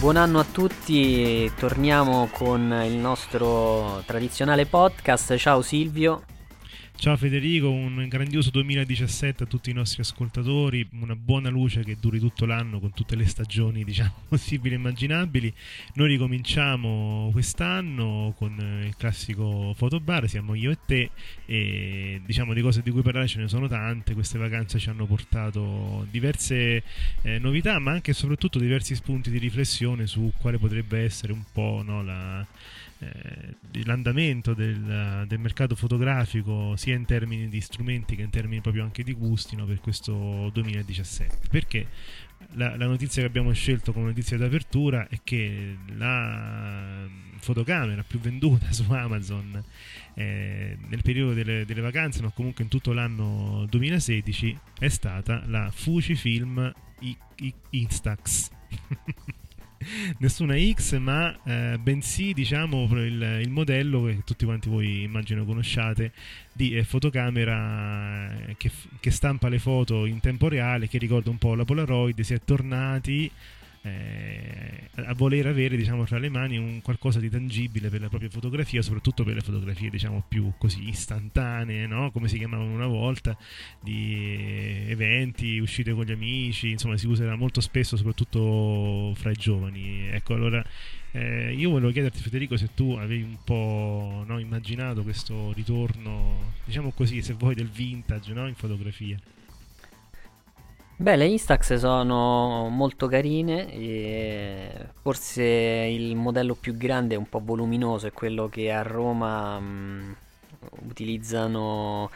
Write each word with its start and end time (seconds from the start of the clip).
Buon 0.00 0.16
anno 0.16 0.38
a 0.38 0.46
tutti, 0.50 1.52
torniamo 1.58 2.30
con 2.32 2.82
il 2.86 2.94
nostro 2.94 4.02
tradizionale 4.06 4.64
podcast. 4.64 5.36
Ciao 5.36 5.60
Silvio. 5.60 6.22
Ciao 7.00 7.16
Federico, 7.16 7.70
un 7.70 8.08
grandioso 8.08 8.50
2017 8.50 9.44
a 9.44 9.46
tutti 9.46 9.70
i 9.70 9.72
nostri 9.72 10.02
ascoltatori, 10.02 10.86
una 11.00 11.16
buona 11.16 11.48
luce 11.48 11.82
che 11.82 11.96
duri 11.98 12.18
tutto 12.18 12.44
l'anno 12.44 12.78
con 12.78 12.92
tutte 12.92 13.16
le 13.16 13.24
stagioni 13.24 13.84
diciamo 13.84 14.12
possibili 14.28 14.74
e 14.74 14.76
immaginabili. 14.76 15.50
Noi 15.94 16.08
ricominciamo 16.08 17.30
quest'anno 17.32 18.34
con 18.36 18.82
il 18.84 18.94
classico 18.98 19.72
fotobar, 19.74 20.28
siamo 20.28 20.54
io 20.54 20.72
e 20.72 20.78
te 20.84 21.10
e 21.46 22.20
diciamo 22.22 22.52
di 22.52 22.60
cose 22.60 22.82
di 22.82 22.90
cui 22.90 23.00
parlare 23.00 23.28
ce 23.28 23.38
ne 23.38 23.48
sono 23.48 23.66
tante, 23.66 24.12
queste 24.12 24.36
vacanze 24.36 24.78
ci 24.78 24.90
hanno 24.90 25.06
portato 25.06 26.06
diverse 26.10 26.82
eh, 27.22 27.38
novità 27.38 27.78
ma 27.78 27.92
anche 27.92 28.10
e 28.10 28.14
soprattutto 28.14 28.58
diversi 28.58 28.94
spunti 28.94 29.30
di 29.30 29.38
riflessione 29.38 30.06
su 30.06 30.30
quale 30.38 30.58
potrebbe 30.58 30.98
essere 31.02 31.32
un 31.32 31.44
po' 31.50 31.80
no, 31.82 32.02
la, 32.02 32.46
eh, 33.00 33.84
l'andamento 33.84 34.52
del, 34.52 35.24
del 35.26 35.38
mercato 35.38 35.74
fotografico 35.74 36.76
sia 36.76 36.94
in 36.94 37.06
termini 37.06 37.48
di 37.48 37.60
strumenti 37.60 38.14
che 38.14 38.22
in 38.22 38.30
termini 38.30 38.60
proprio 38.60 38.84
anche 38.84 39.02
di 39.02 39.14
gusti 39.14 39.56
no, 39.56 39.64
per 39.64 39.80
questo 39.80 40.50
2017 40.52 41.48
perché 41.50 41.86
la, 42.52 42.76
la 42.76 42.86
notizia 42.86 43.22
che 43.22 43.28
abbiamo 43.28 43.52
scelto 43.52 43.92
come 43.92 44.06
notizia 44.06 44.36
d'apertura 44.36 45.08
è 45.08 45.18
che 45.24 45.76
la 45.96 47.06
fotocamera 47.38 48.02
più 48.02 48.18
venduta 48.18 48.70
su 48.72 48.84
Amazon 48.92 49.64
eh, 50.14 50.76
nel 50.88 51.02
periodo 51.02 51.32
delle, 51.32 51.64
delle 51.64 51.80
vacanze 51.80 52.20
ma 52.20 52.30
comunque 52.30 52.64
in 52.64 52.70
tutto 52.70 52.92
l'anno 52.92 53.66
2016 53.70 54.58
è 54.78 54.88
stata 54.88 55.42
la 55.46 55.70
Fujifilm 55.70 56.70
I- 57.00 57.16
I- 57.36 57.54
Instax 57.70 58.50
nessuna 60.18 60.54
X, 60.58 60.98
ma 60.98 61.36
eh, 61.44 61.78
bensì 61.78 62.32
diciamo 62.32 62.88
il, 62.92 63.40
il 63.42 63.50
modello 63.50 64.04
che 64.04 64.22
tutti 64.24 64.44
quanti 64.44 64.68
voi 64.68 65.02
immagino 65.02 65.44
conosciate 65.44 66.12
di 66.52 66.76
eh, 66.76 66.84
fotocamera 66.84 68.48
eh, 68.48 68.56
che, 68.56 68.70
che 69.00 69.10
stampa 69.10 69.48
le 69.48 69.58
foto 69.58 70.04
in 70.06 70.20
tempo 70.20 70.48
reale, 70.48 70.88
che 70.88 70.98
ricorda 70.98 71.30
un 71.30 71.38
po' 71.38 71.54
la 71.54 71.64
Polaroid, 71.64 72.20
si 72.20 72.34
è 72.34 72.40
tornati 72.44 73.30
eh, 73.82 74.88
a 74.94 75.14
voler 75.14 75.46
avere 75.46 75.76
diciamo 75.76 76.04
tra 76.04 76.18
le 76.18 76.28
mani 76.28 76.58
un 76.58 76.82
qualcosa 76.82 77.18
di 77.18 77.30
tangibile 77.30 77.88
per 77.88 78.00
la 78.00 78.08
propria 78.08 78.28
fotografia, 78.28 78.82
soprattutto 78.82 79.24
per 79.24 79.34
le 79.34 79.40
fotografie 79.40 79.88
diciamo 79.88 80.24
più 80.28 80.52
così 80.58 80.88
istantanee, 80.88 81.86
no? 81.86 82.10
come 82.10 82.28
si 82.28 82.36
chiamavano 82.36 82.72
una 82.72 82.86
volta, 82.86 83.36
di 83.80 84.84
eventi, 84.88 85.58
uscite 85.58 85.92
con 85.92 86.04
gli 86.04 86.12
amici, 86.12 86.70
insomma 86.70 86.96
si 86.96 87.06
userà 87.06 87.36
molto 87.36 87.60
spesso 87.60 87.96
soprattutto 87.96 89.14
fra 89.14 89.30
i 89.30 89.36
giovani. 89.36 90.08
Ecco, 90.08 90.34
allora 90.34 90.62
eh, 91.12 91.54
io 91.54 91.70
volevo 91.70 91.90
chiederti 91.90 92.20
Federico 92.20 92.56
se 92.56 92.70
tu 92.74 92.92
avevi 92.92 93.22
un 93.22 93.38
po' 93.42 94.24
no, 94.26 94.38
immaginato 94.38 95.02
questo 95.02 95.52
ritorno, 95.54 96.52
diciamo 96.64 96.90
così, 96.92 97.22
se 97.22 97.32
vuoi, 97.32 97.54
del 97.54 97.68
vintage 97.68 98.32
no, 98.32 98.46
in 98.46 98.54
fotografia. 98.54 99.18
Beh, 101.00 101.16
le 101.16 101.24
Instax 101.28 101.76
sono 101.76 102.68
molto 102.68 103.06
carine 103.06 103.72
e 103.72 104.70
forse 105.00 105.42
il 105.42 106.14
modello 106.14 106.54
più 106.54 106.76
grande 106.76 107.14
è 107.14 107.18
un 107.18 107.26
po' 107.26 107.40
voluminoso, 107.42 108.06
è 108.06 108.12
quello 108.12 108.50
che 108.50 108.70
a 108.70 108.82
Roma 108.82 109.58
mh, 109.58 110.16
utilizzano, 110.88 112.10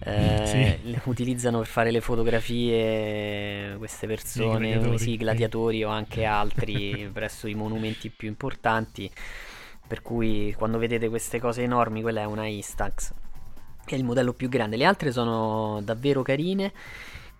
eh, 0.00 0.78
Sì. 0.82 1.00
utilizzano 1.08 1.58
per 1.60 1.66
fare 1.66 1.90
le 1.90 2.02
fotografie 2.02 3.74
queste 3.78 4.06
persone, 4.06 4.68
gladiatori, 4.72 4.98
sì, 4.98 5.16
gladiatori 5.16 5.82
o 5.84 5.88
anche 5.88 6.24
altri 6.24 7.08
presso 7.12 7.46
i 7.48 7.54
monumenti 7.54 8.10
più 8.10 8.28
importanti. 8.28 9.10
Per 9.88 10.02
cui 10.02 10.52
quando 10.58 10.76
vedete 10.78 11.08
queste 11.08 11.38
cose 11.40 11.62
enormi, 11.62 12.02
quella 12.02 12.20
è 12.20 12.24
una 12.26 12.44
Instax. 12.46 13.12
È 13.84 13.94
il 13.94 14.04
modello 14.04 14.32
più 14.34 14.48
grande. 14.48 14.76
Le 14.76 14.84
altre 14.84 15.12
sono 15.12 15.80
davvero 15.82 16.22
carine. 16.22 16.72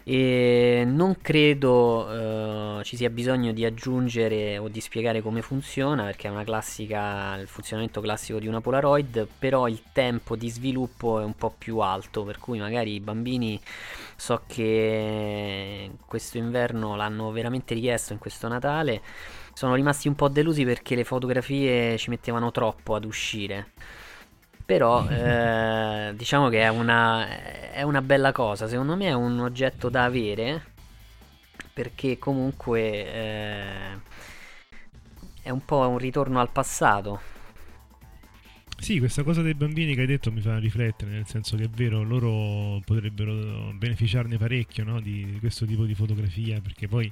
E 0.09 0.85
non 0.87 1.17
credo 1.21 2.79
eh, 2.79 2.85
ci 2.85 2.97
sia 2.97 3.11
bisogno 3.11 3.51
di 3.51 3.65
aggiungere 3.65 4.57
o 4.57 4.69
di 4.69 4.81
spiegare 4.81 5.21
come 5.21 5.43
funziona 5.43 6.05
perché 6.05 6.29
è 6.29 6.45
classica, 6.45 7.35
il 7.35 7.49
funzionamento 7.49 8.01
classico 8.01 8.39
di 8.39 8.47
una 8.47 8.61
Polaroid, 8.61 9.27
però 9.37 9.67
il 9.67 9.83
tempo 9.91 10.37
di 10.37 10.49
sviluppo 10.49 11.19
è 11.19 11.25
un 11.25 11.35
po' 11.35 11.53
più 11.59 11.79
alto, 11.79 12.23
per 12.23 12.39
cui 12.39 12.61
magari 12.61 12.95
i 12.95 13.01
bambini 13.01 13.61
so 14.15 14.43
che 14.47 15.91
questo 16.07 16.39
inverno 16.39 16.95
l'hanno 16.95 17.33
veramente 17.33 17.75
richiesto 17.75 18.13
in 18.13 18.21
questo 18.21 18.47
Natale, 18.47 19.03
sono 19.55 19.75
rimasti 19.75 20.07
un 20.07 20.15
po' 20.15 20.29
delusi 20.29 20.65
perché 20.65 20.95
le 20.95 21.03
fotografie 21.03 21.99
ci 21.99 22.11
mettevano 22.11 22.53
troppo 22.53 22.95
ad 22.95 23.05
uscire. 23.05 23.73
Però 24.67 25.07
eh, 25.09 26.13
diciamo 26.15 26.49
che 26.49 26.61
è 26.63 26.69
una, 26.69 27.71
è 27.73 27.83
una 27.83 28.03
bella 28.03 28.33
cosa, 28.33 28.69
secondo 28.69 28.97
me 28.97 29.07
è 29.07 29.15
un 29.15 29.39
oggetto 29.39 29.89
da 29.89 30.05
avere 30.05 30.75
perché 31.73 32.19
comunque 32.19 32.81
eh, 32.81 33.99
è 35.43 35.51
un 35.51 35.65
po' 35.65 35.89
un 35.89 35.99
ritorno 35.99 36.41
al 36.41 36.51
passato. 36.51 37.35
Sì, 38.79 38.99
questa 38.99 39.23
cosa 39.23 39.43
dei 39.43 39.55
bambini 39.55 39.95
che 39.95 40.03
hai 40.03 40.07
detto 40.07 40.31
mi 40.31 40.41
fa 40.41 40.59
riflettere, 40.59 41.11
nel 41.11 41.27
senso 41.27 41.57
che 41.57 41.65
è 41.65 41.69
vero, 41.69 42.03
loro 42.03 42.81
potrebbero 42.85 43.73
beneficiarne 43.75 44.37
parecchio 44.37 44.85
no, 44.85 45.01
di, 45.01 45.25
di 45.33 45.39
questo 45.39 45.65
tipo 45.65 45.85
di 45.85 45.95
fotografia, 45.95 46.61
perché 46.61 46.87
poi 46.87 47.11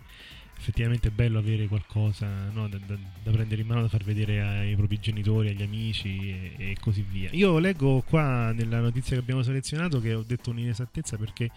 effettivamente 0.65 1.11
bello 1.11 1.39
avere 1.39 1.67
qualcosa 1.67 2.27
no, 2.51 2.69
da, 2.69 2.79
da- 2.87 2.97
da 3.23 3.31
prendere 3.31 3.61
in 3.61 3.67
mano, 3.67 3.83
da 3.83 3.89
far 3.89 4.03
vedere 4.03 4.41
ai 4.41 4.75
propri 4.75 4.99
genitori, 4.99 5.51
agli 5.51 5.63
amici 5.63 6.31
e, 6.31 6.71
e 6.71 6.77
così 6.81 7.05
via. 7.07 7.29
Io 7.33 7.59
leggo 7.59 8.03
qua 8.07 8.51
nella 8.53 8.81
notizia 8.81 9.15
che 9.15 9.23
abbiamo 9.23 9.43
selezionato 9.43 10.01
che 10.01 10.15
ho 10.15 10.23
detto 10.23 10.51
un'inesattezza 10.51 11.19
perché, 11.19 11.51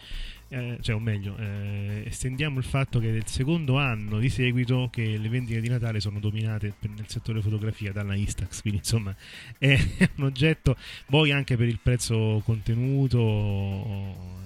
eh, 0.49 0.77
cioè 0.81 0.95
o 0.95 0.99
meglio, 0.99 1.37
eh, 1.37 2.03
estendiamo 2.05 2.57
il 2.57 2.65
fatto 2.65 2.99
che 2.99 3.09
è 3.09 3.15
il 3.15 3.27
secondo 3.27 3.77
anno 3.77 4.19
di 4.19 4.27
seguito 4.27 4.89
che 4.91 5.17
le 5.17 5.29
vendite 5.29 5.61
di 5.61 5.69
Natale 5.69 6.01
sono 6.01 6.19
dominate 6.19 6.73
nel 6.81 7.07
settore 7.07 7.41
fotografia 7.41 7.93
dalla 7.93 8.13
Instax, 8.13 8.59
quindi 8.61 8.79
insomma 8.79 9.15
è 9.57 9.79
un 10.15 10.25
oggetto 10.25 10.75
poi 11.05 11.31
anche 11.31 11.55
per 11.55 11.69
il 11.69 11.79
prezzo 11.81 12.41
contenuto 12.43 13.19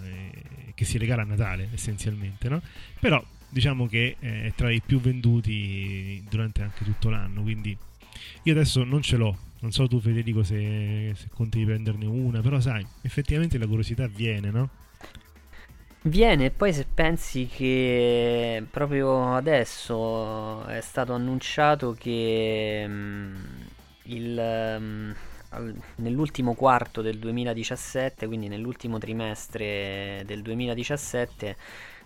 eh, 0.04 0.74
che 0.76 0.86
si 0.86 1.00
regala 1.00 1.24
a 1.24 1.26
Natale 1.26 1.70
essenzialmente, 1.74 2.48
no? 2.48 2.62
Però 3.00 3.24
diciamo 3.52 3.86
che 3.86 4.16
eh, 4.20 4.46
è 4.46 4.54
tra 4.56 4.72
i 4.72 4.82
più 4.84 5.00
venduti 5.00 6.24
durante 6.30 6.64
anche 6.64 6.84
tutto 6.84 7.10
l'anno, 7.10 7.42
quindi 7.42 7.78
io 8.44 8.54
adesso 8.54 8.84
non 8.84 9.02
ce 9.02 9.18
l'ho. 9.18 9.38
Non 9.60 9.72
so 9.72 9.88
tu 9.88 10.00
Federico 10.00 10.42
se, 10.42 11.14
se 11.16 11.28
conti 11.32 11.60
di 11.60 11.66
prenderne 11.66 12.06
una, 12.08 12.42
però 12.42 12.60
sai, 12.60 12.84
effettivamente 13.04 13.60
la 13.60 13.68
curiosità 13.68 14.08
viene, 14.08 14.50
no? 14.50 14.70
Viene 16.04 16.46
e 16.46 16.50
poi 16.50 16.74
se 16.74 16.88
pensi 16.92 17.46
che 17.46 18.64
proprio 18.72 19.36
adesso 19.36 20.66
è 20.66 20.82
stato 20.82 21.14
annunciato 21.14 21.96
che 21.98 22.86
mm, 22.88 23.36
il, 24.06 24.78
mm, 24.80 25.12
nell'ultimo 25.98 26.56
quarto 26.56 27.04
del 27.04 27.20
2017, 27.20 28.26
quindi 28.26 28.48
nell'ultimo 28.48 28.98
trimestre 28.98 30.24
del 30.26 30.42
2017, 30.42 31.56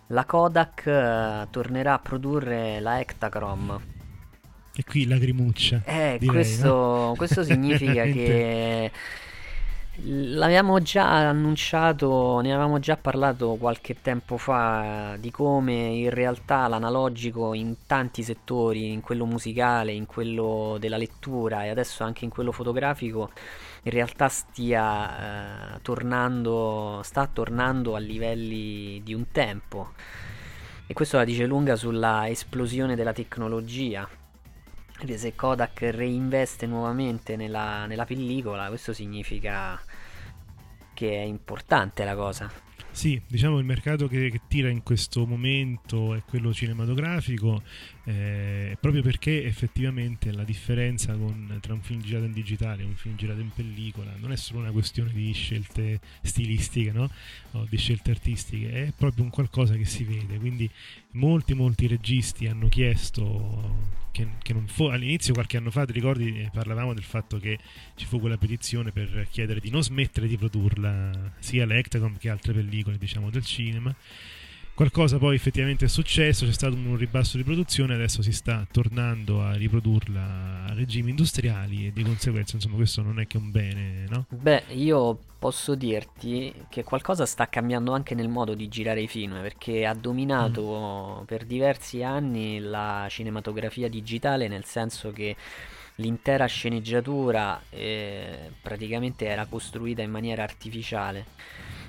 la 0.08 0.26
Kodak 0.26 0.84
uh, 0.86 1.50
tornerà 1.50 1.94
a 1.94 2.00
produrre 2.00 2.80
la 2.80 3.00
Ektachrome. 3.00 3.94
E 4.76 4.84
qui 4.84 5.08
lacrimuccia. 5.08 5.84
Eh, 5.86 6.18
direi, 6.20 6.36
questo, 6.36 6.68
no? 6.68 7.14
questo 7.16 7.44
significa 7.46 8.04
che 8.04 8.92
L'avevamo 9.98 10.82
già 10.82 11.30
annunciato, 11.30 12.42
ne 12.42 12.52
avevamo 12.52 12.80
già 12.80 12.98
parlato 12.98 13.56
qualche 13.56 14.02
tempo 14.02 14.36
fa 14.36 15.16
di 15.18 15.32
come 15.32 15.74
in 15.74 16.10
realtà 16.10 16.68
l'analogico 16.68 17.54
in 17.54 17.76
tanti 17.88 18.22
settori, 18.22 18.92
in 18.92 19.00
quello 19.00 19.26
musicale, 19.26 19.94
in 19.94 20.06
quello 20.06 20.76
della 20.82 20.98
lettura 20.98 21.64
e 21.64 21.70
adesso 21.70 22.04
anche 22.04 22.26
in 22.26 22.30
quello 22.30 22.52
fotografico, 22.52 23.32
in 23.86 23.92
realtà 23.92 24.30
stia 24.30 25.76
eh, 25.76 25.82
tornando, 25.82 27.02
sta 27.04 27.28
tornando 27.28 27.96
a 27.96 28.00
livelli 28.00 29.02
di 29.04 29.14
un 29.14 29.28
tempo. 29.32 29.94
E 30.88 30.94
questo 30.94 31.18
la 31.18 31.24
dice 31.24 31.46
lunga 31.46 31.76
sulla 31.76 32.28
esplosione 32.28 32.96
della 32.96 33.14
tecnologia. 33.14 34.08
Se 35.16 35.36
Kodak 35.36 35.82
reinveste 35.82 36.66
nuovamente 36.66 37.36
nella, 37.36 37.86
nella 37.86 38.06
pellicola, 38.06 38.68
questo 38.70 38.92
significa 38.92 39.80
che 40.94 41.22
è 41.22 41.24
importante 41.24 42.04
la 42.06 42.16
cosa. 42.16 42.50
Sì, 42.90 43.22
diciamo 43.28 43.60
il 43.60 43.66
mercato 43.66 44.08
che, 44.08 44.30
che, 44.32 44.42
tira 44.48 44.70
in 44.70 44.82
questo 44.82 45.28
momento 45.28 46.16
è 46.16 46.24
quello 46.24 46.54
cinematografico, 46.54 47.62
eh, 48.08 48.78
proprio 48.80 49.02
perché 49.02 49.44
effettivamente 49.44 50.32
la 50.32 50.44
differenza 50.44 51.14
con, 51.16 51.58
tra 51.60 51.74
un 51.74 51.82
film 51.82 52.02
girato 52.02 52.26
in 52.26 52.34
digitale 52.34 52.84
e 52.84 52.86
un 52.86 52.96
film 52.96 53.16
girato 53.16 53.40
in 53.40 53.50
pellicola 53.50 54.14
non 54.20 54.32
è 54.32 54.36
solo 54.38 54.60
una 54.60 54.72
questione 54.72 55.12
di 55.12 55.32
scelte 55.34 56.00
stilistiche 56.22 56.92
no? 56.92 57.10
o 57.52 57.66
di 57.68 57.78
scelte 57.78 58.12
artistiche, 58.12 58.72
è 58.72 58.94
proprio 58.96 59.24
un 59.24 59.32
qualcosa 59.32 59.76
che 59.76 59.86
si 59.86 60.04
vede. 60.04 60.38
Quindi 60.38 60.70
molti, 61.12 61.56
molti 61.56 61.88
registi 61.88 62.46
hanno 62.46 62.68
chiesto 62.68 64.04
che, 64.12 64.28
che 64.42 64.56
fu 64.68 64.86
all'inizio 64.86 65.34
qualche 65.34 65.58
anno 65.58 65.72
fa 65.72 65.86
ti 65.86 65.92
ricordi 65.92 66.42
eh, 66.42 66.50
parlavamo 66.54 66.94
del 66.94 67.04
fatto 67.04 67.38
che 67.38 67.58
ci 67.96 68.06
fu 68.06 68.20
quella 68.20 68.38
petizione 68.38 68.92
per 68.92 69.28
chiedere 69.30 69.60
di 69.60 69.70
non 69.70 69.84
smettere 69.84 70.28
di 70.28 70.38
produrla 70.38 71.34
sia 71.40 71.66
l'Ectacom 71.66 72.18
che 72.18 72.30
altre 72.30 72.54
pellicole 72.54 72.98
diciamo 72.98 73.30
del 73.30 73.44
cinema 73.44 73.94
Qualcosa 74.76 75.18
poi 75.20 75.36
effettivamente 75.36 75.86
è 75.86 75.88
successo, 75.88 76.46
c'è 76.46 76.52
stato 76.52 76.76
un 76.76 76.98
ribasso 76.98 77.38
di 77.38 77.46
produzione, 77.46 77.94
adesso 77.94 78.22
si 78.22 78.34
sta 78.34 78.68
tornando 78.70 79.42
a 79.42 79.54
riprodurla 79.54 80.66
a 80.68 80.74
regimi 80.74 81.12
industriali 81.12 81.88
e 81.88 81.94
di 81.94 82.04
conseguenza 82.04 82.58
insomma 82.58 82.76
questo 82.76 83.02
non 83.02 83.22
è 83.22 83.26
che 83.26 83.38
un 83.38 83.52
bene, 83.52 84.06
no? 84.10 84.26
Beh, 84.28 84.64
io 84.72 85.18
posso 85.40 85.76
dirti 85.76 86.54
che 86.68 86.84
qualcosa 86.84 87.26
sta 87.26 87.48
cambiando 87.48 87.94
anche 87.94 88.16
nel 88.16 88.28
modo 88.28 88.54
di 88.54 88.68
girare 88.68 89.02
i 89.02 89.08
film, 89.08 89.40
perché 89.42 89.86
ha 89.86 89.94
dominato 89.94 91.20
mm. 91.22 91.24
per 91.24 91.46
diversi 91.46 92.04
anni 92.04 92.60
la 92.60 93.08
cinematografia 93.10 93.88
digitale, 93.88 94.50
nel 94.50 94.66
senso 94.66 95.14
che 95.14 95.38
l'intera 95.96 96.48
sceneggiatura 96.48 97.62
eh, 97.70 98.52
praticamente 98.62 99.26
era 99.26 99.46
costruita 99.46 100.02
in 100.02 100.12
maniera 100.12 100.44
artificiale 100.44 101.26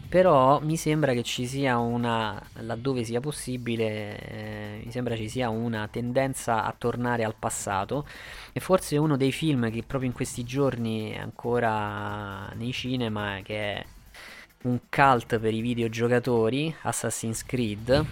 però 0.08 0.61
mi 0.61 0.76
sembra 0.76 1.12
che 1.12 1.23
ci 1.23 1.47
sia 1.47 1.79
una, 1.79 2.41
laddove 2.61 3.05
sia 3.05 3.20
possibile, 3.20 4.19
eh, 4.19 4.82
mi 4.85 4.91
sembra 4.91 5.17
ci 5.17 5.29
sia 5.29 5.49
una 5.49 5.88
tendenza 5.88 6.64
a 6.64 6.75
tornare 6.76 7.25
al 7.25 7.35
passato. 7.38 8.06
E 8.53 8.61
forse 8.61 8.97
uno 8.97 9.17
dei 9.17 9.32
film 9.32 9.70
che 9.70 9.82
proprio 9.82 10.08
in 10.08 10.14
questi 10.14 10.44
giorni 10.44 11.11
è 11.11 11.19
ancora 11.19 12.49
nei 12.55 12.73
cinema, 12.73 13.41
che 13.43 13.75
è 13.75 13.85
un 14.62 14.81
cult 14.88 15.38
per 15.38 15.55
i 15.55 15.61
videogiocatori, 15.61 16.75
Assassin's 16.82 17.44
Creed, 17.44 18.06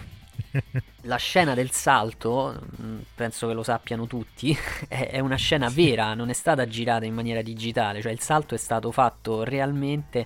la 1.01 1.17
scena 1.17 1.53
del 1.53 1.71
salto, 1.71 2.61
mm, 2.81 2.99
penso 3.15 3.47
che 3.47 3.53
lo 3.53 3.63
sappiano 3.63 4.07
tutti, 4.07 4.57
è, 4.87 5.19
una 5.19 5.35
scena 5.35 5.69
vera, 5.69 6.13
non 6.13 6.29
è 6.29 6.33
stata 6.33 6.65
girata 6.67 7.05
in 7.05 7.13
maniera 7.13 7.41
digitale, 7.41 8.01
cioè 8.01 8.11
il 8.11 8.21
salto 8.21 8.55
è 8.55 8.57
stato 8.57 8.91
fatto 8.91 9.43
realmente 9.43 10.25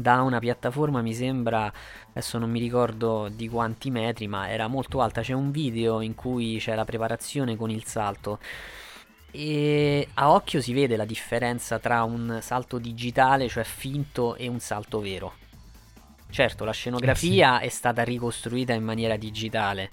da 0.00 0.20
una 0.20 0.38
piattaforma 0.38 1.02
mi 1.02 1.12
sembra 1.12 1.72
adesso 2.10 2.38
non 2.38 2.52
mi 2.52 2.60
ricordo 2.60 3.28
di 3.28 3.48
quanti 3.48 3.90
metri 3.90 4.28
ma 4.28 4.48
era 4.48 4.68
molto 4.68 5.00
alta. 5.00 5.22
C'è 5.22 5.32
un 5.32 5.50
video 5.50 6.00
in 6.00 6.14
cui 6.14 6.58
c'è 6.60 6.76
la 6.76 6.84
preparazione 6.84 7.56
con 7.56 7.68
il 7.68 7.84
salto. 7.84 8.38
E 9.32 10.06
a 10.14 10.30
occhio 10.30 10.60
si 10.60 10.72
vede 10.72 10.94
la 10.94 11.04
differenza 11.04 11.80
tra 11.80 12.04
un 12.04 12.38
salto 12.40 12.78
digitale 12.78 13.48
cioè 13.48 13.64
finto 13.64 14.36
e 14.36 14.46
un 14.46 14.60
salto 14.60 15.00
vero. 15.00 15.34
Certo 16.30 16.64
la 16.64 16.72
scenografia 16.72 17.56
eh 17.56 17.62
sì. 17.62 17.66
è 17.66 17.68
stata 17.70 18.04
ricostruita 18.04 18.74
in 18.74 18.84
maniera 18.84 19.16
digitale 19.16 19.90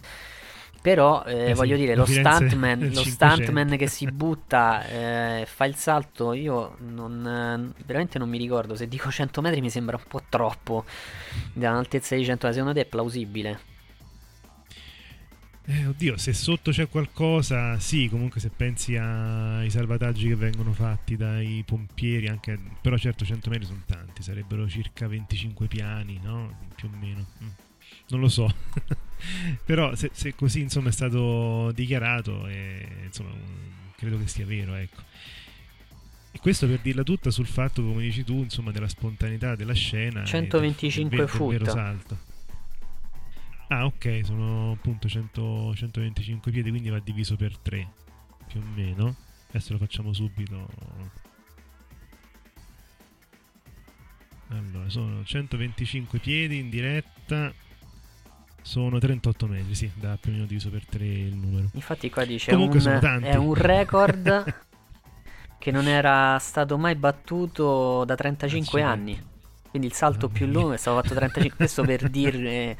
però 0.86 1.24
eh, 1.26 1.50
eh 1.50 1.54
voglio 1.56 1.78
sì, 1.78 1.82
dire, 1.82 1.96
lo 1.96 2.06
stuntman, 2.06 2.92
lo 2.94 3.04
stuntman, 3.04 3.76
che 3.76 3.88
si 3.88 4.06
butta 4.06 4.88
eh, 4.88 5.48
fa 5.48 5.66
il 5.66 5.74
salto, 5.74 6.32
io 6.34 6.76
non, 6.78 7.74
veramente 7.88 8.20
non 8.20 8.30
mi 8.30 8.38
ricordo. 8.38 8.76
Se 8.76 8.88
dico 8.88 9.10
100 9.10 9.42
metri 9.42 9.62
mi 9.62 9.72
sembra 9.72 9.98
un 9.98 10.04
po' 10.08 10.22
troppo. 10.30 10.86
Da 11.54 11.72
un'altezza 11.72 12.16
di 12.16 12.24
100 12.24 12.46
metri, 12.46 12.62
secondo 12.62 12.80
te 12.80 12.86
è 12.86 12.88
plausibile? 12.88 13.60
Eh, 15.66 15.88
oddio, 15.88 16.18
se 16.18 16.34
sotto 16.34 16.70
c'è 16.70 16.88
qualcosa, 16.88 17.80
sì, 17.80 18.08
comunque 18.08 18.40
se 18.40 18.52
pensi 18.56 18.96
ai 18.96 19.72
salvataggi 19.72 20.28
che 20.28 20.36
vengono 20.36 20.72
fatti 20.72 21.18
dai 21.18 21.64
pompieri, 21.66 22.28
anche, 22.28 22.60
però 22.80 22.96
certo 22.98 23.26
100 23.26 23.50
metri 23.50 23.66
sono 23.66 23.82
tanti, 23.88 24.22
sarebbero 24.22 24.70
circa 24.70 25.08
25 25.08 25.66
piani, 25.66 26.20
no? 26.22 26.56
Più 26.76 26.88
o 26.94 26.96
meno. 26.96 27.26
Mm 27.44 27.65
non 28.10 28.20
lo 28.20 28.28
so. 28.30 28.54
Però 29.66 29.96
se, 29.96 30.12
se, 30.14 30.36
così 30.36 30.62
insomma 30.62 30.90
è 30.90 30.92
stato 30.92 31.72
dichiarato, 31.72 32.48
e, 32.48 32.88
insomma, 33.06 33.32
credo 33.96 34.18
che 34.20 34.28
sia 34.28 34.46
vero, 34.46 34.76
ecco. 34.76 35.02
E 36.32 36.40
questo 36.40 36.68
per 36.68 36.80
dirla 36.80 37.04
tutta 37.04 37.32
sul 37.32 37.48
fatto, 37.48 37.82
come 37.82 38.02
dici 38.02 38.24
tu, 38.24 38.36
insomma, 38.36 38.72
della 38.72 38.90
spontaneità 38.90 39.56
della 39.56 39.74
scena. 39.74 40.26
125 40.26 41.16
del, 41.16 41.26
del, 41.26 41.38
del 41.38 41.48
vero 41.48 41.66
salto. 41.66 42.34
Ah, 43.68 43.86
ok, 43.86 44.22
sono 44.24 44.74
appunto 44.74 45.08
100, 45.08 45.74
125 45.76 46.52
piedi, 46.52 46.70
quindi 46.70 46.90
va 46.90 47.00
diviso 47.00 47.36
per 47.36 47.58
3, 47.58 47.88
più 48.48 48.60
o 48.60 48.64
meno. 48.76 49.16
Adesso 49.50 49.74
lo 49.74 49.80
facciamo 49.80 50.14
subito. 50.14 50.70
Allora, 54.50 54.90
sono 54.90 55.24
125 55.24 56.20
piedi 56.20 56.60
in 56.60 56.70
diretta 56.70 57.52
sono 58.66 58.98
38 58.98 59.46
metri, 59.46 59.76
sì, 59.76 59.92
da 59.94 60.18
più 60.20 60.32
o 60.32 60.34
meno 60.34 60.48
diviso 60.48 60.72
per 60.72 60.86
3 60.90 61.06
il 61.06 61.36
numero. 61.36 61.68
Infatti 61.74 62.10
qua 62.10 62.26
dice 62.26 62.52
Comunque 62.52 62.78
un, 62.78 62.82
sono 62.82 63.00
tanti. 63.00 63.28
è 63.28 63.36
un 63.36 63.54
record 63.54 64.56
che 65.60 65.72
non 65.72 65.88
era 65.88 66.40
stato 66.40 66.76
mai 66.76 66.96
battuto 66.96 68.04
da 68.06 68.16
35 68.16 68.82
anni. 68.82 69.34
Quindi 69.70 69.88
il 69.88 69.94
salto 69.94 70.30
più 70.30 70.48
lungo 70.48 70.72
è 70.74 70.78
stato 70.78 71.00
fatto 71.00 71.14
35, 71.14 71.58
questo 71.58 71.84
per 71.84 72.10
dire 72.10 72.76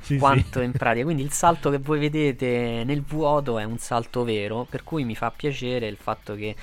sì, 0.00 0.16
quanto 0.18 0.60
sì. 0.60 0.64
in 0.64 0.72
pratica. 0.72 1.04
Quindi 1.04 1.22
il 1.22 1.32
salto 1.32 1.68
che 1.68 1.78
voi 1.78 1.98
vedete 1.98 2.82
nel 2.86 3.02
vuoto 3.02 3.58
è 3.58 3.64
un 3.64 3.76
salto 3.76 4.24
vero, 4.24 4.66
per 4.68 4.84
cui 4.84 5.04
mi 5.04 5.14
fa 5.14 5.30
piacere 5.30 5.86
il 5.86 5.98
fatto 6.00 6.34
che 6.34 6.56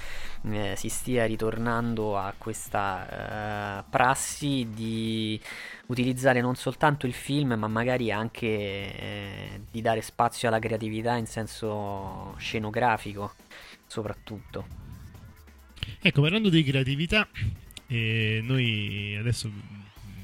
eh, 0.52 0.76
si 0.76 0.90
stia 0.90 1.26
ritornando 1.26 2.18
a 2.18 2.34
questa 2.38 3.80
eh, 3.80 3.84
prassi 3.90 4.68
di 4.74 5.40
utilizzare 5.88 6.42
non 6.42 6.56
soltanto 6.56 7.06
il 7.06 7.14
film, 7.14 7.54
ma 7.54 7.68
magari 7.68 8.12
anche 8.12 8.48
eh, 8.48 9.62
di 9.72 9.82
dare 9.82 10.02
spazio 10.02 10.48
alla 10.48 10.60
creatività 10.60 11.16
in 11.16 11.26
senso 11.26 12.36
scenografico, 12.38 13.34
soprattutto. 13.88 14.66
Ecco, 16.02 16.22
parlando 16.22 16.50
di 16.50 16.64
creatività, 16.64 17.28
e 17.88 18.42
noi 18.44 19.16
adesso 19.18 19.50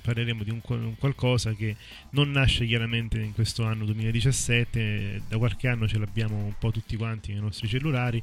parleremo 0.10 0.44
di 0.44 0.50
un, 0.50 0.62
un, 0.66 0.96
qualcosa 0.98 1.54
che 1.54 1.76
non 2.12 2.32
nasce 2.32 2.66
chiaramente 2.66 3.20
in 3.20 3.34
questo 3.34 3.64
anno 3.64 3.86
2017, 3.86 5.22
da 5.28 5.38
qualche 5.38 5.68
anno 5.68 5.88
ce 5.88 6.00
l'abbiamo 6.00 6.36
un 6.36 6.54
po' 6.58 6.72
tutti 6.72 6.96
quanti 6.96 7.32
nei 7.32 7.42
nostri 7.42 7.68
cellulari. 7.68 8.22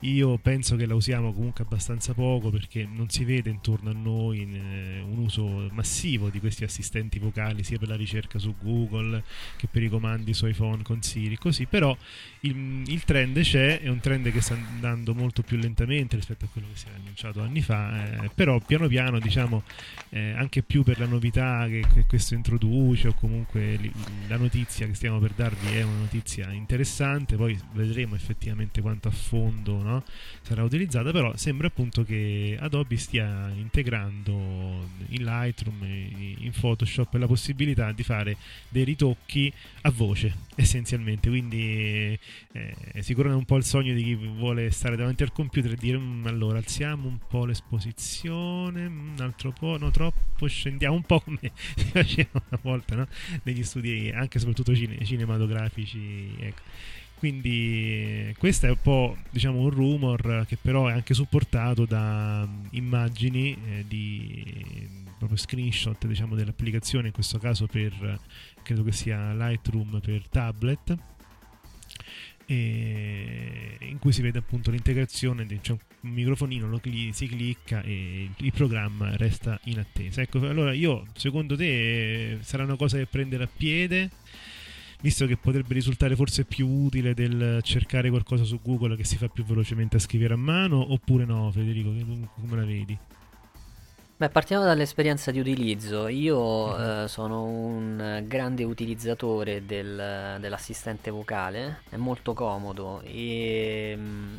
Io 0.00 0.36
penso 0.38 0.74
che 0.74 0.86
la 0.86 0.94
usiamo 0.94 1.32
comunque 1.32 1.62
abbastanza 1.64 2.12
poco 2.12 2.50
perché 2.50 2.88
non 2.90 3.08
si 3.08 3.24
vede 3.24 3.50
intorno 3.50 3.90
a 3.90 3.94
noi 3.94 4.40
eh, 4.40 5.00
un 5.00 5.18
uso 5.18 5.68
massivo 5.72 6.28
di 6.28 6.40
questi 6.40 6.64
assistenti 6.64 7.18
vocali 7.18 7.62
sia 7.62 7.78
per 7.78 7.88
la 7.88 7.96
ricerca 7.96 8.38
su 8.38 8.54
Google 8.60 9.22
che 9.56 9.68
per 9.70 9.82
i 9.82 9.88
comandi 9.88 10.34
su 10.34 10.46
iPhone 10.46 10.82
con 10.82 11.02
Siri, 11.02 11.38
così. 11.38 11.66
Però 11.66 11.96
il, 12.40 12.82
il 12.86 13.04
trend 13.04 13.40
c'è, 13.40 13.80
è 13.80 13.88
un 13.88 14.00
trend 14.00 14.30
che 14.32 14.40
sta 14.40 14.54
andando 14.54 15.14
molto 15.14 15.42
più 15.42 15.56
lentamente 15.56 16.16
rispetto 16.16 16.46
a 16.46 16.48
quello 16.52 16.66
che 16.72 16.78
si 16.78 16.86
era 16.88 16.96
annunciato 16.96 17.40
anni 17.42 17.60
fa, 17.60 18.24
eh, 18.24 18.30
però 18.34 18.58
piano 18.58 18.88
piano 18.88 19.20
diciamo 19.20 19.62
eh, 20.10 20.32
anche 20.32 20.62
più 20.62 20.82
per 20.82 20.98
la 20.98 21.06
novità 21.06 21.27
novità 21.28 21.66
che, 21.68 21.84
che 21.92 22.04
questo 22.06 22.34
introduce 22.34 23.08
o 23.08 23.14
comunque 23.14 23.76
li, 23.76 23.92
la 24.26 24.36
notizia 24.36 24.86
che 24.86 24.94
stiamo 24.94 25.18
per 25.18 25.32
darvi 25.32 25.76
è 25.76 25.82
una 25.82 25.98
notizia 25.98 26.50
interessante, 26.52 27.36
poi 27.36 27.58
vedremo 27.72 28.14
effettivamente 28.14 28.80
quanto 28.80 29.08
a 29.08 29.10
fondo 29.10 29.82
no, 29.82 30.04
sarà 30.42 30.62
utilizzata, 30.62 31.10
però 31.10 31.36
sembra 31.36 31.66
appunto 31.66 32.02
che 32.02 32.56
Adobe 32.58 32.96
stia 32.96 33.50
integrando 33.54 34.88
in 35.08 35.24
Lightroom, 35.24 35.84
in 35.84 36.52
Photoshop 36.58 37.14
la 37.14 37.26
possibilità 37.26 37.92
di 37.92 38.02
fare 38.02 38.36
dei 38.68 38.84
ritocchi 38.84 39.52
a 39.82 39.90
voce 39.90 40.47
essenzialmente, 40.58 41.28
quindi 41.28 42.18
eh, 42.52 42.74
sicuramente 43.00 43.38
un 43.38 43.44
po' 43.44 43.56
il 43.56 43.64
sogno 43.64 43.94
di 43.94 44.02
chi 44.02 44.14
vuole 44.14 44.70
stare 44.72 44.96
davanti 44.96 45.22
al 45.22 45.32
computer 45.32 45.72
e 45.72 45.76
dire 45.76 45.98
mm, 45.98 46.26
allora 46.26 46.58
alziamo 46.58 47.06
un 47.06 47.18
po' 47.28 47.44
l'esposizione, 47.44 48.86
un 48.86 49.16
altro 49.20 49.52
po', 49.52 49.78
no 49.78 49.90
troppo, 49.92 50.48
scendiamo 50.48 50.96
un 50.96 51.02
po' 51.02 51.20
come 51.22 51.38
si 51.76 51.84
faceva 51.84 52.42
una 52.48 52.60
volta 52.62 52.96
no? 52.96 53.06
negli 53.44 53.62
studi 53.62 54.10
anche 54.12 54.38
soprattutto 54.40 54.74
cine- 54.74 55.04
cinematografici. 55.04 56.34
Ecco. 56.38 56.62
Quindi 57.18 58.34
questo 58.38 58.66
è 58.66 58.70
un 58.70 58.80
po' 58.80 59.16
diciamo 59.30 59.58
un 59.58 59.70
rumor 59.70 60.44
che 60.46 60.56
però 60.60 60.86
è 60.88 60.92
anche 60.92 61.14
supportato 61.14 61.84
da 61.84 62.44
mm, 62.46 62.66
immagini 62.70 63.56
eh, 63.64 63.84
di 63.86 65.06
proprio 65.18 65.38
screenshot 65.38 66.06
diciamo 66.06 66.34
dell'applicazione 66.34 67.08
in 67.08 67.12
questo 67.12 67.38
caso 67.38 67.66
per 67.66 68.18
credo 68.62 68.82
che 68.82 68.92
sia 68.92 69.34
Lightroom 69.34 70.00
per 70.00 70.26
tablet 70.28 70.96
in 72.50 73.98
cui 73.98 74.12
si 74.12 74.22
vede 74.22 74.38
appunto 74.38 74.70
l'integrazione, 74.70 75.46
c'è 75.60 75.72
un 75.72 75.78
microfonino, 76.00 76.78
cli- 76.78 77.12
si 77.12 77.26
clicca 77.26 77.82
e 77.82 78.30
il 78.34 78.52
programma 78.52 79.14
resta 79.16 79.58
in 79.64 79.78
attesa. 79.78 80.22
Ecco, 80.22 80.38
allora 80.46 80.72
io, 80.72 81.06
secondo 81.14 81.56
te, 81.56 82.38
sarà 82.40 82.64
una 82.64 82.76
cosa 82.76 82.96
che 82.96 83.06
prendere 83.06 83.44
a 83.44 83.48
piede? 83.54 84.10
Visto 85.00 85.26
che 85.26 85.36
potrebbe 85.36 85.74
risultare 85.74 86.16
forse 86.16 86.44
più 86.44 86.66
utile 86.66 87.14
del 87.14 87.60
cercare 87.62 88.08
qualcosa 88.08 88.44
su 88.44 88.60
Google 88.62 88.96
che 88.96 89.04
si 89.04 89.16
fa 89.16 89.28
più 89.28 89.44
velocemente 89.44 89.96
a 89.96 90.00
scrivere 90.00 90.34
a 90.34 90.38
mano, 90.38 90.92
oppure 90.92 91.24
no, 91.24 91.50
Federico, 91.52 91.92
come 92.40 92.56
la 92.56 92.64
vedi? 92.64 92.98
Beh, 94.18 94.30
partiamo 94.30 94.64
dall'esperienza 94.64 95.30
di 95.30 95.38
utilizzo. 95.38 96.08
Io 96.08 96.76
mhm. 96.76 97.04
eh, 97.04 97.08
sono 97.08 97.44
un 97.44 98.24
grande 98.26 98.64
utilizzatore 98.64 99.64
del- 99.64 100.38
dell'assistente 100.40 101.10
vocale, 101.10 101.82
è 101.88 101.94
molto 101.96 102.34
comodo 102.34 103.00
e 103.04 103.94
mm, 103.96 104.36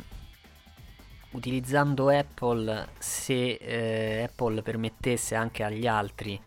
utilizzando 1.30 2.10
Apple, 2.10 2.88
se 2.98 3.52
eh, 3.54 4.24
Apple 4.24 4.60
permettesse 4.60 5.34
anche 5.34 5.62
agli 5.62 5.86
altri 5.86 6.38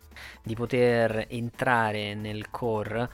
di 0.43 0.53
poter 0.53 1.25
entrare 1.27 2.13
nel 2.13 2.51
core 2.51 3.09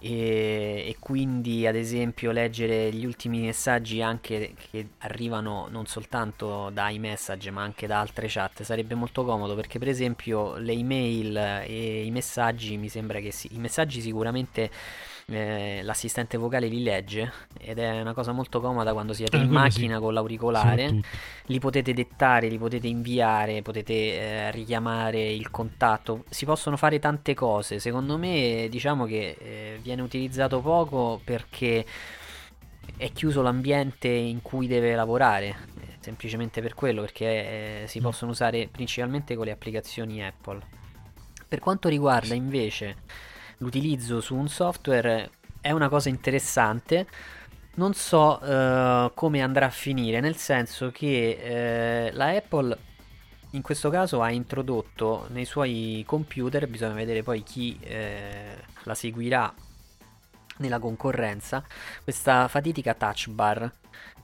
e, 0.00 0.84
e, 0.88 0.96
quindi 0.98 1.66
ad 1.66 1.74
esempio 1.74 2.30
leggere 2.30 2.92
gli 2.92 3.04
ultimi 3.04 3.40
messaggi 3.40 4.00
anche 4.00 4.54
che 4.70 4.88
arrivano 4.98 5.66
non 5.70 5.86
soltanto 5.86 6.70
da 6.70 6.88
iMessage 6.88 7.50
ma 7.50 7.62
anche 7.62 7.86
da 7.86 8.00
altre 8.00 8.26
chat 8.28 8.62
sarebbe 8.62 8.94
molto 8.94 9.24
comodo 9.24 9.54
perché 9.54 9.78
per 9.78 9.88
esempio 9.88 10.56
le 10.56 10.72
email 10.72 11.36
e 11.66 12.04
i 12.04 12.10
messaggi 12.10 12.76
mi 12.76 12.88
sembra 12.88 13.18
che 13.20 13.32
sì, 13.32 13.48
i 13.52 13.58
messaggi 13.58 14.00
sicuramente 14.00 14.70
eh, 15.30 15.80
l'assistente 15.82 16.38
vocale 16.38 16.68
li 16.68 16.82
legge 16.82 17.30
ed 17.60 17.78
è 17.78 18.00
una 18.00 18.14
cosa 18.14 18.32
molto 18.32 18.60
comoda 18.60 18.92
quando 18.92 19.12
siete 19.12 19.36
ah, 19.36 19.40
in 19.40 19.50
macchina 19.50 19.96
sì. 19.96 20.00
con 20.00 20.14
l'auricolare. 20.14 21.00
Li 21.46 21.58
potete 21.58 21.92
dettare, 21.92 22.48
li 22.48 22.58
potete 22.58 22.86
inviare, 22.86 23.62
potete 23.62 23.92
eh, 23.92 24.50
richiamare 24.50 25.30
il 25.30 25.50
contatto. 25.50 26.24
Si 26.30 26.44
possono 26.44 26.76
fare 26.76 26.98
tante 26.98 27.34
cose. 27.34 27.78
Secondo 27.78 28.16
me, 28.16 28.68
diciamo 28.70 29.04
che 29.04 29.36
eh, 29.38 29.78
viene 29.82 30.02
utilizzato 30.02 30.60
poco 30.60 31.20
perché 31.22 31.84
è 32.96 33.12
chiuso 33.12 33.42
l'ambiente 33.42 34.08
in 34.08 34.40
cui 34.40 34.66
deve 34.66 34.94
lavorare. 34.94 35.76
Semplicemente 36.00 36.62
per 36.62 36.72
quello, 36.72 37.02
perché 37.02 37.82
eh, 37.82 37.86
si 37.86 37.98
mm. 37.98 38.02
possono 38.02 38.30
usare 38.30 38.68
principalmente 38.70 39.34
con 39.36 39.44
le 39.44 39.50
applicazioni 39.50 40.24
Apple. 40.24 40.60
Per 41.46 41.58
quanto 41.58 41.88
riguarda 41.88 42.34
invece 42.34 42.96
l'utilizzo 43.58 44.20
su 44.20 44.34
un 44.34 44.48
software 44.48 45.30
è 45.60 45.70
una 45.70 45.88
cosa 45.88 46.08
interessante. 46.08 47.06
Non 47.74 47.94
so 47.94 48.42
uh, 48.42 49.12
come 49.14 49.40
andrà 49.40 49.66
a 49.66 49.70
finire, 49.70 50.20
nel 50.20 50.36
senso 50.36 50.90
che 50.90 52.10
uh, 52.12 52.16
la 52.16 52.28
Apple 52.30 52.76
in 53.52 53.62
questo 53.62 53.88
caso 53.88 54.20
ha 54.20 54.30
introdotto 54.30 55.26
nei 55.30 55.44
suoi 55.44 56.02
computer, 56.06 56.66
bisogna 56.68 56.94
vedere 56.94 57.22
poi 57.22 57.42
chi 57.42 57.78
uh, 57.80 57.88
la 58.82 58.94
seguirà 58.94 59.54
nella 60.58 60.78
concorrenza, 60.78 61.64
questa 62.04 62.48
fatidica 62.48 62.94
touch 62.94 63.28
bar 63.28 63.70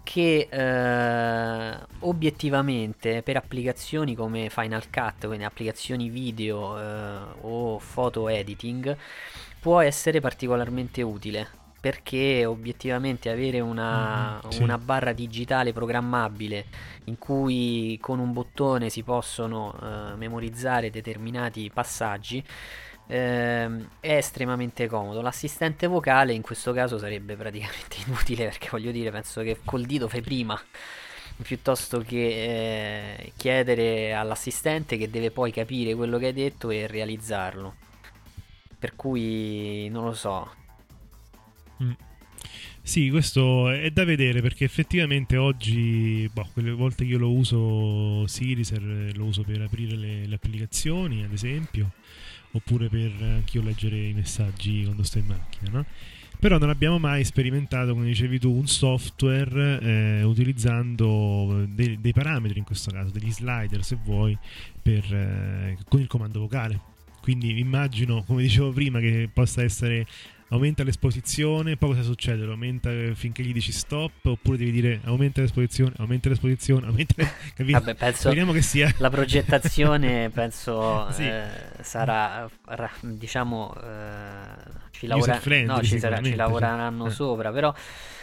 che 0.04 0.48
eh, 0.50 1.78
obiettivamente 2.00 3.22
per 3.22 3.36
applicazioni 3.36 4.14
come 4.14 4.50
Final 4.50 4.90
Cut, 4.90 5.26
quindi 5.26 5.44
applicazioni 5.44 6.10
video 6.10 6.78
eh, 6.78 7.18
o 7.40 7.78
photo 7.78 8.28
editing, 8.28 8.96
può 9.58 9.80
essere 9.80 10.20
particolarmente 10.20 11.02
utile 11.02 11.62
perché 11.84 12.46
obiettivamente 12.46 13.28
avere 13.28 13.60
una, 13.60 14.40
mm, 14.42 14.48
sì. 14.48 14.62
una, 14.62 14.78
barra 14.78 15.12
digitale 15.12 15.74
programmabile 15.74 16.64
in 17.04 17.18
cui 17.18 17.98
con 18.00 18.20
un 18.20 18.32
bottone 18.32 18.88
si 18.88 19.02
possono 19.02 19.74
eh, 19.82 20.16
memorizzare 20.16 20.88
determinati 20.88 21.70
passaggi 21.70 22.42
ehm, 23.06 23.88
è 24.00 24.16
estremamente 24.16 24.86
comodo. 24.86 25.20
L'assistente 25.20 25.86
vocale 25.86 26.32
in 26.32 26.42
questo 26.42 26.72
caso 26.72 26.98
sarebbe 26.98 27.36
praticamente 27.36 27.96
inutile 28.06 28.44
perché 28.44 28.68
voglio 28.70 28.90
dire, 28.90 29.10
penso 29.10 29.42
che 29.42 29.58
col 29.64 29.84
dito 29.84 30.08
fai 30.08 30.22
prima 30.22 30.60
piuttosto 31.42 31.98
che 31.98 33.16
eh, 33.16 33.32
chiedere 33.36 34.14
all'assistente 34.14 34.96
che 34.96 35.10
deve 35.10 35.30
poi 35.30 35.50
capire 35.50 35.94
quello 35.94 36.18
che 36.18 36.26
hai 36.26 36.32
detto 36.32 36.70
e 36.70 36.86
realizzarlo. 36.86 37.74
Per 38.78 38.94
cui 38.94 39.88
non 39.88 40.04
lo 40.04 40.12
so. 40.12 40.54
Mm. 41.82 41.92
Sì, 42.82 43.08
questo 43.08 43.70
è 43.70 43.90
da 43.90 44.04
vedere 44.04 44.42
perché 44.42 44.64
effettivamente 44.64 45.38
oggi, 45.38 46.28
boh, 46.30 46.50
quelle 46.52 46.70
volte 46.70 47.04
che 47.04 47.12
io 47.12 47.18
lo 47.18 47.32
uso 47.32 48.26
Siriser, 48.26 49.10
lo 49.16 49.24
uso 49.24 49.42
per 49.42 49.62
aprire 49.62 49.96
le, 49.96 50.26
le 50.26 50.34
applicazioni, 50.34 51.24
ad 51.24 51.32
esempio 51.32 51.92
oppure 52.54 52.88
per 52.88 53.12
anch'io 53.20 53.62
leggere 53.62 53.98
i 53.98 54.12
messaggi 54.12 54.84
quando 54.84 55.02
sto 55.02 55.18
in 55.18 55.26
macchina, 55.26 55.70
no? 55.70 55.84
Però 56.38 56.58
non 56.58 56.68
abbiamo 56.68 56.98
mai 56.98 57.24
sperimentato, 57.24 57.92
come 57.94 58.04
dicevi 58.06 58.38
tu, 58.38 58.50
un 58.52 58.66
software 58.66 59.80
eh, 59.80 60.22
utilizzando 60.24 61.64
dei, 61.68 61.98
dei, 62.00 62.12
parametri, 62.12 62.58
in 62.58 62.64
questo 62.64 62.90
caso, 62.90 63.10
degli 63.10 63.32
slider 63.32 63.82
se 63.82 63.96
vuoi, 64.02 64.36
per, 64.82 65.04
eh, 65.14 65.78
con 65.88 66.00
il 66.00 66.06
comando 66.06 66.40
vocale. 66.40 66.78
Quindi 67.22 67.58
immagino, 67.58 68.22
come 68.24 68.42
dicevo 68.42 68.72
prima, 68.72 69.00
che 69.00 69.30
possa 69.32 69.62
essere 69.62 70.06
aumenta 70.54 70.84
l'esposizione, 70.84 71.76
poi 71.76 71.90
cosa 71.90 72.02
succede? 72.02 72.44
Lo 72.44 72.52
aumenta 72.52 72.90
finché 73.14 73.42
gli 73.42 73.52
dici 73.52 73.72
stop, 73.72 74.24
oppure 74.24 74.56
devi 74.56 74.70
dire 74.70 75.00
aumenta 75.04 75.40
l'esposizione, 75.40 75.92
aumenta 75.98 76.28
l'esposizione, 76.28 76.86
aumenta 76.86 77.18
l'esposizione, 77.18 77.34
capito? 77.54 77.78
Vabbè, 77.78 77.94
penso 77.94 78.20
Speriamo 78.20 78.52
che 78.52 78.62
sia 78.62 78.92
la 78.98 79.10
progettazione 79.10 80.30
penso 80.34 81.10
sì. 81.12 81.26
eh, 81.26 81.44
sarà 81.82 82.48
diciamo 83.00 83.74
eh, 83.82 84.70
ci, 84.92 85.06
lavora... 85.06 85.40
no, 85.64 85.82
ci, 85.82 85.98
sarà, 85.98 86.22
ci 86.22 86.34
lavoreranno 86.34 87.06
eh. 87.06 87.10
sopra, 87.10 87.50
però 87.50 87.74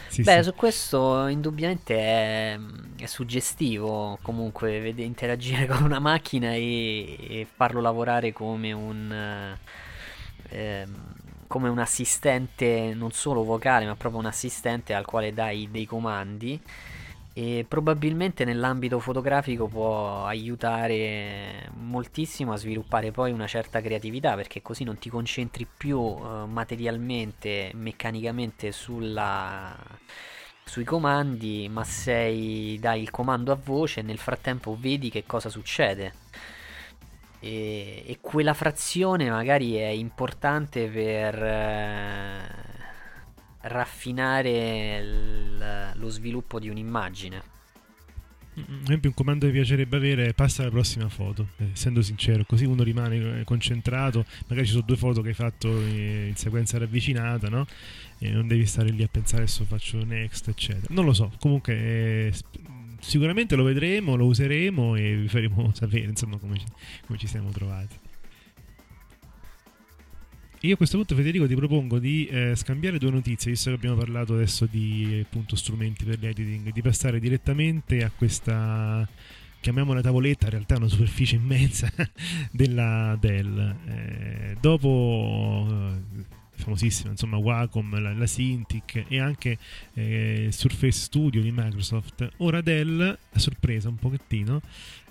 sì, 0.08 0.22
Beh, 0.22 0.38
sì. 0.38 0.42
su 0.44 0.54
questo 0.54 1.26
indubbiamente 1.26 1.96
è, 1.96 2.58
è 2.98 3.06
suggestivo 3.06 4.18
comunque 4.20 4.78
vede, 4.80 5.02
interagire 5.02 5.66
con 5.66 5.82
una 5.82 6.00
macchina 6.00 6.52
e, 6.52 7.16
e 7.28 7.46
farlo 7.50 7.80
lavorare 7.80 8.32
come 8.32 8.72
un... 8.72 9.56
Eh, 10.50 10.86
come 11.52 11.68
un 11.68 11.80
assistente 11.80 12.94
non 12.94 13.10
solo 13.10 13.44
vocale 13.44 13.84
ma 13.84 13.94
proprio 13.94 14.22
un 14.22 14.26
assistente 14.26 14.94
al 14.94 15.04
quale 15.04 15.34
dai 15.34 15.68
dei 15.70 15.84
comandi. 15.84 16.58
E 17.34 17.66
probabilmente 17.68 18.46
nell'ambito 18.46 18.98
fotografico 18.98 19.66
può 19.66 20.24
aiutare 20.24 21.70
moltissimo 21.74 22.52
a 22.54 22.56
sviluppare 22.56 23.10
poi 23.10 23.32
una 23.32 23.46
certa 23.46 23.82
creatività 23.82 24.34
perché 24.34 24.62
così 24.62 24.84
non 24.84 24.96
ti 24.98 25.10
concentri 25.10 25.66
più 25.66 25.98
uh, 25.98 26.46
materialmente, 26.46 27.70
meccanicamente 27.74 28.72
sulla, 28.72 29.76
sui 30.64 30.84
comandi 30.84 31.68
ma 31.70 31.84
sei 31.84 32.78
dai 32.80 33.02
il 33.02 33.10
comando 33.10 33.52
a 33.52 33.58
voce 33.62 34.00
e 34.00 34.02
nel 34.02 34.18
frattempo 34.18 34.74
vedi 34.78 35.10
che 35.10 35.24
cosa 35.26 35.50
succede 35.50 36.14
e, 37.42 38.04
e 38.06 38.18
quella 38.20 38.54
frazione 38.54 39.28
magari 39.28 39.74
è 39.74 39.88
importante 39.88 40.86
per 40.86 41.42
eh, 41.42 42.40
raffinare 43.62 45.02
l, 45.02 45.92
lo 45.94 46.08
sviluppo 46.08 46.60
di 46.60 46.68
un'immagine. 46.68 47.42
ad 48.54 48.82
esempio 48.84 49.08
un 49.08 49.14
comando 49.16 49.46
che 49.46 49.52
piacerebbe 49.52 49.96
avere 49.96 50.26
è 50.26 50.34
passa 50.34 50.62
alla 50.62 50.70
prossima 50.70 51.08
foto, 51.08 51.48
eh, 51.56 51.70
essendo 51.72 52.00
sincero, 52.00 52.44
così 52.44 52.64
uno 52.64 52.84
rimane 52.84 53.40
eh, 53.40 53.44
concentrato, 53.44 54.24
magari 54.46 54.66
ci 54.66 54.74
sono 54.74 54.84
due 54.86 54.96
foto 54.96 55.20
che 55.20 55.30
hai 55.30 55.34
fatto 55.34 55.68
eh, 55.68 56.28
in 56.28 56.36
sequenza 56.36 56.78
ravvicinata, 56.78 57.48
no? 57.48 57.66
E 58.18 58.30
non 58.30 58.46
devi 58.46 58.66
stare 58.66 58.90
lì 58.90 59.02
a 59.02 59.08
pensare 59.10 59.42
adesso 59.42 59.64
faccio 59.64 60.04
next, 60.04 60.46
eccetera. 60.46 60.86
Non 60.90 61.04
lo 61.04 61.12
so, 61.12 61.32
comunque 61.40 61.74
eh, 61.74 62.32
sicuramente 63.02 63.56
lo 63.56 63.64
vedremo, 63.64 64.14
lo 64.14 64.26
useremo 64.26 64.94
e 64.96 65.16
vi 65.16 65.28
faremo 65.28 65.70
sapere 65.74 66.04
insomma 66.04 66.38
come 66.38 66.58
ci, 66.58 66.66
come 67.06 67.18
ci 67.18 67.26
siamo 67.26 67.50
trovati. 67.50 67.98
Io 70.64 70.74
a 70.74 70.76
questo 70.76 70.96
punto, 70.96 71.16
Federico, 71.16 71.48
ti 71.48 71.56
propongo 71.56 71.98
di 71.98 72.24
eh, 72.28 72.54
scambiare 72.54 72.96
due 72.96 73.10
notizie, 73.10 73.50
visto 73.50 73.70
che 73.70 73.76
abbiamo 73.76 73.96
parlato 73.96 74.34
adesso 74.34 74.64
di 74.70 75.20
appunto, 75.24 75.56
strumenti 75.56 76.04
per 76.04 76.20
l'editing, 76.20 76.72
di 76.72 76.82
passare 76.82 77.18
direttamente 77.18 78.04
a 78.04 78.12
questa, 78.14 79.06
chiamiamola 79.58 80.00
tavoletta, 80.00 80.44
in 80.44 80.50
realtà 80.52 80.74
è 80.74 80.78
una 80.78 80.86
superficie 80.86 81.34
immensa 81.34 81.92
della 82.52 83.16
Dell. 83.20 83.76
Eh, 83.88 84.56
dopo 84.60 85.96
famosissima, 86.62 87.10
insomma 87.10 87.36
Wacom, 87.36 88.00
la, 88.00 88.12
la 88.12 88.26
Cintiq 88.26 89.04
e 89.08 89.20
anche 89.20 89.58
eh, 89.94 90.48
Surface 90.50 91.00
Studio 91.00 91.42
di 91.42 91.50
Microsoft, 91.50 92.28
ora 92.38 92.60
Dell, 92.60 93.00
a 93.00 93.38
sorpresa 93.38 93.88
un 93.88 93.96
pochettino, 93.96 94.60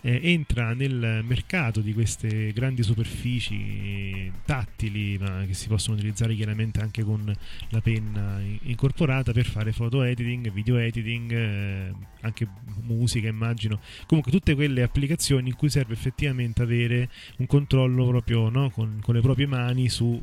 eh, 0.02 0.20
entra 0.24 0.74
nel 0.74 1.22
mercato 1.24 1.82
di 1.82 1.94
queste 1.94 2.52
grandi 2.54 2.84
superfici 2.84 4.32
tattili, 4.46 5.18
ma 5.18 5.46
che 5.46 5.54
si 5.54 5.68
possono 5.68 5.96
utilizzare 5.96 6.36
chiaramente 6.36 6.80
anche 6.80 7.04
con 7.04 7.34
la 7.70 7.82
penna 7.82 8.42
incorporata 8.64 9.32
per 9.32 9.46
fare 9.46 9.72
foto 9.72 10.02
editing, 10.02 10.52
video 10.52 10.78
editing, 10.78 11.32
eh, 11.32 11.94
anche 12.22 12.48
musica 12.82 13.28
immagino. 13.28 13.80
Comunque 14.08 14.32
tutte 14.32 14.56
quelle 14.56 14.82
applicazioni 14.82 15.50
in 15.50 15.56
cui 15.56 15.70
serve 15.70 15.94
effettivamente 15.94 16.62
avere 16.62 17.10
un 17.38 17.46
controllo 17.46 18.08
proprio 18.08 18.50
no? 18.50 18.70
con, 18.70 19.00
con, 19.02 19.16
le 19.16 19.22
proprie 19.22 19.46
mani 19.46 19.90
sui 19.90 20.20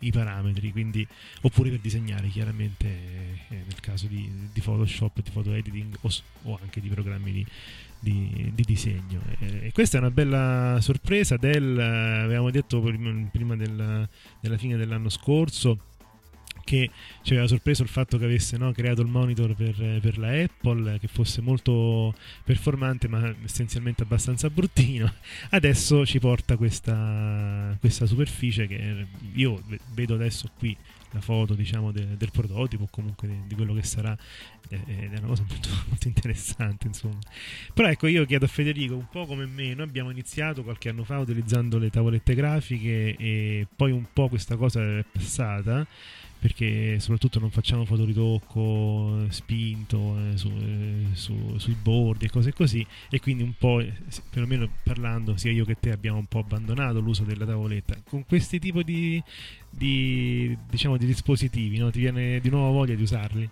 eh, 0.00 0.10
parametri, 0.10 0.70
quindi, 0.70 1.06
oppure 1.42 1.70
per 1.70 1.80
disegnare 1.80 2.28
chiaramente 2.28 2.86
eh, 3.48 3.56
nel 3.66 3.80
caso 3.80 4.06
di, 4.06 4.30
di, 4.52 4.60
Photoshop, 4.60 5.22
di 5.22 5.30
foto 5.30 5.52
editing 5.52 5.96
o, 6.00 6.10
o 6.42 6.58
anche 6.60 6.80
di 6.80 6.88
programmi 6.88 7.32
di 7.32 7.46
di, 8.04 8.52
di 8.54 8.62
disegno. 8.62 9.20
E, 9.40 9.66
e, 9.66 9.72
questa 9.72 9.96
è 9.96 10.00
una 10.00 10.10
bella 10.10 10.78
sorpresa 10.80 11.36
del, 11.36 11.78
avevamo 11.78 12.50
detto 12.50 12.80
prima 12.80 13.56
del, 13.56 14.08
della 14.40 14.58
fine 14.58 14.76
dell'anno 14.76 15.08
scorso, 15.08 15.78
che 16.62 16.90
ci 17.22 17.32
aveva 17.32 17.46
sorpreso 17.46 17.82
il 17.82 17.88
fatto 17.88 18.16
che 18.16 18.24
avesse 18.24 18.56
no, 18.56 18.72
creato 18.72 19.02
il 19.02 19.08
monitor 19.08 19.54
per, 19.54 19.74
per, 20.00 20.18
la 20.18 20.30
Apple, 20.30 20.98
che 20.98 21.08
fosse 21.08 21.40
molto 21.40 22.14
performante 22.42 23.08
ma 23.08 23.34
essenzialmente 23.44 24.02
abbastanza 24.02 24.48
bruttino. 24.48 25.12
Adesso 25.50 26.06
ci 26.06 26.18
porta 26.18 26.56
questa, 26.56 27.76
questa 27.80 28.06
superficie 28.06 28.66
che 28.66 29.06
io 29.34 29.62
vedo 29.92 30.14
adesso 30.14 30.50
qui 30.58 30.76
la 31.14 31.20
foto 31.20 31.54
diciamo 31.54 31.92
de, 31.92 32.16
del 32.16 32.30
prototipo 32.30 32.86
comunque 32.90 33.28
di, 33.28 33.40
di, 33.46 33.54
quello 33.54 33.72
che 33.72 33.84
sarà 33.84 34.16
ed 34.68 35.12
è 35.12 35.18
una 35.18 35.28
cosa 35.28 35.44
molto, 35.48 35.68
molto, 35.88 36.08
interessante 36.08 36.88
insomma. 36.88 37.18
Però 37.72 37.88
ecco 37.88 38.06
io 38.08 38.26
chiedo 38.26 38.44
a 38.44 38.48
Federico 38.48 38.96
un 38.96 39.08
po' 39.08 39.24
come 39.24 39.46
me 39.46 39.74
noi 39.74 39.86
abbiamo 39.86 40.10
iniziato 40.10 40.62
qualche 40.62 40.88
anno 40.90 41.04
fa 41.04 41.18
utilizzando 41.18 41.78
le 41.78 41.90
tavolette 41.90 42.34
grafiche 42.34 43.16
e 43.16 43.66
poi 43.74 43.92
un 43.92 44.04
po' 44.12 44.28
questa 44.28 44.56
cosa 44.56 44.80
è 44.82 45.04
passata 45.10 45.86
perché 46.44 47.00
soprattutto 47.00 47.38
non 47.38 47.50
facciamo 47.50 47.86
fotoritocco 47.86 49.22
eh, 49.22 49.32
spinto 49.32 50.14
eh, 50.18 50.36
su, 50.36 50.48
eh, 50.48 51.06
su, 51.14 51.56
sui 51.56 51.72
bordi 51.72 52.26
e 52.26 52.30
cose 52.30 52.52
così 52.52 52.86
e 53.08 53.18
quindi 53.18 53.42
un 53.42 53.54
po', 53.56 53.80
eh, 53.80 53.94
perlomeno 54.28 54.68
parlando 54.82 55.38
sia 55.38 55.50
io 55.50 55.64
che 55.64 55.78
te 55.80 55.90
abbiamo 55.90 56.18
un 56.18 56.26
po' 56.26 56.40
abbandonato 56.40 57.00
l'uso 57.00 57.22
della 57.22 57.46
tavoletta 57.46 57.96
con 58.06 58.26
questi 58.26 58.58
tipi 58.58 58.84
di, 58.84 59.22
di, 59.70 60.54
diciamo, 60.68 60.98
di 60.98 61.06
dispositivi 61.06 61.78
no? 61.78 61.90
ti 61.90 62.00
viene 62.00 62.38
di 62.40 62.50
nuovo 62.50 62.72
voglia 62.72 62.94
di 62.94 63.02
usarli? 63.02 63.50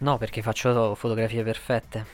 No 0.00 0.18
perché 0.18 0.42
faccio 0.42 0.94
fotografie 0.94 1.42
perfette 1.42 2.04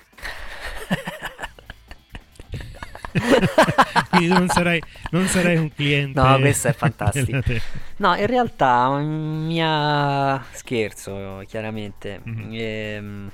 Quindi 4.10 4.28
non 4.28 4.48
sarai, 4.48 4.82
non 5.10 5.26
sarai, 5.26 5.56
un 5.56 5.72
cliente. 5.72 6.20
No, 6.20 6.38
questo 6.38 6.68
è 6.68 6.72
fantastico. 6.72 7.40
No, 7.96 8.14
in 8.14 8.26
realtà, 8.26 8.98
mia 8.98 10.44
scherzo, 10.52 11.42
chiaramente. 11.46 12.20
Mm-hmm. 12.28 12.50
Ehm, 12.52 13.30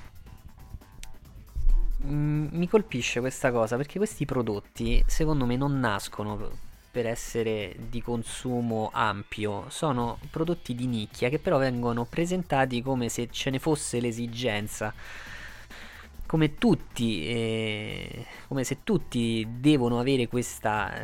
mi 2.02 2.68
colpisce 2.68 3.20
questa 3.20 3.50
cosa 3.50 3.76
perché 3.76 3.98
questi 3.98 4.24
prodotti, 4.24 5.02
secondo 5.06 5.46
me, 5.46 5.56
non 5.56 5.78
nascono 5.78 6.68
per 6.90 7.06
essere 7.06 7.76
di 7.88 8.02
consumo 8.02 8.90
ampio, 8.92 9.66
sono 9.68 10.18
prodotti 10.30 10.74
di 10.74 10.86
nicchia 10.86 11.28
che 11.28 11.38
però 11.38 11.56
vengono 11.58 12.04
presentati 12.04 12.82
come 12.82 13.08
se 13.08 13.28
ce 13.30 13.50
ne 13.50 13.60
fosse 13.60 14.00
l'esigenza 14.00 14.92
come 16.30 16.54
tutti, 16.54 17.26
eh, 17.26 18.24
come 18.46 18.62
se 18.62 18.84
tutti 18.84 19.44
devono 19.58 19.98
avere 19.98 20.28
questa 20.28 20.94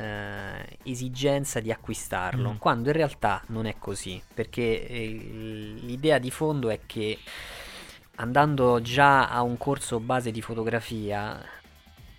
eh, 0.60 0.78
esigenza 0.84 1.58
di 1.58 1.72
acquistarlo, 1.72 2.52
mm. 2.52 2.56
quando 2.58 2.90
in 2.90 2.94
realtà 2.94 3.42
non 3.48 3.66
è 3.66 3.74
così, 3.76 4.22
perché 4.32 4.86
eh, 4.86 5.74
l'idea 5.80 6.18
di 6.18 6.30
fondo 6.30 6.70
è 6.70 6.78
che 6.86 7.18
andando 8.14 8.80
già 8.80 9.28
a 9.28 9.42
un 9.42 9.58
corso 9.58 9.98
base 9.98 10.30
di 10.30 10.40
fotografia, 10.40 11.44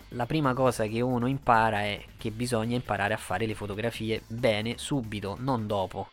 la 0.09 0.25
prima 0.25 0.53
cosa 0.53 0.85
che 0.87 0.99
uno 0.99 1.27
impara 1.27 1.83
è 1.83 2.03
che 2.17 2.31
bisogna 2.31 2.75
imparare 2.75 3.13
a 3.13 3.17
fare 3.17 3.45
le 3.45 3.55
fotografie 3.55 4.23
bene 4.27 4.73
subito, 4.77 5.37
non 5.39 5.65
dopo. 5.65 6.09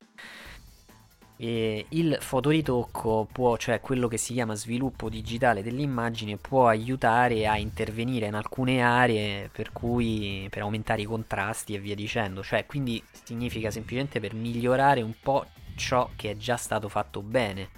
E 1.36 1.86
il 1.90 2.16
fotoritocco 2.20 3.26
può, 3.30 3.56
cioè 3.56 3.80
quello 3.80 4.06
che 4.06 4.16
si 4.16 4.34
chiama 4.34 4.54
sviluppo 4.54 5.08
digitale 5.08 5.62
dell'immagine, 5.62 6.36
può 6.36 6.68
aiutare 6.68 7.46
a 7.48 7.58
intervenire 7.58 8.26
in 8.26 8.34
alcune 8.34 8.82
aree 8.82 9.48
per 9.52 9.72
cui 9.72 10.46
per 10.48 10.62
aumentare 10.62 11.02
i 11.02 11.06
contrasti 11.06 11.74
e 11.74 11.78
via 11.78 11.96
dicendo. 11.96 12.42
Cioè, 12.42 12.66
quindi 12.66 13.02
significa 13.24 13.70
semplicemente 13.70 14.20
per 14.20 14.34
migliorare 14.34 15.02
un 15.02 15.14
po' 15.20 15.46
ciò 15.74 16.10
che 16.14 16.30
è 16.30 16.36
già 16.36 16.56
stato 16.56 16.88
fatto 16.88 17.20
bene. 17.20 17.70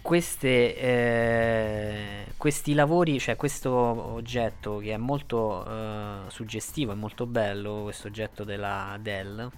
Queste, 0.00 0.76
eh, 0.76 2.26
questi 2.36 2.74
lavori, 2.74 3.18
cioè 3.18 3.34
questo 3.34 3.70
oggetto 3.72 4.78
che 4.78 4.92
è 4.92 4.96
molto 4.96 5.66
eh, 5.66 6.30
suggestivo 6.30 6.92
e 6.92 6.94
molto 6.94 7.26
bello, 7.26 7.82
questo 7.82 8.06
oggetto 8.06 8.44
della 8.44 8.96
Dell, 9.00 9.50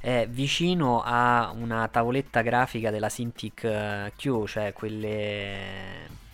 è 0.00 0.26
vicino 0.28 1.02
a 1.04 1.52
una 1.54 1.88
tavoletta 1.88 2.42
grafica 2.42 2.90
della 2.90 3.08
Cintiq 3.08 3.64
eh, 3.64 4.12
Q, 4.16 4.46
cioè 4.46 4.72
quelle 4.72 6.24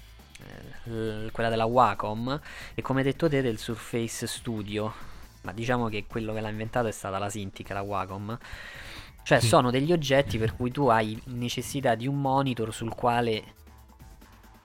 eh, 0.84 1.30
quella 1.30 1.48
della 1.48 1.64
Wacom 1.64 2.40
e 2.74 2.82
come 2.82 3.02
detto 3.02 3.28
te 3.28 3.40
del 3.40 3.58
Surface 3.58 4.26
Studio 4.26 4.92
ma 5.42 5.52
diciamo 5.52 5.88
che 5.88 6.06
quello 6.06 6.32
che 6.32 6.40
l'ha 6.40 6.48
inventato 6.48 6.88
è 6.88 6.92
stata 6.92 7.18
la 7.18 7.30
Cintiq, 7.30 7.70
la 7.70 7.82
Wacom 7.82 8.36
cioè 9.22 9.40
sì. 9.40 9.46
sono 9.46 9.70
degli 9.70 9.92
oggetti 9.92 10.38
per 10.38 10.56
cui 10.56 10.72
tu 10.72 10.86
hai 10.86 11.20
necessità 11.26 11.94
di 11.94 12.08
un 12.08 12.20
monitor 12.20 12.74
sul 12.74 12.94
quale 12.94 13.54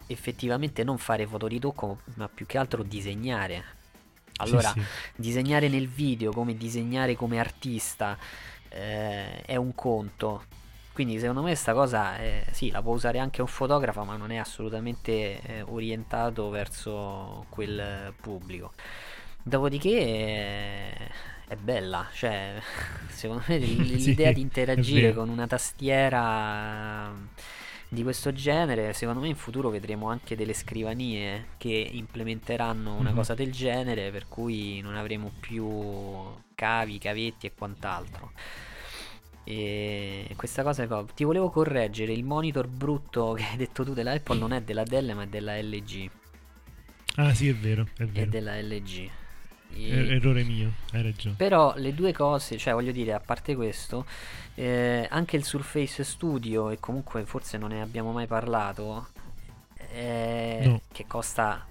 effettivamente 0.07 0.83
non 0.83 0.97
fare 0.97 1.27
fotoritocco 1.27 1.99
ma 2.15 2.27
più 2.27 2.47
che 2.47 2.57
altro 2.57 2.81
disegnare 2.81 3.75
allora 4.37 4.71
sì, 4.71 4.79
sì. 4.79 4.85
disegnare 5.15 5.67
nel 5.67 5.87
video 5.87 6.31
come 6.31 6.55
disegnare 6.57 7.15
come 7.15 7.39
artista 7.39 8.17
eh, 8.69 9.41
è 9.41 9.55
un 9.55 9.73
conto. 9.75 10.43
Quindi 10.93 11.19
secondo 11.19 11.41
me 11.41 11.49
questa 11.49 11.73
cosa 11.73 12.17
eh, 12.17 12.45
sì, 12.51 12.71
la 12.71 12.81
può 12.81 12.93
usare 12.93 13.19
anche 13.19 13.41
un 13.41 13.47
fotografo, 13.47 14.03
ma 14.03 14.17
non 14.17 14.31
è 14.31 14.37
assolutamente 14.37 15.39
eh, 15.41 15.61
orientato 15.61 16.49
verso 16.49 17.45
quel 17.49 18.13
pubblico. 18.19 18.73
Dopodiché 19.43 19.89
eh, 19.89 21.09
è 21.47 21.55
bella, 21.55 22.07
cioè 22.13 22.59
secondo 23.09 23.43
me 23.47 23.57
l'idea 23.59 24.29
sì, 24.29 24.33
di 24.33 24.41
interagire 24.41 25.13
con 25.13 25.29
una 25.29 25.45
tastiera 25.45 27.13
di 27.89 28.03
questo 28.03 28.33
genere, 28.33 28.91
secondo 28.93 29.21
me 29.21 29.27
in 29.27 29.35
futuro 29.35 29.69
vedremo 29.69 30.09
anche 30.09 30.35
delle 30.35 30.53
scrivanie 30.53 31.49
che 31.57 31.89
implementeranno 31.91 32.95
una 32.95 33.09
mm-hmm. 33.09 33.15
cosa 33.15 33.33
del 33.33 33.51
genere, 33.51 34.11
per 34.11 34.27
cui 34.27 34.81
non 34.81 34.95
avremo 34.95 35.31
più 35.39 35.65
cavi, 36.57 36.97
cavetti 36.97 37.45
e 37.45 37.53
quant'altro. 37.53 38.31
E 39.43 40.33
questa 40.35 40.63
cosa 40.63 40.83
è 40.83 41.05
ti 41.13 41.23
volevo 41.23 41.49
correggere, 41.49 42.11
il 42.11 42.23
monitor 42.23 42.67
brutto 42.67 43.33
che 43.33 43.43
hai 43.43 43.57
detto 43.57 43.85
tu 43.85 43.93
della 43.93 44.11
Apple 44.11 44.39
non 44.39 44.51
è 44.51 44.61
della 44.61 44.83
Dell 44.83 45.13
ma 45.13 45.23
è 45.23 45.27
della 45.27 45.55
LG. 45.61 46.09
Ah 47.15 47.33
sì, 47.33 47.47
è 47.47 47.55
vero, 47.55 47.87
è 47.95 48.05
vero. 48.05 48.25
È 48.25 48.27
della 48.27 48.59
LG. 48.59 49.09
E... 49.73 49.89
Er- 49.89 50.11
errore 50.13 50.43
mio, 50.43 50.73
hai 50.93 51.03
ragione. 51.03 51.35
Però 51.35 51.73
le 51.77 51.93
due 51.93 52.11
cose, 52.11 52.57
cioè 52.57 52.73
voglio 52.73 52.91
dire, 52.91 53.13
a 53.13 53.19
parte 53.19 53.55
questo, 53.55 54.05
eh, 54.55 55.07
anche 55.09 55.37
il 55.37 55.43
Surface 55.43 56.03
Studio, 56.03 56.71
e 56.71 56.79
comunque 56.79 57.25
forse 57.25 57.57
non 57.57 57.69
ne 57.69 57.81
abbiamo 57.81 58.11
mai 58.11 58.27
parlato, 58.27 59.09
eh, 59.91 60.61
no. 60.63 60.81
che 60.91 61.05
costa 61.07 61.65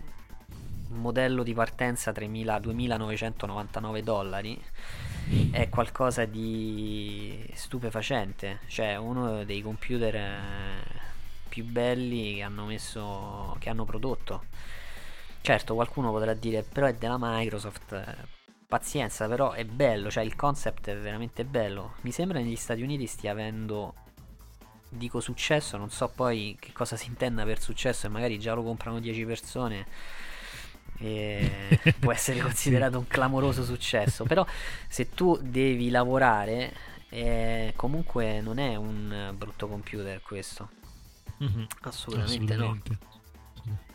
modello 0.88 1.42
di 1.42 1.55
partenza 1.55 2.12
3.000, 2.12 2.61
2.999 2.61 4.01
dollari 4.01 4.62
è 5.51 5.68
qualcosa 5.68 6.25
di 6.25 7.44
stupefacente, 7.53 8.61
cioè 8.66 8.96
uno 8.96 9.44
dei 9.44 9.61
computer 9.61 10.14
eh, 10.14 10.31
più 11.49 11.64
belli 11.64 12.37
che 12.37 12.42
hanno 12.42 12.64
messo, 12.64 13.57
che 13.59 13.68
hanno 13.68 13.85
prodotto. 13.85 14.44
Certo, 15.40 15.75
qualcuno 15.75 16.11
potrà 16.11 16.35
dire, 16.35 16.62
però 16.62 16.87
è 16.87 16.94
della 16.94 17.16
Microsoft, 17.18 18.27
pazienza, 18.68 19.29
però 19.29 19.53
è 19.53 19.64
bello, 19.64 20.11
cioè 20.11 20.25
il 20.25 20.37
concept 20.37 20.88
è 20.88 20.96
veramente 20.96 21.44
bello. 21.44 21.94
Mi 22.03 22.12
sembra 22.12 22.38
negli 22.38 22.57
Stati 22.57 22.83
Uniti 22.83 23.07
stia 23.07 23.33
avendo 23.33 23.94
dico 24.88 25.20
successo, 25.20 25.77
non 25.77 25.90
so 25.90 26.09
poi 26.09 26.57
che 26.59 26.72
cosa 26.72 26.96
si 26.96 27.09
intenda 27.09 27.44
per 27.44 27.61
successo 27.61 28.07
e 28.07 28.09
magari 28.09 28.38
già 28.38 28.55
lo 28.55 28.62
comprano 28.62 29.01
10 29.01 29.25
persone 29.25 29.87
può 31.99 32.12
essere 32.12 32.40
considerato 32.40 32.99
un 32.99 33.07
clamoroso 33.07 33.64
successo, 33.64 34.25
però 34.25 34.46
se 34.88 35.11
tu 35.11 35.38
devi 35.42 35.90
lavorare 35.90 36.72
eh, 37.09 37.72
comunque 37.77 38.40
non 38.40 38.59
è 38.59 38.77
un 38.77 39.35
brutto 39.37 39.68
computer 39.68 40.20
questo. 40.22 40.70
Mm-hmm. 41.42 41.64
Assolutamente, 41.83 42.53
Assolutamente, 42.55 42.90
no. 42.90 43.14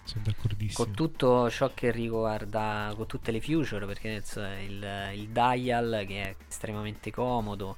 Sono 0.03 0.23
d'accordissimo. 0.25 0.85
Con 0.85 0.93
tutto 0.93 1.49
ciò 1.49 1.71
che 1.73 1.91
riguarda, 1.91 2.91
con 2.95 3.05
tutte 3.05 3.31
le 3.31 3.39
future, 3.39 3.85
perché 3.85 4.23
il, 4.67 5.11
il 5.13 5.27
dial 5.29 6.03
che 6.07 6.23
è 6.23 6.35
estremamente 6.47 7.11
comodo, 7.11 7.77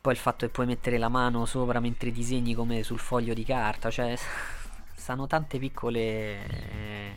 poi 0.00 0.12
il 0.12 0.18
fatto 0.18 0.46
che 0.46 0.52
puoi 0.52 0.66
mettere 0.66 0.98
la 0.98 1.08
mano 1.08 1.44
sopra 1.44 1.80
mentre 1.80 2.10
disegni 2.10 2.54
come 2.54 2.82
sul 2.82 2.98
foglio 2.98 3.34
di 3.34 3.44
carta, 3.44 3.90
cioè 3.90 4.16
stanno 4.94 5.26
tante 5.26 5.58
piccole 5.58 6.00
eh, 6.00 7.16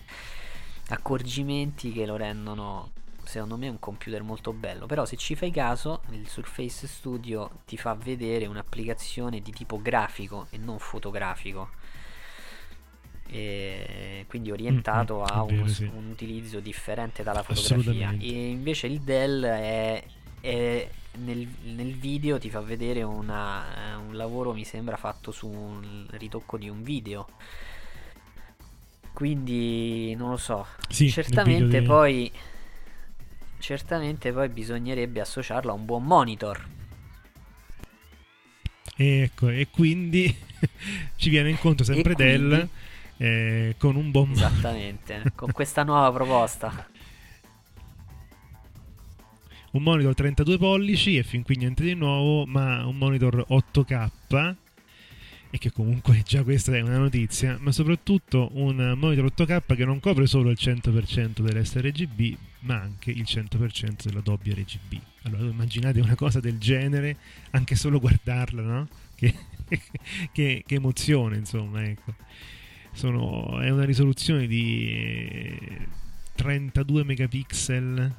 accorgimenti 0.88 1.92
che 1.92 2.06
lo 2.06 2.18
rendono 2.18 2.92
secondo 3.24 3.56
me 3.56 3.70
un 3.70 3.80
computer 3.80 4.22
molto 4.24 4.52
bello. 4.54 4.86
Però 4.86 5.06
se 5.06 5.16
ci 5.16 5.36
fai 5.36 5.52
caso 5.52 6.02
il 6.12 6.28
Surface 6.28 6.88
Studio 6.88 7.62
ti 7.66 7.78
fa 7.78 7.94
vedere 7.94 8.46
un'applicazione 8.46 9.42
di 9.42 9.52
tipo 9.52 9.82
grafico 9.82 10.48
e 10.50 10.58
non 10.58 10.80
fotografico. 10.80 11.70
E 13.28 14.26
quindi 14.28 14.52
orientato 14.52 15.20
mm-hmm, 15.20 15.40
a 15.40 15.46
vero, 15.46 15.62
un, 15.62 15.70
sì. 15.70 15.84
un, 15.84 16.10
utilizzo 16.10 16.60
differente 16.60 17.24
dalla 17.24 17.44
fotografia. 17.44 18.14
E 18.20 18.50
invece 18.50 18.88
il 18.88 19.00
Dell 19.00 19.46
è, 19.46 20.04
è 20.42 20.90
nel, 21.20 21.48
nel, 21.64 21.94
video 21.96 22.38
ti 22.38 22.50
fa 22.50 22.60
vedere 22.60 23.04
una, 23.04 23.98
un 24.06 24.16
lavoro 24.16 24.54
mi 24.54 24.66
sembra 24.66 24.98
fatto 24.98 25.32
su 25.32 25.48
un 25.48 26.08
ritocco 26.12 26.58
di 26.58 26.68
un 26.68 26.84
video 26.84 27.28
quindi 29.14 30.16
non 30.16 30.32
lo 30.32 30.38
so. 30.38 30.66
Sì, 30.90 31.10
certamente 31.10 31.82
poi 31.82 32.32
certamente 33.60 34.34
poi 34.34 34.50
bisognerebbe 34.50 35.22
associarlo 35.22 35.72
a 35.72 35.74
un 35.74 35.86
buon 35.86 36.04
monitor. 36.04 36.68
Ecco 38.96 39.50
e 39.50 39.68
quindi 39.72 40.36
ci 41.16 41.30
viene 41.30 41.50
incontro 41.50 41.86
sempre 41.86 42.14
Dell 42.16 42.68
eh, 43.18 43.76
con 43.78 43.96
un 43.96 44.12
buon 44.12 44.32
Esattamente, 44.32 45.24
con 45.36 45.52
questa 45.52 45.84
nuova 45.84 46.12
proposta. 46.12 46.88
Un 49.72 49.84
monitor 49.84 50.14
32 50.14 50.58
pollici 50.58 51.18
e 51.18 51.24
fin 51.24 51.44
qui 51.44 51.56
niente 51.56 51.84
di 51.84 51.94
nuovo, 51.94 52.46
ma 52.46 52.86
un 52.86 52.98
monitor 52.98 53.46
8K 53.48 54.10
e 55.52 55.58
che 55.58 55.72
comunque 55.72 56.24
già 56.26 56.44
questa 56.44 56.76
è 56.76 56.82
una 56.82 56.98
notizia, 56.98 57.58
ma 57.60 57.72
soprattutto 57.72 58.50
un 58.54 58.94
monitor 58.98 59.32
8K 59.36 59.76
che 59.76 59.86
non 59.86 60.00
copre 60.00 60.26
solo 60.26 60.50
il 60.50 60.58
100% 60.60 61.42
dell'sRGB, 61.42 62.38
ma 62.62 62.80
anche 62.80 63.12
il 63.12 63.24
100% 63.28 64.06
dell'Adobe 64.06 64.54
RGB. 64.54 65.00
Allora 65.24 65.44
immaginate 65.44 66.00
una 66.00 66.16
cosa 66.16 66.40
del 66.40 66.58
genere, 66.58 67.18
anche 67.52 67.76
solo 67.76 68.00
guardarla, 68.00 68.62
no? 68.62 68.88
Che, 69.14 69.36
che, 70.32 70.64
che 70.66 70.76
emozione, 70.76 71.38
insomma, 71.38 71.84
ecco 71.84 72.16
sono, 72.92 73.60
è 73.60 73.70
una 73.70 73.86
risoluzione 73.86 74.48
di 74.48 75.58
32 76.36 77.04
megapixel 77.04 78.14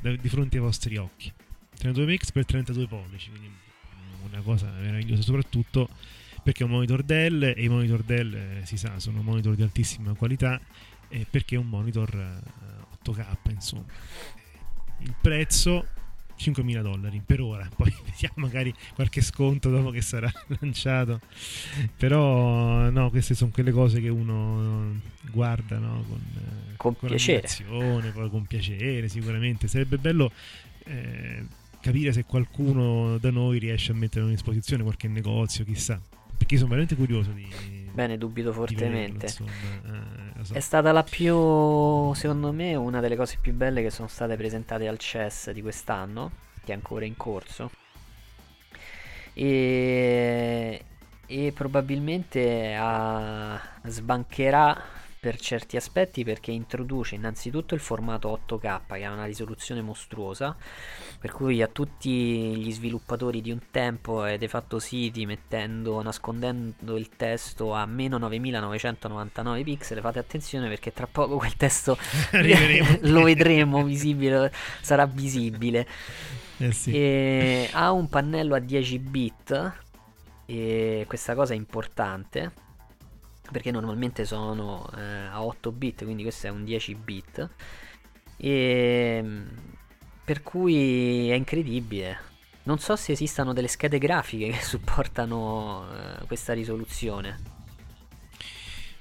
di 0.00 0.28
fronte 0.28 0.56
ai 0.56 0.62
vostri 0.62 0.96
occhi 0.96 1.32
32 1.78 2.04
megapixel 2.04 2.32
per 2.32 2.44
32 2.44 2.86
pollici 2.86 3.30
quindi 3.30 3.50
una 4.30 4.40
cosa 4.42 4.70
meravigliosa 4.80 5.22
soprattutto 5.22 5.88
perché 6.42 6.62
è 6.62 6.66
un 6.66 6.72
monitor 6.72 7.02
Dell 7.02 7.42
e 7.42 7.54
i 7.62 7.68
monitor 7.68 8.02
Dell 8.02 8.34
eh, 8.34 8.60
si 8.64 8.76
sa 8.76 8.98
sono 8.98 9.22
monitor 9.22 9.54
di 9.54 9.62
altissima 9.62 10.14
qualità 10.14 10.60
eh, 11.08 11.26
perché 11.28 11.54
è 11.54 11.58
un 11.58 11.68
monitor 11.68 12.14
eh, 12.14 13.10
8K 13.10 13.50
insomma. 13.50 13.84
Il 14.98 15.14
prezzo 15.20 15.86
5.000 16.38 16.82
dollari 16.82 17.22
per 17.24 17.40
ora, 17.40 17.68
poi 17.74 17.94
vediamo 18.04 18.34
magari 18.36 18.74
qualche 18.94 19.20
sconto 19.20 19.70
dopo 19.70 19.90
che 19.90 20.00
sarà 20.00 20.32
lanciato, 20.60 21.20
però 21.96 22.90
no, 22.90 23.10
queste 23.10 23.34
sono 23.34 23.50
quelle 23.52 23.70
cose 23.70 24.00
che 24.00 24.08
uno 24.08 25.00
guarda 25.30 25.78
no? 25.78 26.04
con, 26.08 26.20
eh, 26.36 26.76
con, 26.76 26.96
con 26.96 27.08
piacere, 27.08 27.48
poi 28.12 28.30
con 28.30 28.46
piacere 28.46 29.08
sicuramente, 29.08 29.68
sarebbe 29.68 29.98
bello 29.98 30.32
eh, 30.84 31.44
capire 31.80 32.12
se 32.12 32.24
qualcuno 32.24 33.18
da 33.18 33.30
noi 33.30 33.58
riesce 33.58 33.92
a 33.92 33.94
mettere 33.94 34.24
in 34.24 34.32
esposizione 34.32 34.82
qualche 34.82 35.08
negozio, 35.08 35.64
chissà, 35.64 36.00
perché 36.42 36.56
sono 36.56 36.70
veramente 36.70 36.96
curioso 36.96 37.30
di... 37.30 37.48
Bene, 37.92 38.18
dubito 38.18 38.52
fortemente. 38.52 39.26
Vederlo, 39.26 40.40
eh, 40.40 40.44
so. 40.44 40.54
È 40.54 40.60
stata 40.60 40.92
la 40.92 41.02
più, 41.04 42.12
secondo 42.14 42.52
me, 42.52 42.74
una 42.74 43.00
delle 43.00 43.16
cose 43.16 43.38
più 43.40 43.52
belle 43.52 43.82
che 43.82 43.90
sono 43.90 44.08
state 44.08 44.34
presentate 44.36 44.88
al 44.88 44.98
CES 44.98 45.52
di 45.52 45.62
quest'anno, 45.62 46.32
che 46.64 46.72
è 46.72 46.74
ancora 46.74 47.04
in 47.04 47.16
corso. 47.16 47.70
E, 49.34 50.84
e 51.26 51.52
probabilmente 51.54 52.74
a, 52.74 53.60
sbancherà 53.84 54.82
per 55.22 55.38
certi 55.38 55.76
aspetti 55.76 56.24
perché 56.24 56.50
introduce 56.50 57.14
innanzitutto 57.14 57.74
il 57.74 57.80
formato 57.80 58.40
8K 58.44 58.80
che 58.88 59.04
ha 59.04 59.12
una 59.12 59.24
risoluzione 59.24 59.80
mostruosa 59.80 60.56
per 61.20 61.30
cui 61.30 61.62
a 61.62 61.68
tutti 61.68 62.10
gli 62.56 62.72
sviluppatori 62.72 63.40
di 63.40 63.52
un 63.52 63.60
tempo 63.70 64.22
avete 64.22 64.48
fatto 64.48 64.80
siti 64.80 65.24
mettendo 65.24 66.02
nascondendo 66.02 66.96
il 66.96 67.10
testo 67.10 67.72
a 67.72 67.86
meno 67.86 68.18
9999 68.18 69.62
pixel 69.62 70.00
fate 70.00 70.18
attenzione 70.18 70.68
perché 70.68 70.92
tra 70.92 71.06
poco 71.06 71.36
quel 71.36 71.54
testo 71.54 71.96
lo 73.02 73.22
vedremo 73.22 73.84
visibile 73.84 74.52
sarà 74.80 75.06
visibile 75.06 75.86
eh 76.56 76.72
sì. 76.72 77.68
ha 77.70 77.92
un 77.92 78.08
pannello 78.08 78.56
a 78.56 78.58
10 78.58 78.98
bit 78.98 79.72
e 80.46 81.04
questa 81.06 81.36
cosa 81.36 81.54
è 81.54 81.56
importante 81.56 82.70
perché 83.52 83.70
normalmente 83.70 84.24
sono 84.24 84.90
eh, 84.96 85.26
a 85.30 85.44
8 85.44 85.70
bit, 85.70 86.02
quindi 86.04 86.22
questo 86.22 86.48
è 86.48 86.50
un 86.50 86.64
10 86.64 86.94
bit. 86.96 87.48
E 88.36 89.20
mm, 89.22 89.46
per 90.24 90.42
cui 90.42 91.30
è 91.30 91.34
incredibile. 91.34 92.30
Non 92.64 92.78
so 92.78 92.96
se 92.96 93.12
esistano 93.12 93.52
delle 93.52 93.68
schede 93.68 93.98
grafiche 93.98 94.50
che 94.50 94.62
supportano 94.64 95.86
eh, 95.92 96.26
questa 96.26 96.52
risoluzione. 96.52 97.60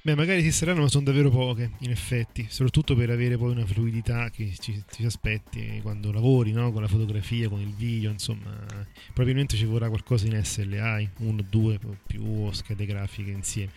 Beh, 0.03 0.15
magari 0.15 0.39
esisteranno, 0.39 0.81
ma 0.81 0.87
sono 0.87 1.03
davvero 1.03 1.29
poche, 1.29 1.73
in 1.81 1.91
effetti, 1.91 2.47
soprattutto 2.49 2.95
per 2.95 3.11
avere 3.11 3.37
poi 3.37 3.51
una 3.51 3.67
fluidità 3.67 4.31
che 4.31 4.51
ci, 4.59 4.83
ci 4.89 5.05
aspetti 5.05 5.79
quando 5.83 6.11
lavori, 6.11 6.51
no? 6.53 6.71
con 6.71 6.81
la 6.81 6.87
fotografia, 6.87 7.47
con 7.47 7.59
il 7.59 7.71
video, 7.71 8.09
insomma, 8.09 8.49
probabilmente 9.13 9.55
ci 9.55 9.65
vorrà 9.65 9.89
qualcosa 9.89 10.25
in 10.25 10.43
SLI, 10.43 11.07
uno, 11.19 11.45
due, 11.47 11.79
più 12.07 12.51
schede 12.51 12.87
grafiche 12.87 13.29
insieme. 13.29 13.71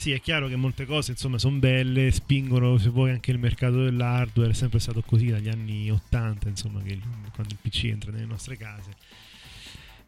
Sì, 0.00 0.12
è 0.12 0.20
chiaro 0.22 0.48
che 0.48 0.56
molte 0.56 0.86
cose 0.86 1.10
insomma 1.10 1.36
sono 1.36 1.58
belle, 1.58 2.10
spingono 2.10 2.78
se 2.78 2.88
vuoi 2.88 3.10
anche 3.10 3.32
il 3.32 3.38
mercato 3.38 3.84
dell'hardware, 3.84 4.52
è 4.52 4.54
sempre 4.54 4.78
stato 4.78 5.02
così 5.02 5.26
dagli 5.26 5.50
anni 5.50 5.90
80, 5.90 6.48
insomma, 6.48 6.80
che 6.80 6.92
il, 6.92 7.02
quando 7.34 7.52
il 7.52 7.58
PC 7.60 7.84
entra 7.84 8.10
nelle 8.10 8.24
nostre 8.24 8.56
case. 8.56 8.92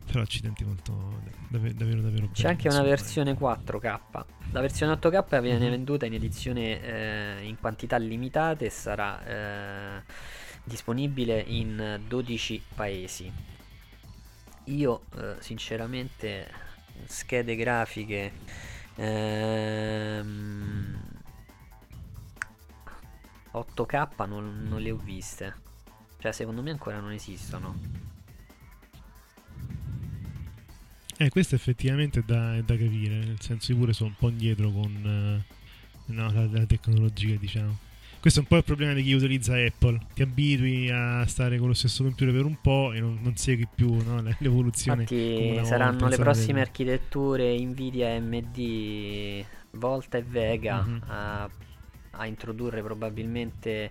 Però 0.06 0.22
accidenti 0.22 0.64
molto 0.64 1.20
davvero 1.48 1.74
davvero, 1.74 2.00
davvero 2.00 2.30
C'è 2.32 2.48
anche 2.48 2.68
una 2.68 2.80
versione 2.80 3.34
4K. 3.34 4.00
La 4.52 4.60
versione 4.62 4.94
8K 4.94 5.42
viene 5.42 5.58
mm-hmm. 5.58 5.70
venduta 5.70 6.06
in 6.06 6.14
edizione 6.14 6.80
eh, 6.82 7.44
in 7.44 7.58
quantità 7.60 7.98
limitate 7.98 8.64
e 8.64 8.70
sarà 8.70 9.98
eh, 9.98 10.02
disponibile 10.64 11.38
in 11.46 12.00
12 12.08 12.62
paesi. 12.74 13.30
Io 14.64 15.02
eh, 15.18 15.34
sinceramente 15.40 16.50
schede 17.04 17.56
grafiche 17.56 18.32
Ehm, 18.96 20.82
8K 23.52 24.26
non, 24.26 24.66
non 24.68 24.80
le 24.80 24.90
ho 24.90 24.96
viste. 24.96 25.54
Cioè, 26.18 26.32
secondo 26.32 26.62
me 26.62 26.70
ancora 26.70 27.00
non 27.00 27.12
esistono. 27.12 27.76
Eh, 31.18 31.28
questo 31.28 31.54
effettivamente 31.54 32.20
è 32.20 32.22
da, 32.24 32.56
è 32.56 32.62
da 32.62 32.76
capire, 32.76 33.18
nel 33.18 33.40
senso 33.40 33.72
io 33.72 33.78
pure 33.78 33.92
sono 33.92 34.10
un 34.10 34.16
po' 34.16 34.28
indietro 34.28 34.72
con 34.72 35.44
uh, 36.06 36.12
no, 36.12 36.32
la, 36.32 36.46
la, 36.46 36.66
tecnologia, 36.66 37.36
diciamo. 37.36 37.78
Questo 38.22 38.38
è 38.38 38.42
un 38.42 38.48
po' 38.48 38.56
il 38.58 38.62
problema 38.62 38.92
di 38.92 39.02
chi 39.02 39.14
utilizza 39.14 39.56
Apple. 39.56 39.98
Ti 40.14 40.22
abitui 40.22 40.88
a 40.88 41.26
stare 41.26 41.58
con 41.58 41.66
lo 41.66 41.74
stesso 41.74 42.04
computer 42.04 42.32
per 42.32 42.44
un 42.44 42.60
po' 42.60 42.92
e 42.92 43.00
non, 43.00 43.18
non 43.20 43.34
segui 43.34 43.66
più 43.74 44.00
no, 44.00 44.22
l'evoluzione. 44.38 45.00
Infatti 45.00 45.60
saranno 45.64 46.06
le 46.06 46.16
prossime 46.16 46.60
architetture 46.60 47.58
Nvidia 47.58 48.14
AMD 48.14 49.44
Volta 49.72 50.18
e 50.18 50.22
Vega 50.22 50.84
mm-hmm. 50.86 50.98
a, 51.08 51.50
a, 52.10 52.26
introdurre 52.26 52.80
probabilmente 52.80 53.90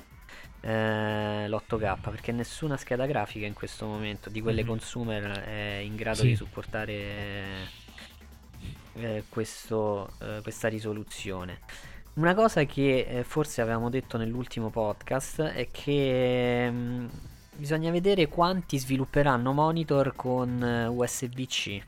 eh, 0.62 1.50
l'8K 1.50 2.00
perché 2.00 2.32
nessuna 2.32 2.78
scheda 2.78 3.06
grafica 3.06 3.46
in 3.46 3.54
questo 3.54 3.86
momento 3.86 4.30
di 4.30 4.39
quelle 4.39 4.62
mm-hmm. 4.62 4.70
consumer 4.70 5.24
è 5.41 5.82
in 5.84 5.98
grado 5.98 6.22
sì. 6.22 6.28
di 6.28 6.36
supportare 6.38 6.94
eh, 8.94 9.24
questo, 9.28 10.13
eh, 10.22 10.39
questa 10.41 10.70
risoluzione. 10.70 11.60
Una 12.13 12.34
cosa 12.36 12.65
che 12.65 13.06
eh, 13.08 13.24
forse 13.24 13.62
avevamo 13.62 13.89
detto 13.89 14.17
nell'ultimo 14.17 14.69
podcast 14.69 15.41
è 15.43 15.69
che 15.71 16.69
mm, 16.69 17.08
bisogna 17.56 17.89
vedere 17.89 18.28
quanti 18.28 18.78
svilupperanno 18.78 19.54
monitor 19.54 20.13
con 20.13 20.62
eh, 20.62 20.88
USB-C. 20.88 21.82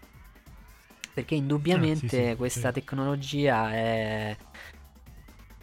Perché 1.14 1.36
indubbiamente 1.36 2.06
ah, 2.06 2.10
sì, 2.10 2.30
sì, 2.30 2.36
questa 2.38 2.68
sì. 2.70 2.74
tecnologia 2.74 3.72
è 3.74 4.38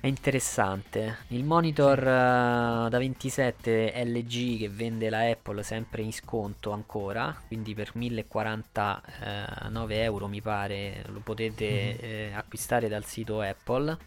è 0.00 0.06
interessante. 0.06 1.18
Il 1.28 1.44
monitor 1.44 1.98
uh, 1.98 2.88
da 2.88 2.98
27 2.98 3.92
LG 4.04 4.58
che 4.58 4.68
vende 4.70 5.10
la 5.10 5.28
Apple 5.28 5.62
sempre 5.62 6.02
in 6.02 6.12
sconto 6.12 6.72
ancora, 6.72 7.40
quindi 7.46 7.74
per 7.74 7.92
1049 7.94 10.02
euro 10.02 10.26
mi 10.26 10.40
pare 10.40 11.04
lo 11.08 11.20
potete 11.20 11.66
mm. 11.66 11.98
eh, 12.00 12.32
acquistare 12.34 12.88
dal 12.88 13.04
sito 13.04 13.40
Apple. 13.40 13.98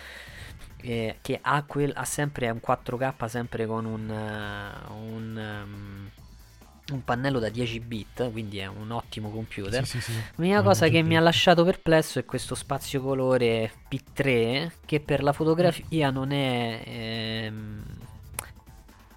Eh, 0.86 1.20
che 1.22 1.40
ha, 1.42 1.64
quel, 1.64 1.94
ha 1.96 2.04
sempre 2.04 2.50
un 2.50 2.60
4K 2.66 3.28
sempre 3.28 3.66
con 3.66 3.86
un, 3.86 4.10
uh, 4.10 4.94
un 4.94 5.62
um, 5.64 6.10
un 6.92 7.04
pannello 7.04 7.40
da 7.40 7.50
10 7.50 7.80
bit, 7.80 8.32
quindi 8.32 8.58
è 8.58 8.66
un 8.66 8.92
ottimo 8.92 9.30
computer. 9.30 9.86
Sì, 9.86 10.02
sì, 10.02 10.12
sì. 10.12 10.20
L'unica 10.36 10.58
no, 10.58 10.64
cosa 10.64 10.90
che 10.90 11.02
mi 11.02 11.16
ha 11.16 11.22
lasciato 11.22 11.64
perplesso 11.64 12.20
è 12.20 12.26
questo 12.26 12.56
spazio 12.56 13.02
colore 13.02 13.72
P3 13.90 14.72
che 14.86 15.00
per 15.00 15.24
la 15.24 15.32
fotografia 15.32 16.10
non 16.10 16.32
è... 16.32 16.84
Ehm, 16.86 17.84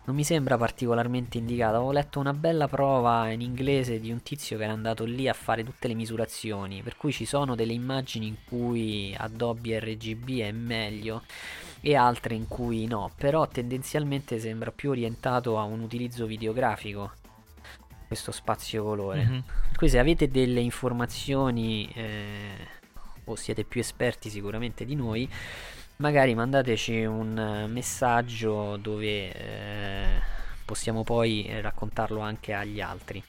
non 0.05 0.15
mi 0.15 0.23
sembra 0.23 0.57
particolarmente 0.57 1.37
indicato. 1.37 1.75
Avevo 1.75 1.91
letto 1.91 2.21
una 2.21 2.33
bella 2.33 2.69
prova 2.69 3.29
in 3.31 3.41
inglese 3.41 3.99
di 3.99 4.13
un 4.13 4.23
tizio 4.23 4.57
che 4.57 4.63
era 4.63 4.73
andato 4.73 5.05
lì 5.05 5.27
a 5.27 5.33
fare 5.33 5.65
tutte 5.65 5.89
le 5.89 5.95
misurazioni. 5.95 6.81
Per 6.83 6.97
cui 6.97 7.11
ci 7.11 7.25
sono 7.25 7.57
delle 7.57 7.73
immagini 7.73 8.29
in 8.29 8.37
cui 8.47 9.13
Adobe 9.19 9.81
RGB 9.81 10.43
è 10.43 10.53
meglio 10.53 11.23
e 11.81 11.97
altre 11.97 12.37
in 12.37 12.47
cui 12.47 12.87
no. 12.87 13.11
Però 13.17 13.49
tendenzialmente 13.49 14.39
sembra 14.39 14.71
più 14.71 14.91
orientato 14.91 15.59
a 15.59 15.65
un 15.65 15.81
utilizzo 15.81 16.25
videografico 16.27 17.25
questo 18.07 18.33
spazio 18.33 18.83
colore. 18.85 19.25
Mm-hmm. 19.25 19.39
Qui 19.77 19.89
se 19.89 19.99
avete 19.99 20.29
delle 20.29 20.61
informazioni 20.61 21.89
eh, 21.95 22.57
o 23.25 23.37
siete 23.37 23.65
più 23.65 23.81
esperti 23.81 24.31
sicuramente 24.31 24.85
di 24.85 24.95
noi, 24.95 25.29
magari 25.97 26.35
mandateci 26.35 27.05
un 27.05 27.67
messaggio 27.69 28.77
dove 28.77 29.33
eh, 29.33 30.07
possiamo 30.65 31.03
poi 31.03 31.49
raccontarlo 31.61 32.21
anche 32.21 32.53
agli 32.53 32.81
altri. 32.81 33.23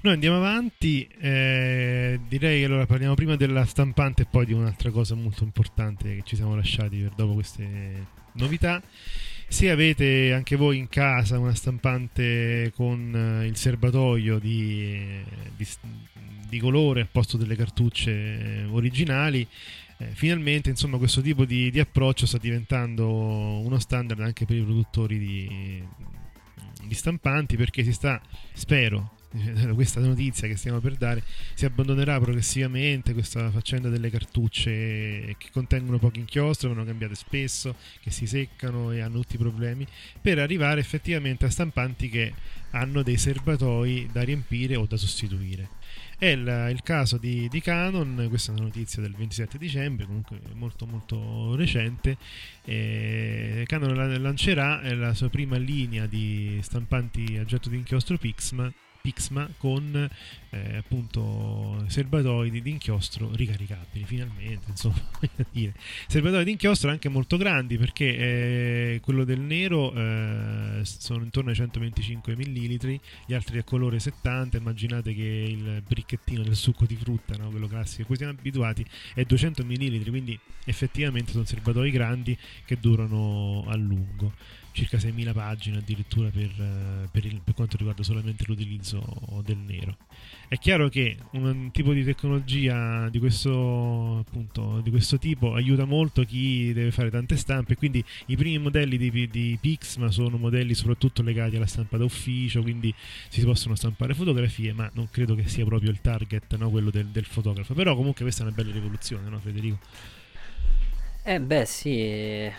Noi 0.00 0.12
andiamo 0.12 0.36
avanti, 0.36 1.08
eh, 1.18 2.20
direi 2.28 2.60
che 2.60 2.66
allora 2.66 2.86
parliamo 2.86 3.14
prima 3.14 3.34
della 3.34 3.64
stampante 3.64 4.22
e 4.22 4.26
poi 4.30 4.46
di 4.46 4.52
un'altra 4.52 4.90
cosa 4.92 5.16
molto 5.16 5.42
importante 5.42 6.14
che 6.14 6.22
ci 6.24 6.36
siamo 6.36 6.54
lasciati 6.54 6.98
per 6.98 7.14
dopo 7.16 7.34
queste 7.34 8.06
novità. 8.34 8.80
Se 9.50 9.70
avete 9.70 10.32
anche 10.34 10.56
voi 10.56 10.76
in 10.76 10.88
casa 10.88 11.38
una 11.38 11.54
stampante 11.54 12.70
con 12.76 13.40
eh, 13.42 13.46
il 13.46 13.56
serbatoio 13.56 14.38
di, 14.38 15.24
di, 15.56 15.66
di 16.48 16.58
colore 16.58 17.00
al 17.00 17.08
posto 17.10 17.36
delle 17.36 17.56
cartucce 17.56 18.10
eh, 18.10 18.64
originali, 18.66 19.46
eh, 19.96 20.06
finalmente 20.12 20.70
insomma, 20.70 20.98
questo 20.98 21.22
tipo 21.22 21.44
di, 21.44 21.70
di, 21.70 21.80
approccio 21.80 22.26
sta 22.26 22.38
diventando 22.38 23.08
uno 23.08 23.78
standard 23.78 24.20
anche 24.20 24.44
per 24.44 24.56
i 24.56 24.62
produttori 24.62 25.18
di, 25.18 25.82
di 26.84 26.94
stampanti 26.94 27.56
perché 27.56 27.82
si 27.82 27.92
sta, 27.92 28.20
spero, 28.52 29.17
questa 29.74 30.00
notizia 30.00 30.48
che 30.48 30.56
stiamo 30.56 30.80
per 30.80 30.94
dare, 30.96 31.22
si 31.54 31.64
abbandonerà 31.64 32.18
progressivamente 32.18 33.12
questa 33.12 33.50
faccenda 33.50 33.88
delle 33.88 34.10
cartucce 34.10 34.70
che 35.36 35.48
contengono 35.52 35.98
pochi 35.98 36.20
inchiostri, 36.20 36.68
vanno 36.68 36.84
cambiate 36.84 37.14
spesso, 37.14 37.74
che 38.00 38.10
si 38.10 38.26
seccano 38.26 38.90
e 38.92 39.00
hanno 39.00 39.20
tutti 39.20 39.34
i 39.34 39.38
problemi, 39.38 39.86
per 40.20 40.38
arrivare 40.38 40.80
effettivamente 40.80 41.44
a 41.44 41.50
stampanti 41.50 42.08
che 42.08 42.32
hanno 42.70 43.02
dei 43.02 43.16
serbatoi 43.16 44.08
da 44.12 44.22
riempire 44.22 44.76
o 44.76 44.86
da 44.86 44.96
sostituire. 44.96 45.76
È 46.18 46.26
il, 46.26 46.68
il 46.72 46.82
caso 46.82 47.16
di, 47.16 47.48
di, 47.48 47.60
Canon, 47.60 48.26
questa 48.28 48.50
è 48.50 48.54
una 48.54 48.64
notizia 48.64 49.00
del 49.00 49.14
27 49.14 49.56
dicembre, 49.56 50.04
comunque 50.04 50.40
molto 50.54 50.84
molto 50.84 51.54
recente. 51.54 52.16
Eh, 52.64 53.62
Canon 53.66 54.20
lancerà 54.20 54.80
la 54.94 55.14
sua 55.14 55.28
prima 55.28 55.56
linea 55.58 56.06
di 56.06 56.58
stampanti 56.60 57.36
a 57.36 57.44
getto 57.44 57.68
di 57.68 57.76
inchiostro 57.76 58.18
Pixma 58.18 58.70
Pixma 59.00 59.48
con 59.56 60.08
eh, 60.50 60.76
appunto 60.76 61.84
serbatoi 61.88 62.50
di 62.50 62.62
inchiostro 62.70 63.30
ricaricabili 63.34 64.04
finalmente 64.04 64.70
insomma 64.70 65.00
dire 65.50 65.74
serbatoi 66.06 66.44
di 66.44 66.50
inchiostro 66.52 66.90
anche 66.90 67.08
molto 67.08 67.36
grandi 67.36 67.76
perché 67.76 68.16
eh, 68.16 69.00
quello 69.02 69.24
del 69.24 69.40
nero 69.40 69.92
eh, 69.94 70.80
sono 70.84 71.22
intorno 71.22 71.50
ai 71.50 71.56
125 71.56 72.36
ml 72.36 73.00
gli 73.26 73.34
altri 73.34 73.58
a 73.58 73.64
colore 73.64 73.98
70 73.98 74.56
immaginate 74.56 75.14
che 75.14 75.22
il 75.22 75.82
bricchettino 75.86 76.42
del 76.42 76.56
succo 76.56 76.86
di 76.86 76.96
frutta 76.96 77.36
no? 77.36 77.50
quello 77.50 77.66
classico 77.66 78.02
a 78.02 78.06
cui 78.06 78.16
siamo 78.16 78.32
abituati 78.32 78.84
è 79.14 79.24
200 79.24 79.64
ml 79.64 80.08
quindi 80.08 80.38
effettivamente 80.64 81.32
sono 81.32 81.44
serbatoi 81.44 81.90
grandi 81.90 82.36
che 82.64 82.78
durano 82.78 83.64
a 83.68 83.76
lungo 83.76 84.32
circa 84.78 84.96
6.000 84.96 85.32
pagine 85.32 85.78
addirittura 85.78 86.28
per, 86.28 86.50
eh, 86.56 87.08
per, 87.10 87.24
il, 87.24 87.40
per, 87.42 87.54
quanto 87.54 87.76
riguarda 87.76 88.04
solamente 88.04 88.44
l'utilizzo 88.46 89.02
del 89.44 89.56
nero. 89.56 89.96
È 90.46 90.56
chiaro 90.56 90.88
che 90.88 91.16
un 91.32 91.70
tipo 91.72 91.92
di 91.92 92.04
tecnologia 92.04 93.08
di 93.08 93.18
questo, 93.18 94.18
appunto, 94.18 94.80
di 94.82 94.90
questo 94.90 95.18
tipo 95.18 95.54
aiuta 95.54 95.84
molto 95.84 96.22
chi 96.22 96.72
deve 96.72 96.92
fare 96.92 97.10
tante 97.10 97.36
stampe, 97.36 97.76
quindi 97.76 98.02
i 98.26 98.36
primi 98.36 98.58
modelli 98.58 98.96
di, 98.96 99.28
di 99.28 99.58
Pixma 99.60 100.12
sono 100.12 100.36
modelli 100.36 100.74
soprattutto 100.74 101.22
legati 101.22 101.56
alla 101.56 101.66
stampa 101.66 101.96
d'ufficio, 101.96 102.62
quindi 102.62 102.94
si 103.28 103.42
possono 103.42 103.74
stampare 103.74 104.14
fotografie, 104.14 104.72
ma 104.72 104.88
non 104.94 105.08
credo 105.10 105.34
che 105.34 105.48
sia 105.48 105.64
proprio 105.64 105.90
il 105.90 106.00
target 106.00 106.56
no, 106.56 106.70
quello 106.70 106.90
del, 106.90 107.06
del 107.06 107.24
fotografo. 107.24 107.74
Però 107.74 107.96
comunque 107.96 108.22
questa 108.22 108.44
è 108.44 108.46
una 108.46 108.54
bella 108.54 108.72
rivoluzione, 108.72 109.28
no 109.28 109.40
Federico? 109.40 109.78
Eh 111.24 111.40
beh 111.40 111.66
sì, 111.66 112.50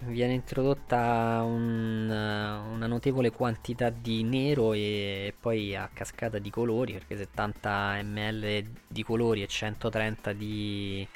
viene 0.00 0.34
introdotta 0.34 1.42
un, 1.44 2.08
una 2.08 2.86
notevole 2.86 3.30
quantità 3.30 3.90
di 3.90 4.22
nero 4.22 4.72
e 4.72 5.34
poi 5.38 5.74
a 5.74 5.88
cascata 5.92 6.38
di 6.38 6.50
colori 6.50 6.92
perché 6.92 7.16
70 7.16 8.00
ml 8.02 8.64
di 8.86 9.02
colori 9.02 9.42
e 9.42 9.46
130 9.46 10.32
di, 10.32 11.06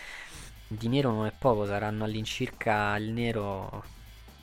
di 0.66 0.88
nero 0.88 1.12
non 1.12 1.26
è 1.26 1.32
poco 1.36 1.66
saranno 1.66 2.04
all'incirca 2.04 2.96
il 2.96 3.10
nero 3.10 3.84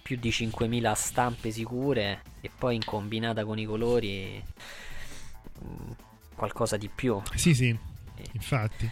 più 0.01 0.17
di 0.17 0.31
5000 0.31 0.93
stampe 0.93 1.51
sicure 1.51 2.21
e 2.41 2.51
poi 2.55 2.75
in 2.75 2.85
combinata 2.85 3.43
con 3.43 3.57
i 3.57 3.65
colori 3.65 4.43
mm, 5.63 5.91
qualcosa 6.35 6.77
di 6.77 6.89
più. 6.93 7.19
Sì 7.33 7.55
sì 7.55 7.93
infatti 8.33 8.89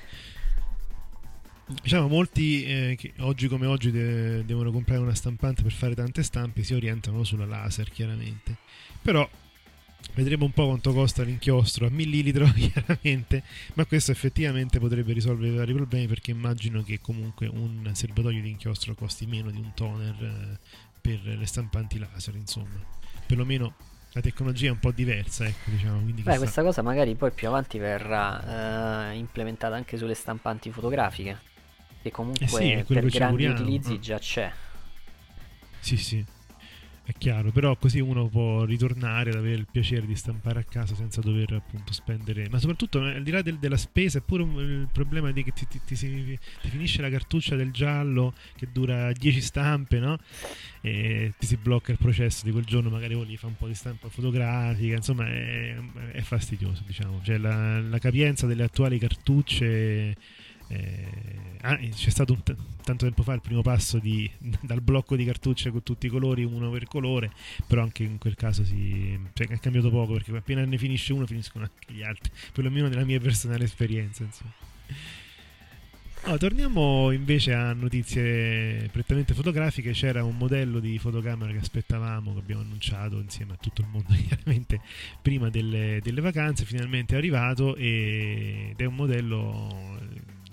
Diciamo, 1.82 2.08
molti 2.08 2.64
eh, 2.66 2.96
che 2.98 3.14
oggi 3.20 3.48
come 3.48 3.66
oggi 3.66 3.92
de- 3.92 4.46
devono 4.46 4.72
comprare 4.72 5.02
una 5.02 5.16
stampante 5.16 5.62
per 5.64 5.72
fare 5.72 5.96
tante 5.96 6.24
stampe 6.24 6.64
si 6.64 6.74
orientano 6.74 7.24
sulla 7.24 7.46
laser, 7.46 7.90
chiaramente. 7.90 8.58
Però 9.02 9.28
vedremo 10.14 10.46
un 10.46 10.52
po' 10.52 10.68
quanto 10.68 10.94
costa 10.94 11.24
l'inchiostro 11.24 11.88
a 11.88 11.90
millilitro, 11.90 12.46
chiaramente, 12.54 13.44
ma 13.74 13.86
questo 13.86 14.12
effettivamente 14.12 14.80
potrebbe 14.80 15.14
risolvere 15.14 15.56
vari 15.56 15.74
problemi 15.74 16.08
perché 16.08 16.32
immagino 16.32 16.84
che 16.84 17.00
comunque 17.02 17.48
un 17.48 17.90
serbatoio 17.94 18.42
di 18.42 18.50
inchiostro 18.50 18.94
costi 18.94 19.26
meno 19.26 19.50
di 19.50 19.60
un 19.60 19.72
toner 19.74 20.16
eh, 20.22 20.58
per 21.02 21.20
le 21.24 21.46
stampanti 21.46 22.00
laser, 22.00 22.36
insomma. 22.36 23.02
Perlomeno 23.26 23.74
la 24.14 24.22
tecnologia 24.22 24.68
è 24.68 24.72
un 24.72 24.80
po' 24.80 24.92
diversa, 24.92 25.46
ecco, 25.46 25.72
diciamo. 25.72 26.00
Beh, 26.02 26.38
questa 26.38 26.62
cosa 26.62 26.82
magari 26.82 27.16
poi 27.16 27.32
più 27.32 27.48
avanti 27.48 27.80
verrà 27.80 29.10
eh, 29.12 29.16
implementata 29.16 29.76
anche 29.76 29.98
sulle 29.98 30.14
stampanti 30.14 30.72
fotografiche 30.72 31.52
che 32.04 32.12
comunque 32.12 32.46
eh 32.46 32.50
sì, 32.50 32.84
per 32.94 33.06
grandi 33.06 33.46
utilizzi 33.46 33.94
mm. 33.94 34.02
già 34.02 34.20
c'è. 34.20 34.52
Sì, 35.80 35.98
sì. 35.98 36.24
È 37.06 37.12
chiaro, 37.18 37.52
però 37.52 37.76
così 37.76 38.00
uno 38.00 38.28
può 38.30 38.64
ritornare 38.64 39.32
ad 39.32 39.36
avere 39.36 39.56
il 39.56 39.68
piacere 39.70 40.06
di 40.06 40.16
stampare 40.16 40.60
a 40.62 40.64
casa 40.64 40.96
senza 40.96 41.20
dover 41.20 41.52
appunto 41.52 41.92
spendere. 41.92 42.48
Ma 42.50 42.60
soprattutto 42.60 43.00
al 43.02 43.24
di 43.24 43.32
là 43.32 43.42
del- 43.42 43.58
della 43.58 43.76
spesa, 43.76 44.20
è 44.20 44.22
pure 44.22 44.44
un- 44.44 44.58
il 44.58 44.88
problema 44.90 45.32
di 45.32 45.44
che 45.44 45.52
ti, 45.52 45.68
ti- 45.68 45.82
ti 45.86 45.96
si- 45.98 46.40
ti 46.62 46.70
finisce 46.70 47.02
la 47.02 47.10
cartuccia 47.10 47.58
del 47.58 47.72
giallo 47.72 48.34
che 48.56 48.70
dura 48.72 49.12
10 49.12 49.42
stampe, 49.42 50.00
no? 50.00 50.18
E 50.80 51.34
ti 51.38 51.46
si 51.46 51.58
blocca 51.58 51.92
il 51.92 51.98
processo 51.98 52.46
di 52.46 52.52
quel 52.52 52.64
giorno, 52.64 52.90
magari 52.90 53.16
volevi 53.16 53.36
fare 53.36 53.48
un 53.52 53.58
po' 53.58 53.68
di 53.68 53.76
stampa 53.76 54.08
fotografica, 54.08 54.96
insomma 54.96 55.28
è, 55.28 55.76
è 56.14 56.22
fastidioso, 56.22 56.84
diciamo. 56.86 57.20
Cioè 57.22 57.38
la, 57.38 57.82
la 57.82 58.00
capienza 58.00 58.48
delle 58.48 58.64
attuali 58.64 58.98
cartucce. 58.98 60.16
Eh, 60.74 61.58
ah, 61.62 61.78
c'è 61.78 62.10
stato 62.10 62.36
t- 62.36 62.56
tanto 62.84 63.06
tempo 63.06 63.24
fa 63.24 63.34
il 63.34 63.42
primo 63.42 63.62
passo 63.62 64.00
di- 64.00 64.30
dal 64.62 64.82
blocco 64.82 65.16
di 65.16 65.26
cartucce 65.26 65.72
con 65.72 65.84
tutti 65.84 66.08
i 66.08 66.10
colori, 66.10 66.44
uno 66.44 66.70
per 66.72 66.86
colore, 66.86 67.32
però 67.68 67.82
anche 67.82 68.04
in 68.04 68.18
quel 68.18 68.36
caso 68.36 68.64
si, 68.64 69.20
cioè, 69.34 69.48
è 69.48 69.60
cambiato 69.60 69.90
poco 69.90 70.14
perché 70.14 70.36
appena 70.36 70.64
ne 70.66 70.78
finisce 70.78 71.14
uno 71.14 71.26
finiscono 71.26 71.66
anche 71.66 71.94
gli 71.94 72.04
altri, 72.04 72.32
perlomeno 72.52 72.88
nella 72.88 73.06
mia 73.06 73.20
personale 73.20 73.66
esperienza. 73.66 74.26
No, 76.26 76.38
torniamo 76.38 77.12
invece 77.12 77.54
a 77.54 77.74
notizie 77.74 78.88
prettamente 78.94 79.34
fotografiche. 79.34 79.92
C'era 79.92 80.24
un 80.24 80.38
modello 80.38 80.80
di 80.80 80.98
fotocamera 80.98 81.52
che 81.52 81.58
aspettavamo, 81.58 82.32
che 82.34 82.40
abbiamo 82.40 82.62
annunciato 82.62 83.20
insieme 83.20 83.54
a 83.54 83.58
tutto 83.58 83.82
il 83.82 83.88
mondo, 83.92 84.14
chiaramente 84.28 84.80
prima 85.22 85.50
delle, 85.50 86.00
delle 86.02 86.22
vacanze. 86.22 86.64
Finalmente 86.64 87.16
è 87.16 87.18
arrivato 87.18 87.76
ed 87.76 88.80
è 88.80 88.86
un 88.86 88.96
modello 88.96 90.00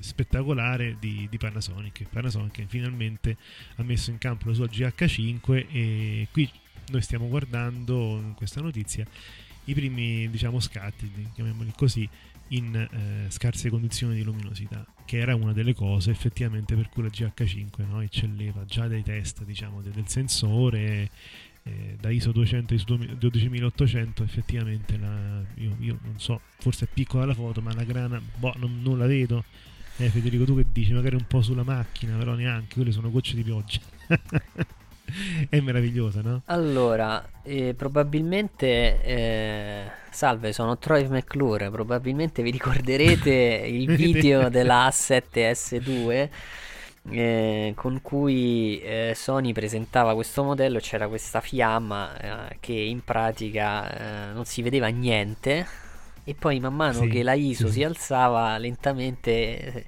spettacolare 0.00 0.96
di, 0.98 1.26
di 1.30 1.38
Panasonic. 1.38 2.04
Panasonic 2.08 2.64
finalmente 2.66 3.36
ha 3.76 3.82
messo 3.82 4.10
in 4.10 4.18
campo 4.18 4.48
la 4.48 4.54
sua 4.54 4.66
GH5 4.66 5.66
e 5.70 6.28
qui 6.30 6.50
noi 6.90 7.02
stiamo 7.02 7.28
guardando 7.28 8.18
in 8.18 8.34
questa 8.34 8.60
notizia 8.60 9.06
i 9.64 9.74
primi 9.74 10.28
diciamo 10.30 10.58
scatti, 10.58 11.10
chiamiamoli 11.34 11.72
così, 11.76 12.08
in 12.48 12.74
eh, 12.74 13.30
scarse 13.30 13.70
condizioni 13.70 14.14
di 14.14 14.22
luminosità, 14.22 14.84
che 15.04 15.18
era 15.18 15.34
una 15.34 15.52
delle 15.52 15.74
cose 15.74 16.10
effettivamente 16.10 16.74
per 16.74 16.88
cui 16.88 17.02
la 17.04 17.08
GH5 17.08 17.86
no, 17.86 18.00
eccelleva 18.00 18.64
già 18.64 18.88
dai 18.88 19.02
test 19.02 19.44
diciamo, 19.44 19.80
de- 19.80 19.90
del 19.90 20.08
sensore. 20.08 21.10
eh, 21.62 21.96
da 22.00 22.08
ISO 22.08 22.32
200 22.32 22.72
ISO 22.72 22.96
12800 23.18 24.22
effettivamente 24.22 24.96
la, 24.96 25.42
io, 25.56 25.76
io 25.80 25.98
non 26.02 26.18
so 26.18 26.40
forse 26.58 26.86
è 26.86 26.88
piccola 26.90 27.26
la 27.26 27.34
foto 27.34 27.60
ma 27.60 27.74
la 27.74 27.84
grana 27.84 28.18
boh, 28.38 28.54
non, 28.56 28.80
non 28.80 28.96
la 28.96 29.06
vedo 29.06 29.44
eh, 30.00 30.08
Federico 30.08 30.44
tu 30.44 30.56
che 30.56 30.64
dici 30.72 30.92
magari 30.92 31.14
un 31.14 31.26
po' 31.26 31.42
sulla 31.42 31.62
macchina 31.62 32.16
però 32.16 32.34
neanche 32.34 32.74
quelle 32.74 32.92
sono 32.92 33.10
gocce 33.10 33.34
di 33.34 33.42
pioggia. 33.42 33.80
È 35.48 35.58
meravigliosa 35.58 36.20
no? 36.22 36.42
Allora, 36.46 37.28
eh, 37.42 37.74
probabilmente, 37.76 39.02
eh, 39.02 39.90
salve, 40.10 40.52
sono 40.52 40.78
Troy 40.78 41.08
McClure, 41.08 41.68
probabilmente 41.70 42.42
vi 42.42 42.50
ricorderete 42.50 43.30
il 43.66 43.92
video 43.94 44.48
della 44.48 44.86
A7S2 44.86 46.28
eh, 47.10 47.72
con 47.74 48.00
cui 48.02 48.80
eh, 48.80 49.12
Sony 49.16 49.52
presentava 49.52 50.14
questo 50.14 50.44
modello, 50.44 50.78
c'era 50.78 51.08
questa 51.08 51.40
fiamma 51.40 52.50
eh, 52.50 52.56
che 52.60 52.72
in 52.72 53.02
pratica 53.02 54.28
eh, 54.28 54.32
non 54.32 54.44
si 54.44 54.62
vedeva 54.62 54.86
niente 54.88 55.88
e 56.24 56.34
poi 56.34 56.60
man 56.60 56.74
mano 56.74 57.00
Sì, 57.00 57.08
che 57.08 57.22
la 57.22 57.34
ISO 57.34 57.66
sì, 57.66 57.72
si 57.72 57.84
alzava 57.84 58.56
lentamente 58.58 59.86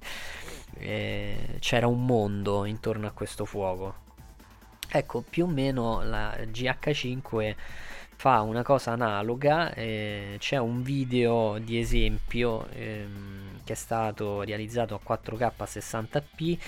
eh, 0.78 1.56
c'era 1.58 1.86
un 1.86 2.04
mondo 2.04 2.64
intorno 2.64 3.06
a 3.06 3.10
questo 3.10 3.44
fuoco. 3.44 4.00
Ecco, 4.88 5.22
più 5.28 5.44
o 5.44 5.48
meno 5.48 6.02
la 6.02 6.34
GH5 6.36 7.54
fa 8.16 8.40
una 8.42 8.62
cosa 8.62 8.92
analoga, 8.92 9.72
eh, 9.74 10.36
c'è 10.38 10.58
un 10.58 10.82
video 10.82 11.58
di 11.58 11.78
esempio 11.78 12.68
ehm, 12.68 13.60
che 13.64 13.72
è 13.72 13.76
stato 13.76 14.42
realizzato 14.42 14.94
a 14.94 15.00
4K 15.02 15.52
a 15.56 15.64
60p, 15.64 16.58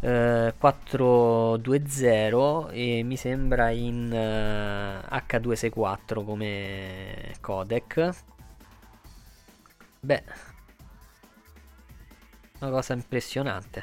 eh, 0.00 0.54
420 0.58 2.68
e 2.72 3.02
mi 3.02 3.16
sembra 3.16 3.70
in 3.70 4.12
eh, 4.12 5.00
H264 5.08 6.24
come 6.24 7.34
codec. 7.40 8.10
Beh, 10.04 10.22
una 12.58 12.70
cosa 12.70 12.94
impressionante. 12.94 13.82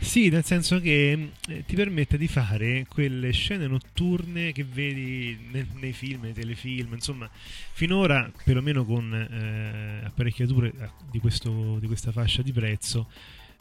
Sì, 0.00 0.30
nel 0.30 0.44
senso 0.44 0.80
che 0.80 1.30
eh, 1.48 1.64
ti 1.64 1.76
permette 1.76 2.18
di 2.18 2.26
fare 2.26 2.84
quelle 2.88 3.30
scene 3.30 3.68
notturne 3.68 4.50
che 4.50 4.64
vedi 4.64 5.38
nel- 5.52 5.68
nei 5.74 5.92
film, 5.92 6.22
nei 6.22 6.32
telefilm, 6.32 6.94
insomma, 6.94 7.30
finora, 7.72 8.30
perlomeno 8.44 8.84
con 8.84 9.14
eh, 9.14 10.04
apparecchiature 10.04 10.72
eh, 10.76 10.90
di, 11.08 11.20
questo- 11.20 11.78
di 11.78 11.86
questa 11.86 12.10
fascia 12.10 12.42
di 12.42 12.52
prezzo, 12.52 13.08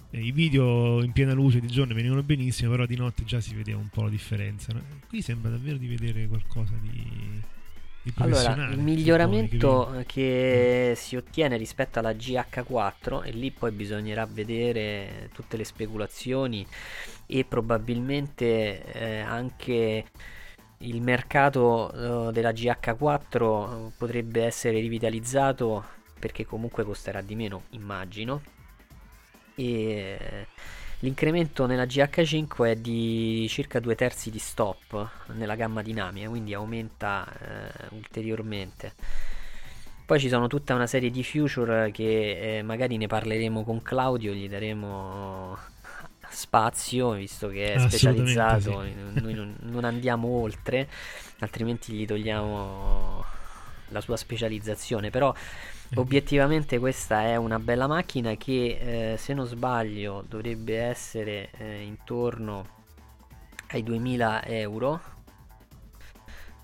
eh, 0.10 0.20
i 0.26 0.32
video 0.32 1.04
in 1.04 1.12
piena 1.12 1.34
luce 1.34 1.60
di 1.60 1.68
giorno 1.68 1.94
venivano 1.94 2.24
benissimo, 2.24 2.72
però 2.72 2.88
di 2.88 2.96
notte 2.96 3.24
già 3.24 3.40
si 3.40 3.54
vedeva 3.54 3.78
un 3.80 3.90
po' 3.90 4.02
la 4.04 4.10
differenza. 4.10 4.74
no? 4.74 4.82
Qui 5.08 5.22
sembra 5.22 5.52
davvero 5.52 5.78
di 5.78 5.88
vedere 5.88 6.28
qualcosa 6.28 6.74
di 6.82 7.40
Allora, 8.16 8.54
il 8.54 8.70
che 8.70 8.76
miglioramento 8.78 9.90
vedi. 9.92 10.06
che 10.06 10.94
si 10.96 11.16
ottiene 11.16 11.56
rispetto 11.56 12.00
alla 12.00 12.14
GH4 12.14 13.24
e 13.24 13.32
lì 13.32 13.52
poi 13.52 13.72
bisognerà 13.72 14.26
vedere 14.26 15.30
tutte 15.34 15.56
le 15.56 15.64
speculazioni 15.64 16.66
e 17.28 17.46
probabilmente 17.46 18.84
eh, 18.94 19.20
anche 19.20 20.06
il 20.80 21.02
mercato 21.02 22.30
eh, 22.30 22.32
della 22.32 22.52
GH4 22.52 23.92
potrebbe 23.98 24.46
essere 24.46 24.80
rivitalizzato 24.80 25.86
perché 26.18 26.46
comunque 26.46 26.84
costerà 26.84 27.22
di 27.22 27.36
meno, 27.36 27.64
immagino. 27.72 28.42
E 29.56 29.64
eh, 29.64 30.48
l'incremento 31.02 31.66
nella 31.66 31.86
GH5 31.86 32.66
è 32.66 32.76
di 32.76 33.46
circa 33.50 33.80
due 33.80 33.96
terzi 33.96 34.30
di 34.30 34.40
stop 34.40 35.10
nella 35.34 35.56
gamma 35.56 35.82
dinamica, 35.82 36.28
quindi 36.30 36.54
aumenta 36.54 37.28
eh, 37.28 37.96
ulteriormente. 37.96 38.94
Poi 40.06 40.20
ci 40.20 40.30
sono 40.30 40.48
tutta 40.48 40.74
una 40.74 40.88
serie 40.88 41.10
di 41.10 41.24
feature 41.24 41.92
che 41.92 42.58
eh, 42.58 42.62
magari 42.64 42.98
ne 42.98 43.08
parleremo 43.08 43.64
con 43.64 43.82
Claudio, 43.82 44.34
gli 44.34 44.50
daremo 44.50 45.58
spazio 46.30 47.12
visto 47.12 47.50
che 47.50 47.74
è 47.74 47.80
specializzato, 47.80 48.84
sì. 48.84 48.94
noi 49.22 49.34
non, 49.34 49.56
non 49.62 49.84
andiamo 49.84 50.28
oltre, 50.28 50.88
altrimenti 51.40 51.94
gli 51.94 52.06
togliamo 52.06 53.24
la 53.90 54.02
sua 54.02 54.18
specializzazione, 54.18 55.10
però 55.10 55.34
obiettivamente 55.96 56.80
questa 56.80 57.24
è 57.24 57.36
una 57.36 57.60
bella 57.60 57.88
macchina 57.88 58.36
che 58.36 59.14
eh, 59.14 59.18
se 59.18 59.34
non 59.34 59.46
sbaglio 59.46 60.24
dovrebbe 60.28 60.80
essere 60.80 61.50
eh, 61.58 61.82
intorno 61.82 62.80
ai 63.68 63.84
2000 63.84 64.46
euro. 64.46 65.02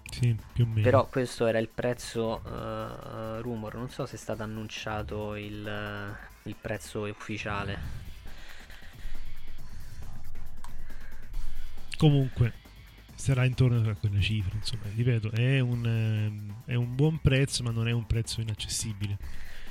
Sì, 0.10 0.36
più 0.54 0.64
o 0.64 0.68
meno. 0.68 0.82
però 0.82 1.06
questo 1.08 1.46
era 1.48 1.60
il 1.60 1.70
prezzo 1.70 2.42
eh, 2.46 3.42
rumor. 3.42 3.76
Non 3.76 3.90
so 3.90 4.06
se 4.06 4.16
è 4.16 4.20
stato 4.20 4.44
annunciato 4.44 5.36
il, 5.36 6.16
il 6.44 6.56
prezzo 6.60 7.02
ufficiale. 7.02 8.06
Comunque 11.98 12.54
sarà 13.18 13.46
intorno 13.46 13.90
a 13.90 13.96
quelle 13.96 14.22
cifre, 14.22 14.58
insomma, 14.58 14.84
ripeto, 14.96 15.32
è 15.32 15.60
un, 15.60 15.86
ehm, 15.86 16.54
è 16.66 16.76
un 16.76 16.96
buon 16.96 17.20
prezzo, 17.20 17.64
ma 17.64 17.72
non 17.72 17.88
è 17.88 17.92
un 17.92 18.06
prezzo 18.06 18.42
inaccessibile. 18.42 19.18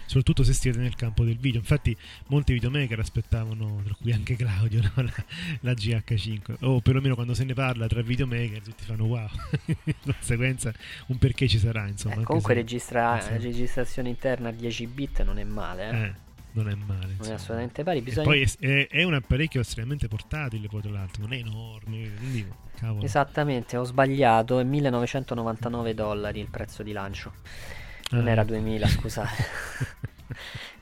Soprattutto 0.06 0.44
se 0.44 0.52
siete 0.52 0.78
nel 0.78 0.94
campo 0.94 1.24
del 1.24 1.36
video. 1.36 1.58
Infatti, 1.58 1.96
molti 2.28 2.52
videomaker 2.52 2.98
aspettavano, 3.00 3.82
tra 3.84 3.94
cui 4.00 4.12
anche 4.12 4.36
Claudio, 4.36 4.80
no? 4.94 5.02
la, 5.02 5.12
la 5.60 5.72
GH5. 5.72 6.58
O 6.60 6.80
perlomeno 6.80 7.14
quando 7.14 7.34
se 7.34 7.44
ne 7.44 7.54
parla 7.54 7.86
tra 7.88 8.02
videomaker, 8.02 8.62
tutti 8.62 8.84
fanno 8.84 9.04
wow. 9.04 9.28
Di 9.82 9.94
conseguenza, 10.04 10.72
un 11.06 11.18
perché 11.18 11.48
ci 11.48 11.58
sarà, 11.58 11.88
insomma. 11.88 12.20
Eh, 12.20 12.24
comunque 12.24 12.54
se- 12.54 12.60
registra- 12.60 13.16
insomma, 13.16 13.36
registrazione 13.38 14.08
interna 14.08 14.48
a 14.50 14.52
10 14.52 14.86
bit 14.86 15.24
non 15.24 15.38
è 15.38 15.44
male 15.44 15.90
eh. 15.90 16.02
eh, 16.04 16.14
non 16.52 16.68
è 16.68 16.74
male. 16.74 17.00
non 17.00 17.10
è 17.10 17.12
insomma. 17.16 17.34
assolutamente 17.34 17.82
pari 17.82 18.00
bisogna 18.00 18.26
poi 18.26 18.42
è, 18.42 18.48
è- 18.58 18.86
è 18.88 19.02
un 19.02 19.14
apparecchio 19.14 19.60
estremamente 19.60 20.06
portatile, 20.08 20.68
poi 20.68 20.82
tra 20.82 20.90
l'altro, 20.92 21.22
non 21.22 21.32
è 21.32 21.38
enorme, 21.38 22.12
quindi 22.16 22.46
cavolo. 22.76 23.04
Esattamente, 23.04 23.76
ho 23.76 23.84
sbagliato, 23.84 24.58
è 24.58 24.64
1999 24.64 25.94
dollari 25.94 26.40
il 26.40 26.48
prezzo 26.50 26.82
di 26.82 26.92
lancio. 26.92 27.36
Non 28.10 28.26
Ah, 28.26 28.28
era 28.28 28.42
ecco. 28.42 28.44
2000, 28.44 28.88
scusate. 28.88 29.44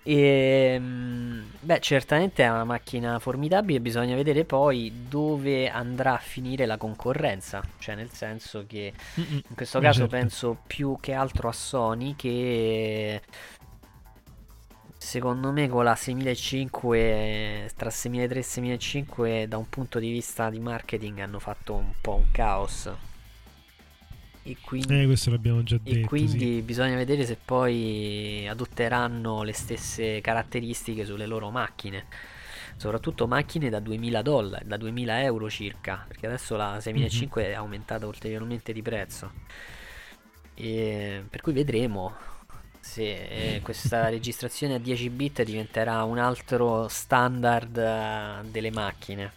e, 0.03 0.79
beh, 0.81 1.81
certamente 1.81 2.43
è 2.45 2.51
una 2.51 2.65
macchina 2.65 3.19
formidabile, 3.19 3.81
bisogna 3.81 4.15
vedere 4.15 4.45
poi 4.45 5.07
dove 5.09 5.69
andrà 5.69 6.15
a 6.15 6.19
finire 6.19 6.67
la 6.67 6.77
concorrenza, 6.77 7.63
cioè 7.79 7.95
nel 7.95 8.11
senso 8.13 8.65
che 8.67 8.93
in 9.49 9.55
questo 9.55 9.81
Ma 9.81 9.83
caso 9.83 10.07
certo. 10.09 10.09
penso 10.09 10.63
più 10.67 10.99
che 11.01 11.13
altro 11.15 11.49
a 11.49 11.53
Sony 11.53 12.15
che 12.17 13.23
secondo 15.05 15.53
me 15.53 15.69
con 15.69 15.85
la 15.85 15.95
6005 15.95 17.71
tra 17.77 17.91
6003 17.91 18.39
e 18.39 18.43
6005 18.43 19.49
da 19.49 19.59
un 19.59 19.69
punto 19.69 19.99
di 19.99 20.11
vista 20.11 20.49
di 20.51 20.59
marketing 20.59 21.21
hanno 21.21 21.39
fatto 21.39 21.75
un 21.75 21.93
po' 22.01 22.15
un 22.15 22.31
caos 22.33 22.91
e 24.47 24.59
quindi, 24.61 25.01
eh, 25.01 25.07
questo 25.07 25.31
l'abbiamo 25.31 25.63
già 25.63 25.79
detto. 25.83 25.99
E 25.99 26.03
quindi 26.03 26.57
sì. 26.57 26.63
bisogna 26.63 26.97
vedere 26.97 27.25
se 27.25 27.39
poi 27.43 28.47
adotteranno 28.47 29.43
le 29.43 29.55
stesse 29.55 30.21
caratteristiche 30.21 31.07
sulle 31.07 31.27
loro 31.27 31.51
macchine. 31.51 32.05
Soprattutto 32.77 33.27
macchine 33.27 33.71
da 33.71 33.81
2000 33.81 34.21
dollari, 34.21 34.67
da 34.67 34.77
2000 34.77 35.23
euro 35.23 35.49
circa, 35.49 36.05
perché 36.07 36.27
adesso 36.27 36.57
la 36.57 36.79
6005 36.79 37.43
mm-hmm. 37.43 37.53
è 37.53 37.55
aumentata 37.55 38.07
ulteriormente 38.07 38.75
di 38.75 38.83
prezzo. 38.83 39.33
E 40.53 41.25
per 41.31 41.41
cui 41.41 41.55
vedremo 41.55 42.15
se 42.85 43.55
eh, 43.57 43.61
questa 43.63 44.11
registrazione 44.11 44.75
a 44.75 44.79
10 44.79 45.09
bit 45.09 45.43
diventerà 45.43 46.05
un 46.05 46.19
altro 46.19 46.87
standard 46.89 47.77
uh, 47.77 48.47
delle 48.49 48.71
macchine. 48.71 49.33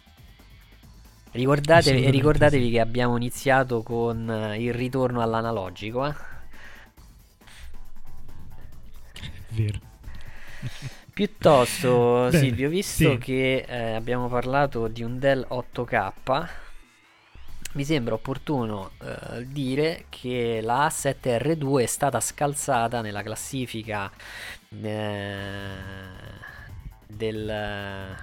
Ricordatevi, 1.30 2.10
ricordatevi 2.10 2.66
sì. 2.66 2.70
che 2.72 2.80
abbiamo 2.80 3.16
iniziato 3.16 3.82
con 3.82 4.28
uh, 4.28 4.60
il 4.60 4.74
ritorno 4.74 5.22
all'analogico. 5.22 6.06
Eh? 6.06 6.14
Vero. 9.48 9.80
Piuttosto, 11.12 12.28
Bene, 12.30 12.38
Silvio, 12.38 12.68
visto 12.68 13.10
sì. 13.12 13.18
che 13.18 13.64
eh, 13.66 13.94
abbiamo 13.94 14.28
parlato 14.28 14.86
di 14.88 15.02
un 15.02 15.18
Dell 15.18 15.44
8K, 15.50 16.48
mi 17.78 17.84
sembra 17.84 18.14
opportuno 18.14 18.90
eh, 19.00 19.46
dire 19.46 20.06
che 20.08 20.58
la 20.60 20.88
A7R2 20.88 21.82
è 21.82 21.86
stata 21.86 22.18
scalzata 22.18 23.02
nella 23.02 23.22
classifica 23.22 24.10
eh, 24.82 25.76
del, 27.06 28.16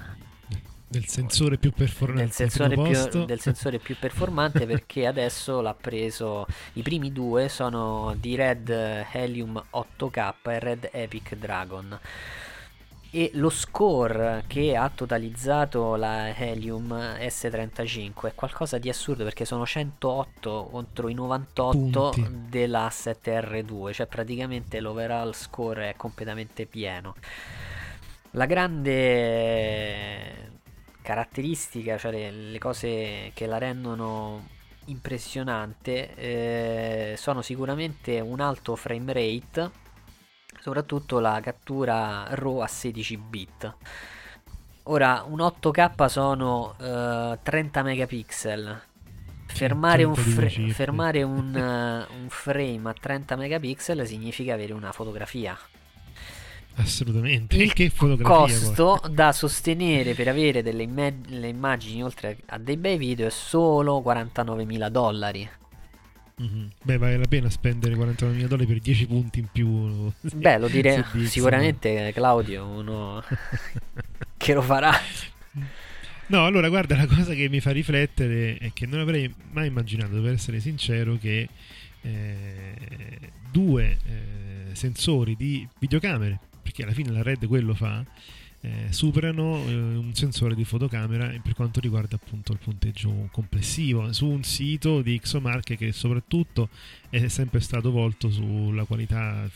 del 0.86 1.06
sensore 1.06 1.58
più 1.58 1.72
performante 1.72 2.24
del 2.24 2.34
sensore 2.34 2.76
più, 2.76 3.24
del 3.24 3.40
sensore 3.40 3.80
più 3.80 3.96
performante 3.98 4.66
perché 4.68 5.08
adesso 5.08 5.62
l'ha 5.62 5.74
preso 5.74 6.46
i 6.74 6.82
primi 6.82 7.14
due 7.14 7.48
sono 7.48 8.14
di 8.20 8.36
Red 8.36 8.68
Helium 9.10 9.64
8K 9.72 10.34
e 10.44 10.60
Red 10.60 10.90
Epic 10.92 11.34
Dragon 11.38 11.98
e 13.16 13.32
lo 13.36 13.50
score 13.50 14.44
che 14.46 14.76
ha 14.76 14.92
totalizzato 14.94 15.96
la 15.96 16.36
Helium 16.36 16.92
S35 16.92 18.28
è 18.28 18.36
qualcosa 18.36 18.78
di 18.78 18.90
assurdo 18.90 19.24
perché 19.24 19.46
sono 19.46 19.66
108 19.66 20.68
contro 20.70 21.08
i 21.08 21.14
98 21.14 22.10
Punti. 22.10 22.50
della 22.50 22.90
7R2, 22.90 23.94
cioè 23.94 24.06
praticamente 24.08 24.82
l'overall 24.82 25.32
score 25.32 25.92
è 25.92 25.96
completamente 25.96 26.66
pieno. 26.66 27.16
La 28.32 28.46
grande 28.48 29.00
caratteristica, 31.02 31.98
cioè 31.98 32.12
le, 32.12 32.32
le 32.32 32.60
cose 32.60 33.32
che 33.34 33.46
la 33.46 33.58
rendono 33.58 34.46
impressionante 34.88 36.16
eh, 36.16 37.16
sono 37.16 37.42
sicuramente 37.42 38.20
un 38.20 38.42
alto 38.42 38.76
frame 38.76 39.14
rate 39.14 39.84
soprattutto 40.66 41.20
la 41.20 41.40
cattura 41.44 42.26
RAW 42.28 42.58
a 42.58 42.68
16 42.68 43.18
bit. 43.18 43.76
Ora, 44.84 45.24
un 45.28 45.38
8K 45.38 46.06
sono 46.08 46.74
uh, 46.80 47.38
30 47.44 47.84
megapixel. 47.84 48.82
Fermare, 49.46 50.04
un, 50.04 50.16
fr- 50.16 50.72
fermare 50.72 51.22
un, 51.22 51.54
uh, 51.54 52.20
un 52.20 52.30
frame 52.30 52.90
a 52.90 52.94
30 53.00 53.36
megapixel 53.36 54.08
significa 54.08 54.56
avere 54.56 54.74
una 54.74 54.92
fotografia. 54.92 55.56
Assolutamente. 56.78 57.56
Il 57.58 57.72
che 57.72 57.92
costo 58.24 59.00
poi. 59.04 59.14
da 59.14 59.32
sostenere 59.34 60.16
per 60.16 60.30
avere 60.30 60.64
delle 60.64 60.82
imme- 60.82 61.22
immagini 61.30 62.04
oltre 62.04 62.40
a 62.48 62.58
dei 62.58 62.78
bei 62.78 62.98
video 62.98 63.28
è 63.28 63.30
solo 63.30 64.02
49.000 64.04 64.90
dollari. 64.90 65.48
Mm-hmm. 66.42 66.66
Beh, 66.84 66.98
vale 66.98 67.18
la 67.18 67.28
pena 67.28 67.50
spendere 67.50 67.96
49 67.96 68.36
mila 68.36 68.48
dollari 68.48 68.68
per 68.68 68.80
10 68.80 69.08
punti 69.08 69.40
in 69.40 69.48
più. 69.52 70.12
Beh, 70.34 70.58
lo 70.58 70.68
direi 70.68 71.04
sicuramente 71.26 72.12
Claudio, 72.14 72.66
uno 72.66 73.24
che 74.38 74.54
lo 74.54 74.62
farà. 74.62 74.92
No, 76.28 76.46
allora 76.46 76.70
guarda, 76.70 76.96
la 76.96 77.06
cosa 77.06 77.34
che 77.34 77.48
mi 77.50 77.60
fa 77.60 77.72
riflettere 77.72 78.58
è 78.58 78.72
che 78.74 78.86
non 78.86 79.00
avrei 79.00 79.34
mai 79.52 79.68
immaginato, 79.68 80.20
per 80.22 80.34
essere 80.34 80.60
sincero, 80.60 81.18
che 81.18 81.48
eh, 82.02 82.76
due 83.52 83.98
eh, 84.06 84.76
sensori 84.76 85.36
di 85.36 85.68
videocamere, 85.80 86.40
perché 86.62 86.84
alla 86.84 86.94
fine 86.94 87.12
la 87.12 87.22
Red 87.22 87.46
quello 87.48 87.76
fa, 87.76 88.04
eh, 88.66 88.92
superano 88.92 89.64
eh, 89.68 89.74
un 89.74 90.12
sensore 90.16 90.56
di 90.56 90.64
fotocamera 90.64 91.32
per 91.44 91.54
quanto 91.54 91.80
riguarda 91.80 92.16
appunto 92.16 92.52
il 92.52 92.58
punteggio 92.58 93.30
complessivo 93.32 94.12
su 94.12 94.26
un 94.26 94.44
sito 94.44 95.02
di 95.02 95.20
Xomark 95.20 95.76
che 95.76 95.92
soprattutto 95.92 96.70
è 97.10 97.28
sempre 97.28 97.60
stato 97.60 97.92
volto 97.92 98.32
sulla 98.32 98.86
qualità 98.86 99.48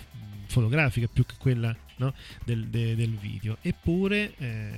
fotografica 0.45 1.07
più 1.11 1.25
che 1.25 1.35
quella 1.39 1.75
no, 1.97 2.13
del, 2.43 2.67
de, 2.67 2.95
del, 2.95 3.15
video 3.15 3.57
eppure 3.61 4.33
eh, 4.37 4.71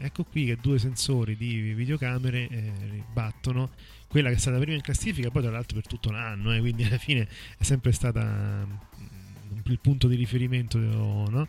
ecco 0.00 0.24
qui 0.24 0.44
che 0.44 0.58
due 0.60 0.78
sensori 0.78 1.36
di 1.36 1.72
videocamere 1.72 2.48
eh, 2.48 2.72
battono 3.12 3.70
quella 4.06 4.28
che 4.28 4.36
è 4.36 4.38
stata 4.38 4.58
prima 4.58 4.74
in 4.74 4.82
classifica 4.82 5.30
poi 5.30 5.42
tra 5.42 5.50
l'altro 5.50 5.76
per 5.78 5.86
tutto 5.86 6.10
l'anno 6.10 6.54
eh, 6.54 6.60
quindi 6.60 6.84
alla 6.84 6.98
fine 6.98 7.26
è 7.56 7.62
sempre 7.62 7.92
stata 7.92 8.66
mm, 8.66 9.58
il 9.64 9.78
punto 9.80 10.08
di 10.08 10.16
riferimento 10.16 10.78
no? 10.78 11.46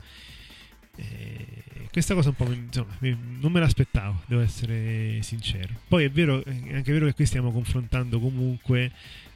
Eh, 1.00 1.88
questa 1.92 2.14
cosa 2.14 2.30
un 2.30 2.36
po' 2.36 2.52
insomma, 2.52 2.96
non 3.40 3.52
me 3.52 3.60
l'aspettavo, 3.60 4.22
devo 4.26 4.42
essere 4.42 5.22
sincero. 5.22 5.74
Poi 5.88 6.04
è 6.04 6.10
vero, 6.10 6.44
è 6.44 6.74
anche 6.74 6.92
vero 6.92 7.06
che 7.08 7.14
qui 7.14 7.26
stiamo 7.26 7.52
confrontando 7.52 8.20
comunque 8.20 8.92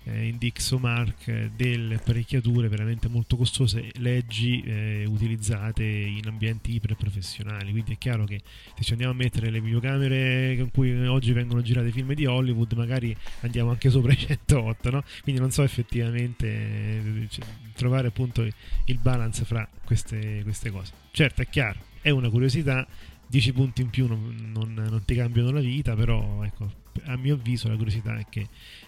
eh, 0.05 0.27
in 0.27 0.37
Dixomark 0.37 1.27
eh, 1.27 1.51
delle 1.55 1.95
apparecchiature 1.95 2.67
veramente 2.67 3.07
molto 3.07 3.37
costose, 3.37 3.89
leggi 3.99 4.61
eh, 4.61 5.05
utilizzate 5.07 5.83
in 5.83 6.27
ambienti 6.27 6.73
iperprofessionali. 6.75 7.71
Quindi 7.71 7.93
è 7.93 7.97
chiaro 7.97 8.25
che 8.25 8.41
se 8.75 8.83
ci 8.83 8.91
andiamo 8.91 9.13
a 9.13 9.15
mettere 9.15 9.49
le 9.49 9.61
videocamere 9.61 10.55
con 10.57 10.71
cui 10.71 11.07
oggi 11.07 11.31
vengono 11.31 11.61
girate 11.61 11.91
film 11.91 12.13
di 12.13 12.25
Hollywood, 12.25 12.73
magari 12.73 13.15
andiamo 13.41 13.69
anche 13.71 13.89
sopra 13.89 14.11
i 14.11 14.17
108, 14.17 14.89
no? 14.89 15.03
Quindi 15.21 15.39
non 15.41 15.51
so 15.51 15.63
effettivamente 15.63 16.47
eh, 16.47 17.27
cioè, 17.29 17.45
trovare 17.75 18.07
appunto 18.07 18.41
il 18.85 18.97
balance 18.99 19.45
fra 19.45 19.67
queste, 19.83 20.41
queste 20.43 20.71
cose. 20.71 20.91
Certo, 21.11 21.41
è 21.41 21.47
chiaro, 21.47 21.79
è 22.01 22.09
una 22.09 22.29
curiosità. 22.29 22.85
10 23.25 23.53
punti 23.53 23.81
in 23.81 23.89
più 23.89 24.05
non, 24.05 24.51
non, 24.53 24.73
non 24.73 25.01
ti 25.05 25.15
cambiano 25.15 25.49
la 25.49 25.59
vita, 25.59 25.95
però 25.95 26.43
ecco, 26.43 26.71
a 27.05 27.17
mio 27.17 27.33
avviso 27.33 27.67
la 27.67 27.75
curiosità 27.75 28.15
è 28.17 28.25
che 28.29 28.47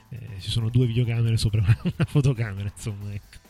eh, 0.10 0.40
ci 0.40 0.50
sono 0.50 0.70
due 0.70 0.86
videocamere 0.86 1.38
sopra 1.38 1.62
una 1.84 2.06
fotocamera, 2.06 2.70
insomma, 2.74 3.14
ecco. 3.14 3.44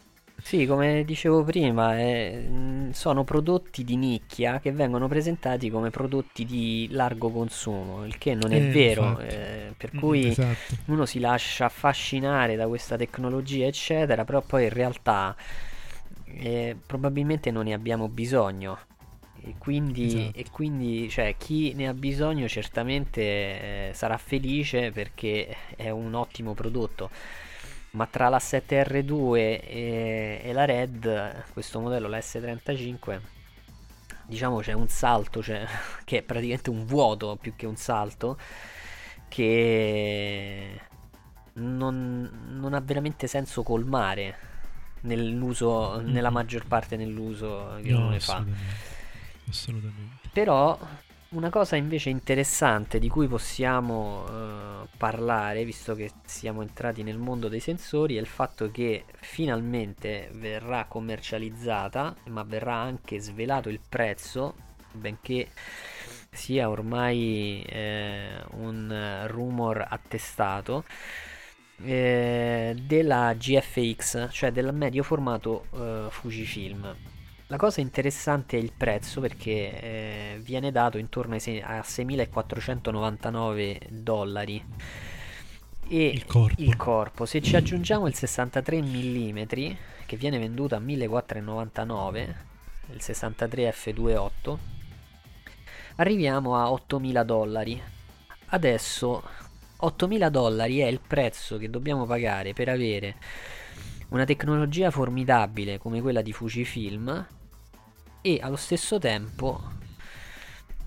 Sì, 0.45 0.68
come 0.68 1.03
dicevo 1.06 1.43
prima, 1.43 1.97
eh, 1.97 2.89
sono 2.91 3.24
prodotti 3.24 3.84
di 3.84 3.95
nicchia 3.95 4.60
che 4.60 4.72
vengono 4.72 5.08
presentati 5.08 5.72
come 5.72 5.89
prodotti 5.89 6.45
di 6.45 6.88
largo 6.91 7.32
consumo, 7.32 8.06
il 8.06 8.20
che 8.20 8.36
non 8.36 8.51
è 8.51 8.58
eh, 8.58 8.70
vero, 8.70 9.18
eh, 9.20 9.74
per 9.76 9.95
mm, 9.95 9.99
cui 9.99 10.28
esatto. 10.28 10.76
uno 10.86 11.06
si 11.06 11.20
lascia 11.20 11.66
affascinare 11.66 12.56
da 12.56 12.68
questa 12.68 12.95
tecnologia, 12.95 13.66
eccetera, 13.66 14.24
però 14.24 14.41
poi 14.41 14.66
in 14.66 14.70
realtà 14.70 15.36
eh, 16.26 16.78
probabilmente 16.86 17.49
non 17.49 17.64
ne 17.64 17.74
abbiamo 17.74 18.08
bisogno. 18.08 18.78
E 19.47 19.53
quindi, 19.59 20.07
esatto. 20.07 20.39
e 20.39 20.45
quindi 20.49 21.07
cioè, 21.07 21.35
chi 21.37 21.73
ne 21.75 21.87
ha 21.87 21.93
bisogno 21.93 22.47
certamente 22.47 23.21
eh, 23.21 23.91
sarà 23.93 24.17
felice 24.17 24.91
perché 24.91 25.55
è 25.75 25.91
un 25.91 26.15
ottimo 26.15 26.55
prodotto. 26.55 27.11
Ma 27.91 28.07
tra 28.07 28.27
la 28.27 28.39
7R2 28.39 29.35
e, 29.35 30.41
e 30.43 30.51
la 30.51 30.65
Red, 30.65 31.43
questo 31.53 31.79
modello, 31.79 32.07
la 32.07 32.17
S35, 32.17 33.19
diciamo 34.25 34.61
c'è 34.61 34.73
un 34.73 34.87
salto, 34.87 35.43
cioè, 35.43 35.63
che 36.03 36.17
è 36.17 36.21
praticamente 36.23 36.71
un 36.71 36.83
vuoto 36.83 37.37
più 37.39 37.55
che 37.55 37.67
un 37.67 37.75
salto, 37.75 38.39
che 39.27 40.79
non, 41.53 42.47
non 42.49 42.73
ha 42.73 42.79
veramente 42.79 43.27
senso 43.27 43.61
colmare 43.61 44.37
nell'uso, 45.01 45.97
mm-hmm. 45.99 46.11
nella 46.11 46.31
maggior 46.31 46.65
parte 46.65 46.97
nell'uso 46.97 47.77
che 47.83 47.91
no, 47.91 47.97
uno 47.99 48.09
ne 48.09 48.19
fa 48.19 48.43
assolutamente. 49.49 50.29
Però 50.31 50.77
una 51.29 51.49
cosa 51.49 51.75
invece 51.75 52.09
interessante 52.09 52.97
di 52.97 53.09
cui 53.09 53.27
possiamo 53.27 54.23
uh, 54.23 54.87
parlare, 54.97 55.65
visto 55.65 55.93
che 55.93 56.11
siamo 56.23 56.61
entrati 56.61 57.03
nel 57.03 57.17
mondo 57.17 57.49
dei 57.49 57.59
sensori, 57.59 58.15
è 58.15 58.19
il 58.19 58.27
fatto 58.27 58.71
che 58.71 59.05
finalmente 59.15 60.29
verrà 60.33 60.85
commercializzata, 60.85 62.15
ma 62.27 62.43
verrà 62.43 62.75
anche 62.75 63.19
svelato 63.19 63.69
il 63.69 63.81
prezzo, 63.87 64.55
benché 64.93 65.49
sia 66.31 66.69
ormai 66.69 67.63
eh, 67.67 68.43
un 68.51 69.23
rumor 69.27 69.85
attestato, 69.89 70.85
eh, 71.83 72.75
della 72.81 73.33
GFX, 73.33 74.29
cioè 74.31 74.51
del 74.51 74.73
medio 74.73 75.03
formato 75.03 75.65
eh, 75.73 76.07
Fujifilm 76.09 77.13
La 77.47 77.57
cosa 77.57 77.81
interessante 77.81 78.57
è 78.57 78.59
il 78.59 78.71
prezzo 78.71 79.21
perché 79.21 79.79
eh, 79.81 80.39
viene 80.41 80.71
dato 80.71 80.97
intorno 80.97 81.33
ai 81.35 81.39
se- 81.39 81.61
a 81.61 81.83
6.499 81.83 83.79
dollari. 83.89 84.63
E 85.87 86.05
Il 86.07 86.25
corpo. 86.25 86.61
il 86.61 86.75
corpo, 86.75 87.25
se 87.25 87.41
ci 87.41 87.55
aggiungiamo 87.55 88.07
il 88.07 88.15
63 88.15 88.81
mm 88.81 89.43
che 90.05 90.17
viene 90.17 90.39
venduto 90.39 90.75
a 90.75 90.79
1.499, 90.79 92.35
il 92.93 93.01
63 93.01 93.69
f2.8, 93.69 94.57
arriviamo 95.97 96.55
a 96.55 96.69
8.000 96.69 97.23
dollari. 97.23 97.81
Adesso 98.47 99.23
8.000 99.81 100.29
dollari 100.29 100.79
è 100.79 100.87
il 100.87 100.99
prezzo 101.05 101.57
che 101.57 101.69
dobbiamo 101.69 102.05
pagare 102.05 102.53
per 102.53 102.69
avere 102.69 103.15
una 104.10 104.26
tecnologia 104.26 104.91
formidabile 104.91 105.78
come 105.78 106.01
quella 106.01 106.22
di 106.22 106.34
Fujifilm 106.34 107.28
e 108.22 108.39
allo 108.41 108.56
stesso 108.56 108.99
tempo 108.99 109.62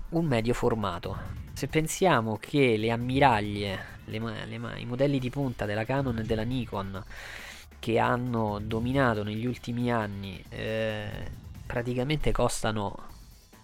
un 0.09 0.25
medio 0.25 0.53
formato. 0.53 1.37
Se 1.53 1.67
pensiamo 1.67 2.37
che 2.39 2.77
le 2.77 2.89
ammiraglie, 2.89 3.85
le 4.05 4.19
ma- 4.19 4.45
le 4.45 4.57
ma- 4.57 4.77
i 4.77 4.85
modelli 4.85 5.19
di 5.19 5.29
punta 5.29 5.65
della 5.65 5.85
Canon 5.85 6.19
e 6.19 6.23
della 6.23 6.43
Nikon 6.43 7.03
che 7.79 7.97
hanno 7.97 8.59
dominato 8.61 9.23
negli 9.23 9.45
ultimi 9.45 9.91
anni 9.91 10.43
eh, 10.49 11.09
praticamente 11.65 12.31
costano 12.31 13.07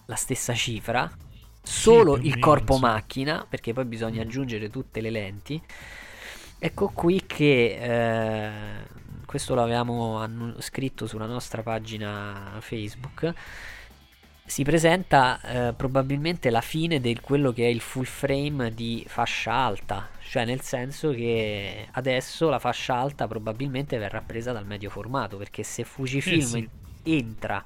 la 0.06 0.16
stessa 0.16 0.54
cifra, 0.54 1.12
solo 1.62 2.14
o 2.14 2.18
il 2.18 2.40
corpo 2.40 2.76
sì. 2.76 2.82
macchina, 2.82 3.46
perché 3.48 3.74
poi 3.74 3.86
bisogna 3.86 4.22
aggiungere 4.22 4.70
tutte 4.70 5.02
le 5.02 5.10
lenti. 5.10 5.62
Ecco 6.58 6.90
qui 6.90 7.24
che 7.26 7.78
eh, 7.80 8.52
questo 9.36 9.54
l'avevamo 9.54 10.16
annu- 10.16 10.62
scritto 10.62 11.08
sulla 11.08 11.26
nostra 11.26 11.62
pagina 11.62 12.54
Facebook. 12.60 13.34
Si 14.46 14.64
presenta 14.64 15.42
eh, 15.42 15.74
probabilmente 15.74 16.50
la 16.50 16.62
fine 16.62 17.02
di 17.02 17.20
quello 17.20 17.52
che 17.52 17.66
è 17.66 17.68
il 17.68 17.82
full 17.82 18.06
frame 18.06 18.74
di 18.74 19.04
fascia 19.06 19.52
alta, 19.52 20.08
cioè 20.22 20.46
nel 20.46 20.62
senso 20.62 21.12
che 21.12 21.90
adesso 21.92 22.48
la 22.48 22.60
fascia 22.60 22.96
alta 22.96 23.28
probabilmente 23.28 23.98
verrà 23.98 24.22
presa 24.22 24.54
dal 24.54 24.66
medio 24.66 24.90
formato, 24.90 25.36
perché 25.36 25.64
se 25.64 25.84
Fujifilm 25.84 26.40
Eh 26.40 26.42
sì. 26.42 26.70
entra 27.04 27.62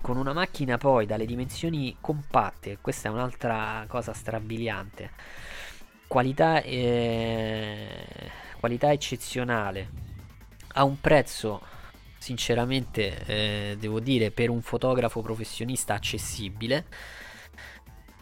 con 0.00 0.16
una 0.16 0.32
macchina 0.32 0.78
poi 0.78 1.06
dalle 1.06 1.26
dimensioni 1.26 1.96
compatte, 2.00 2.78
questa 2.80 3.08
è 3.08 3.10
un'altra 3.10 3.84
cosa 3.88 4.12
strabiliante, 4.12 5.10
qualità, 6.06 6.62
eh, 6.62 8.06
qualità 8.60 8.92
eccezionale, 8.92 10.06
a 10.72 10.84
un 10.84 11.00
prezzo 11.00 11.60
sinceramente 12.18 13.24
eh, 13.24 13.76
devo 13.78 13.98
dire 13.98 14.30
per 14.30 14.50
un 14.50 14.60
fotografo 14.60 15.22
professionista 15.22 15.94
accessibile 15.94 16.84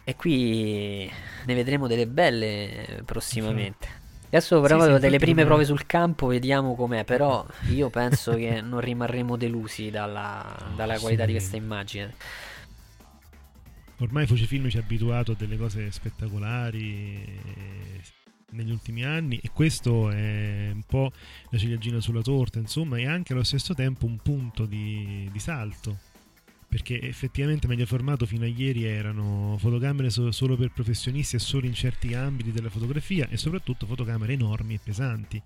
e 0.04 0.14
qui 0.16 1.10
ne 1.44 1.54
vedremo 1.54 1.86
delle 1.86 2.06
belle 2.06 3.02
prossimamente. 3.04 4.06
Adesso 4.28 4.60
però 4.60 4.84
Sì, 4.84 4.92
sì, 4.94 4.98
delle 5.00 5.18
prime 5.18 5.44
prove 5.44 5.64
sul 5.64 5.86
campo 5.86 6.26
vediamo 6.28 6.74
com'è, 6.74 7.04
però 7.04 7.46
io 7.70 7.90
penso 7.90 8.34
che 8.34 8.60
non 8.62 8.80
rimarremo 8.80 9.36
delusi 9.36 9.90
dalla, 9.90 10.44
dalla 10.76 10.98
qualità 10.98 11.24
di 11.24 11.32
questa 11.32 11.56
immagine. 11.56 12.14
Ormai 14.00 14.26
Fujifilm 14.26 14.68
ci 14.68 14.76
ha 14.76 14.80
abituato 14.80 15.32
a 15.32 15.34
delle 15.36 15.56
cose 15.56 15.90
spettacolari 15.90 17.40
negli 18.50 18.70
ultimi 18.70 19.04
anni 19.04 19.38
e 19.42 19.50
questo 19.52 20.10
è 20.10 20.70
un 20.72 20.82
po' 20.86 21.12
la 21.50 21.58
ciliegina 21.58 22.00
sulla 22.00 22.22
torta, 22.22 22.58
insomma, 22.58 22.98
e 22.98 23.06
anche 23.06 23.32
allo 23.32 23.42
stesso 23.42 23.74
tempo 23.74 24.06
un 24.06 24.18
punto 24.18 24.64
di, 24.64 25.28
di 25.30 25.38
salto. 25.38 25.98
Perché 26.68 27.00
effettivamente 27.00 27.66
medio 27.66 27.86
formato 27.86 28.26
fino 28.26 28.44
a 28.44 28.48
ieri 28.48 28.84
erano 28.84 29.56
fotocamere 29.58 30.10
so- 30.10 30.30
solo 30.32 30.54
per 30.54 30.70
professionisti 30.70 31.36
e 31.36 31.38
solo 31.38 31.66
in 31.66 31.72
certi 31.72 32.12
ambiti 32.12 32.52
della 32.52 32.68
fotografia 32.68 33.26
e 33.28 33.38
soprattutto 33.38 33.86
fotocamere 33.86 34.34
enormi 34.34 34.74
e 34.74 34.80
pesanti. 34.82 35.42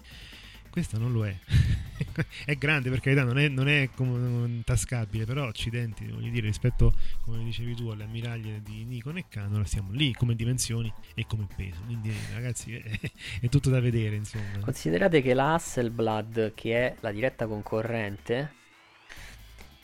Questa 0.73 0.97
non 0.97 1.12
lo 1.12 1.27
è. 1.27 1.37
è 2.47 2.57
grande 2.57 2.89
per 2.89 3.01
carità, 3.01 3.25
non 3.25 3.39
è, 3.39 3.47
non 3.49 3.68
è 3.68 3.91
come 3.95 4.62
tascabile, 4.64 5.27
però 5.27 5.47
accidenti, 5.47 6.07
voglio 6.07 6.31
dire, 6.31 6.47
rispetto, 6.47 6.95
come 7.20 7.45
dicevi 7.45 7.75
tu, 7.75 7.89
alle 7.89 8.05
ammiraglie 8.05 8.62
di 8.62 8.83
Nikon 8.85 9.18
e 9.18 9.27
Canon, 9.29 9.66
siamo 9.66 9.93
lì 9.93 10.14
come 10.14 10.35
dimensioni 10.35 10.91
e 11.12 11.27
come 11.27 11.47
peso. 11.55 11.83
Quindi 11.85 12.11
ragazzi 12.33 12.75
è, 12.75 12.99
è 13.43 13.49
tutto 13.51 13.68
da 13.68 13.81
vedere, 13.81 14.16
insomma. 14.16 14.61
Considerate 14.62 15.20
che 15.20 15.35
la 15.35 15.53
Hasselblad, 15.53 16.55
che 16.55 16.75
è 16.75 16.97
la 17.01 17.12
diretta 17.12 17.47
concorrente, 17.47 18.55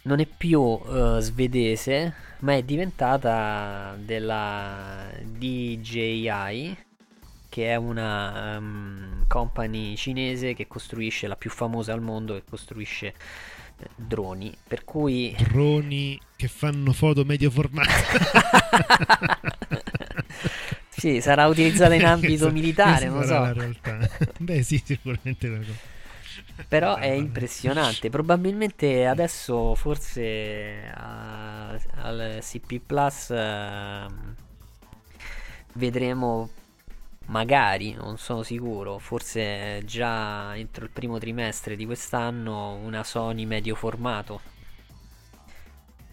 non 0.05 0.21
è 0.21 0.27
più 0.27 0.81
eh, 0.89 1.19
svedese, 1.21 2.15
ma 2.39 2.55
è 2.55 2.63
diventata 2.63 3.95
della 4.03 5.11
DJI, 5.23 6.87
che 7.59 7.71
è 7.71 7.75
una 7.75 8.55
ehm, 8.55 9.27
company 9.27 9.97
cinese 9.97 10.55
che 10.55 10.69
costruisce 10.69 11.27
la 11.27 11.35
più 11.35 11.51
famosa 11.51 11.93
al 11.93 12.01
mondo, 12.01 12.35
che 12.35 12.45
costruisce 12.49 13.07
eh, 13.09 13.15
droni. 13.97 14.57
Per 14.69 14.85
cui 14.85 15.35
Droni 15.37 16.21
che 16.37 16.47
fanno 16.47 16.93
foto 16.93 17.25
medio 17.25 17.51
formato. 17.51 17.91
sì, 20.91 21.21
sarà 21.21 21.49
utilizzata 21.49 21.95
in 21.95 22.05
ambito 22.07 22.53
militare, 22.53 23.09
non 23.09 23.25
so. 23.25 23.41
la 23.41 23.53
realtà. 23.53 24.09
Beh, 24.39 24.63
sì, 24.63 24.81
sicuramente 24.85 25.49
la 25.49 25.57
cosa. 25.57 25.73
Però 26.69 26.95
è 26.95 27.11
impressionante. 27.11 28.09
Probabilmente 28.09 29.05
adesso 29.05 29.75
forse 29.75 30.93
a- 30.95 31.77
al 32.03 32.39
CP 32.41 32.79
Plus 32.87 33.31
ehm, 33.31 34.35
vedremo 35.73 36.51
magari, 37.29 37.95
non 37.95 38.19
sono 38.19 38.43
sicuro, 38.43 38.99
forse 38.99 39.83
già 39.85 40.57
entro 40.57 40.85
il 40.85 40.91
primo 40.91 41.19
trimestre 41.19 41.77
di 41.77 41.87
quest'anno 41.87 42.75
una 42.75 43.05
Sony 43.05 43.45
medio 43.45 43.75
formato. 43.75 44.41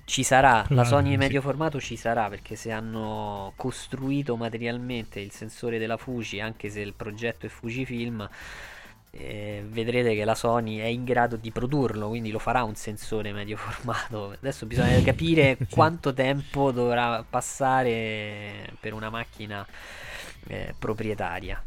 Ci 0.05 0.23
sarà, 0.23 0.63
la 0.69 0.83
Sony 0.83 1.17
medio 1.17 1.41
formato 1.41 1.79
ci 1.79 1.95
sarà 1.95 2.29
perché 2.29 2.55
se 2.55 2.71
hanno 2.71 3.53
costruito 3.55 4.35
materialmente 4.35 5.19
il 5.19 5.31
sensore 5.31 5.79
della 5.79 5.97
Fuji, 5.97 6.39
anche 6.39 6.69
se 6.69 6.81
il 6.81 6.93
progetto 6.93 7.47
è 7.47 7.49
Fujifilm, 7.49 8.29
eh, 9.09 9.63
vedrete 9.67 10.13
che 10.13 10.23
la 10.23 10.35
Sony 10.35 10.77
è 10.77 10.85
in 10.85 11.05
grado 11.05 11.37
di 11.37 11.49
produrlo, 11.51 12.09
quindi 12.09 12.29
lo 12.29 12.37
farà 12.37 12.63
un 12.63 12.75
sensore 12.75 13.31
medio 13.31 13.57
formato. 13.57 14.31
Adesso 14.31 14.67
bisogna 14.67 15.01
capire 15.01 15.57
quanto 15.71 16.13
tempo 16.13 16.71
dovrà 16.71 17.25
passare 17.27 18.73
per 18.79 18.93
una 18.93 19.09
macchina 19.09 19.65
eh, 20.47 20.73
proprietaria. 20.77 21.63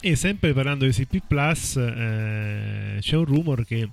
E 0.00 0.16
sempre 0.16 0.52
parlando 0.52 0.84
di 0.84 0.92
CP 0.92 1.22
Plus, 1.26 1.76
eh, 1.76 2.98
c'è 3.00 3.16
un 3.16 3.24
rumor 3.24 3.64
che 3.64 3.88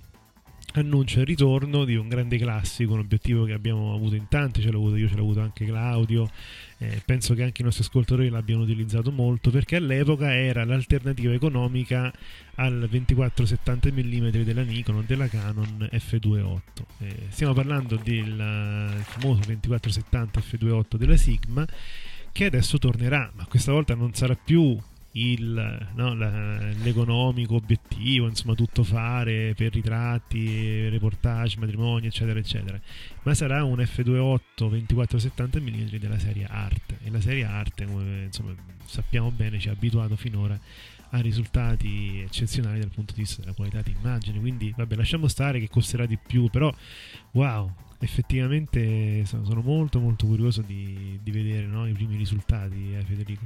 annuncia 0.74 1.20
il 1.20 1.26
ritorno 1.26 1.84
di 1.84 1.96
un 1.96 2.08
grande 2.08 2.38
classico, 2.38 2.94
un 2.94 3.00
obiettivo 3.00 3.44
che 3.46 3.54
abbiamo 3.54 3.94
avuto 3.94 4.16
in 4.16 4.28
tanti, 4.28 4.62
ce 4.62 4.72
l'ho 4.72 4.78
avuto 4.78 4.96
io, 4.96 5.08
ce 5.08 5.16
l'ho 5.16 5.22
avuto 5.22 5.42
anche 5.42 5.66
Claudio, 5.66 6.30
eh, 6.78 7.02
penso 7.06 7.34
che 7.34 7.44
anche 7.44 7.62
i 7.62 7.66
nostri 7.66 7.84
ascoltatori 7.84 8.30
l'abbiano 8.30 8.64
utilizzato 8.64 9.12
molto 9.12 9.52
perché 9.52 9.78
all'epoca 9.78 10.34
era 10.36 10.64
l'alternativa 10.64 11.34
economica 11.34 12.12
al 12.56 12.90
24-70 12.92 13.92
mm 13.92 14.44
della 14.44 14.64
Nikon 14.64 15.04
della 15.06 15.28
Canon 15.28 15.90
F2.8. 15.92 16.60
Eh, 17.00 17.16
stiamo 17.30 17.54
parlando 17.54 18.00
del 18.02 18.40
eh, 18.40 19.04
famoso 19.04 19.42
24-70 19.42 20.28
F2.8 20.40 20.96
della 20.96 21.18
Sigma 21.18 21.66
che 22.32 22.46
adesso 22.46 22.78
tornerà, 22.78 23.32
ma 23.36 23.46
questa 23.46 23.72
volta 23.72 23.96
non 23.96 24.14
sarà 24.14 24.36
più 24.36 24.78
il, 25.14 25.88
no, 25.96 26.14
la- 26.16 26.72
l'economico 26.84 27.56
obiettivo, 27.56 28.28
insomma, 28.28 28.54
tutto 28.56 28.84
fare 28.84 29.54
per 29.56 29.74
ritratti, 29.74 30.88
reportage, 30.90 31.58
matrimoni, 31.60 32.08
eccetera, 32.08 32.40
eccetera. 32.40 32.80
Ma 33.24 33.34
sarà 33.34 33.64
un 33.64 33.80
F2.8 33.80 34.40
24-70 34.70 35.62
mm 35.62 35.96
della 35.98 36.20
serie 36.20 36.46
Art. 36.50 36.96
E 37.04 37.10
la 37.10 37.22
serie 37.22 37.44
Art, 37.44 37.84
come 37.86 38.24
insomma, 38.26 38.54
sappiamo 38.86 39.32
bene, 39.32 39.60
ci 39.60 39.70
ha 39.70 39.74
abituato 39.74 40.16
finora 40.16 40.58
a 41.14 41.20
risultati 41.20 42.22
eccezionali 42.22 42.80
dal 42.80 42.90
punto 42.90 43.14
di 43.14 43.22
vista 43.22 43.42
della 43.42 43.54
qualità 43.54 43.82
di 43.82 43.94
immagine. 43.98 44.40
Quindi, 44.40 44.74
vabbè, 44.76 44.96
lasciamo 44.96 45.28
stare 45.28 45.60
che 45.60 45.68
costerà 45.68 46.06
di 46.06 46.18
più, 46.18 46.50
però, 46.50 46.74
wow, 47.32 47.74
effettivamente 48.02 49.26
sono, 49.26 49.62
molto, 49.62 50.00
molto 50.00 50.26
curioso 50.26 50.62
di, 50.62 51.20
di 51.22 51.32
vedere 51.32 51.66
no, 51.66 51.88
i 51.88 51.94
primi 51.94 52.18
risultati, 52.18 52.96
eh, 52.96 53.04
Federico. 53.06 53.46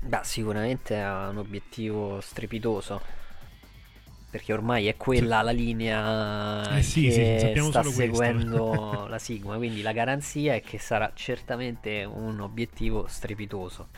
Beh, 0.00 0.20
sicuramente 0.24 1.00
ha 1.00 1.28
un 1.28 1.38
obiettivo 1.38 2.20
strepitoso. 2.20 3.00
Perché 4.30 4.52
ormai 4.54 4.86
è 4.86 4.96
quella 4.96 5.42
la 5.42 5.50
linea 5.52 6.78
Eh 6.78 6.82
sì, 6.82 7.02
che 7.02 7.10
sì, 7.10 7.60
sta 7.60 7.82
questo. 7.90 7.90
seguendo 7.90 9.06
la 9.08 9.18
Sigma. 9.18 9.56
Quindi 9.56 9.82
la 9.82 9.92
garanzia 9.92 10.54
è 10.54 10.62
che 10.62 10.78
sarà 10.78 11.12
certamente 11.14 12.04
un 12.04 12.40
obiettivo 12.40 13.06
strepitoso. 13.08 13.90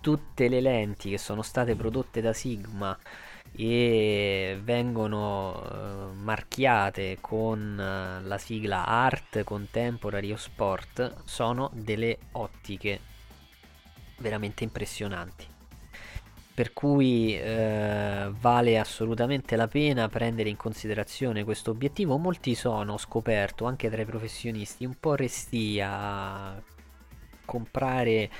Tutte 0.00 0.48
le 0.48 0.60
lenti 0.60 1.10
che 1.10 1.18
sono 1.18 1.42
state 1.42 1.74
prodotte 1.76 2.20
da 2.20 2.32
Sigma 2.32 2.96
e 3.56 4.58
vengono 4.62 5.62
eh, 5.62 6.14
marchiate 6.14 7.18
con 7.20 7.78
eh, 7.78 8.22
la 8.22 8.38
sigla 8.38 8.84
Art 8.84 9.42
Contemporary 9.44 10.32
o 10.32 10.36
Sport 10.36 11.22
sono 11.24 11.70
delle 11.72 12.18
ottiche 12.32 13.00
veramente 14.18 14.64
impressionanti 14.64 15.54
per 16.56 16.72
cui 16.72 17.38
eh, 17.38 18.30
vale 18.40 18.78
assolutamente 18.78 19.56
la 19.56 19.68
pena 19.68 20.08
prendere 20.08 20.48
in 20.48 20.56
considerazione 20.56 21.44
questo 21.44 21.70
obiettivo. 21.70 22.16
Molti 22.16 22.54
sono, 22.54 22.94
ho 22.94 22.96
scoperto, 22.96 23.66
anche 23.66 23.90
tra 23.90 24.00
i 24.00 24.06
professionisti, 24.06 24.86
un 24.86 24.94
po' 24.98 25.14
resti 25.16 25.78
a 25.84 26.58
comprare 27.44 28.30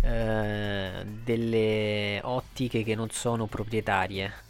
eh, 0.00 1.04
delle 1.22 2.20
ottiche 2.22 2.82
che 2.84 2.94
non 2.94 3.10
sono 3.10 3.44
proprietarie. 3.44 4.47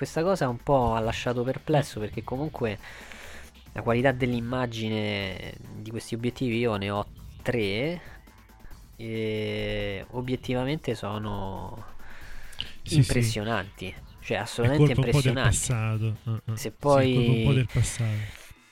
Questa 0.00 0.22
cosa 0.22 0.48
un 0.48 0.56
po' 0.56 0.94
ha 0.94 1.00
lasciato 1.00 1.42
perplesso 1.42 2.00
perché 2.00 2.24
comunque 2.24 2.78
la 3.72 3.82
qualità 3.82 4.12
dell'immagine 4.12 5.52
di 5.76 5.90
questi 5.90 6.14
obiettivi 6.14 6.56
io 6.56 6.76
ne 6.76 6.88
ho 6.88 7.06
tre 7.42 8.00
e 8.96 10.06
obiettivamente 10.12 10.94
sono 10.94 11.84
sì, 12.80 12.96
impressionanti. 12.96 13.94
Sì. 13.94 14.24
Cioè, 14.24 14.36
assolutamente 14.38 14.92
impressionanti. 14.92 15.50
Passato. 15.50 16.16
Uh, 16.24 16.50
uh. 16.50 16.54
Se 16.54 16.70
poi. 16.70 17.68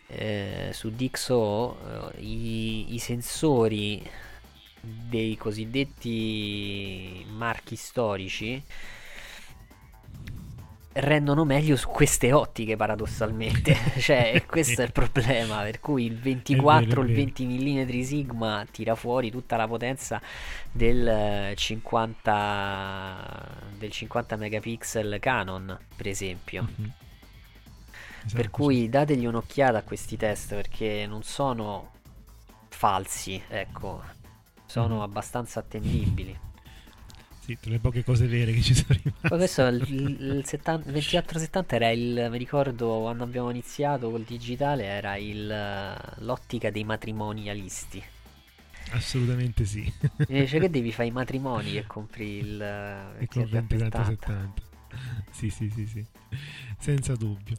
Eh, 0.07 0.71
su 0.73 0.89
DxO 0.89 2.15
eh, 2.15 2.21
i, 2.23 2.95
i 2.95 2.99
sensori 2.99 4.03
dei 4.81 5.37
cosiddetti 5.37 7.27
marchi 7.29 7.77
storici 7.77 8.65
rendono 11.01 11.45
meglio 11.45 11.77
su 11.77 11.89
queste 11.89 12.33
ottiche 12.33 12.77
paradossalmente. 12.77 13.77
Cioè 13.99 14.45
questo 14.47 14.83
è 14.83 14.85
il 14.85 14.93
problema 14.93 15.63
per 15.63 15.81
cui 15.81 16.05
il 16.07 16.19
24 16.19 17.01
o 17.01 17.05
il 17.05 17.15
20 17.15 17.47
mm 17.47 18.01
Sigma 18.03 18.67
tira 18.71 18.95
fuori 18.95 19.31
tutta 19.31 19.57
la 19.57 19.67
potenza 19.67 20.21
del 20.71 21.53
50 21.55 23.47
del 23.79 23.91
50 23.91 24.37
megapixel 24.37 25.19
Canon 25.21 25.79
per 25.97 26.09
esempio. 26.09 26.63
Mm-hmm. 26.63 26.91
esatto, 28.25 28.35
per 28.35 28.51
cui 28.51 28.89
dategli 28.89 29.27
un'occhiata 29.27 29.79
a 29.79 29.83
questi 29.83 30.17
test 30.17 30.55
perché 30.55 31.07
non 31.07 31.23
sono 31.23 31.93
falsi 32.69 33.43
ecco. 33.49 34.03
Sono 34.67 34.95
mm-hmm. 34.95 35.03
abbastanza 35.03 35.61
attendibili 35.61 36.47
sì, 37.49 37.57
tra 37.59 37.71
le 37.71 37.79
poche 37.79 38.05
cose 38.05 38.27
vere 38.27 38.53
che 38.53 38.61
ci 38.61 38.75
sono 38.75 38.99
rimaste. 39.03 39.29
questo 39.29 39.67
il, 39.67 39.81
il 40.21 40.43
70, 40.45 40.91
2470 40.91 41.77
era 41.77 41.89
il, 41.89 42.29
mi 42.31 42.37
ricordo 42.37 43.01
quando 43.01 43.25
abbiamo 43.25 43.49
iniziato 43.49 44.11
col 44.11 44.23
digitale, 44.23 44.85
era 44.85 45.17
il, 45.17 45.97
l'ottica 46.19 46.71
dei 46.71 46.85
matrimonialisti. 46.85 48.03
Assolutamente 48.91 49.65
sì. 49.65 49.91
Invece 50.29 50.59
che 50.59 50.69
devi 50.69 50.93
fare 50.93 51.09
i 51.09 51.13
matrimoni 51.13 51.79
e 51.79 51.87
compri 51.87 52.37
il, 52.37 53.17
il 53.19 53.29
2470. 53.29 54.63
Sì, 55.31 55.49
sì, 55.49 55.71
sì, 55.71 55.87
sì, 55.87 56.05
senza 56.79 57.15
dubbio. 57.15 57.57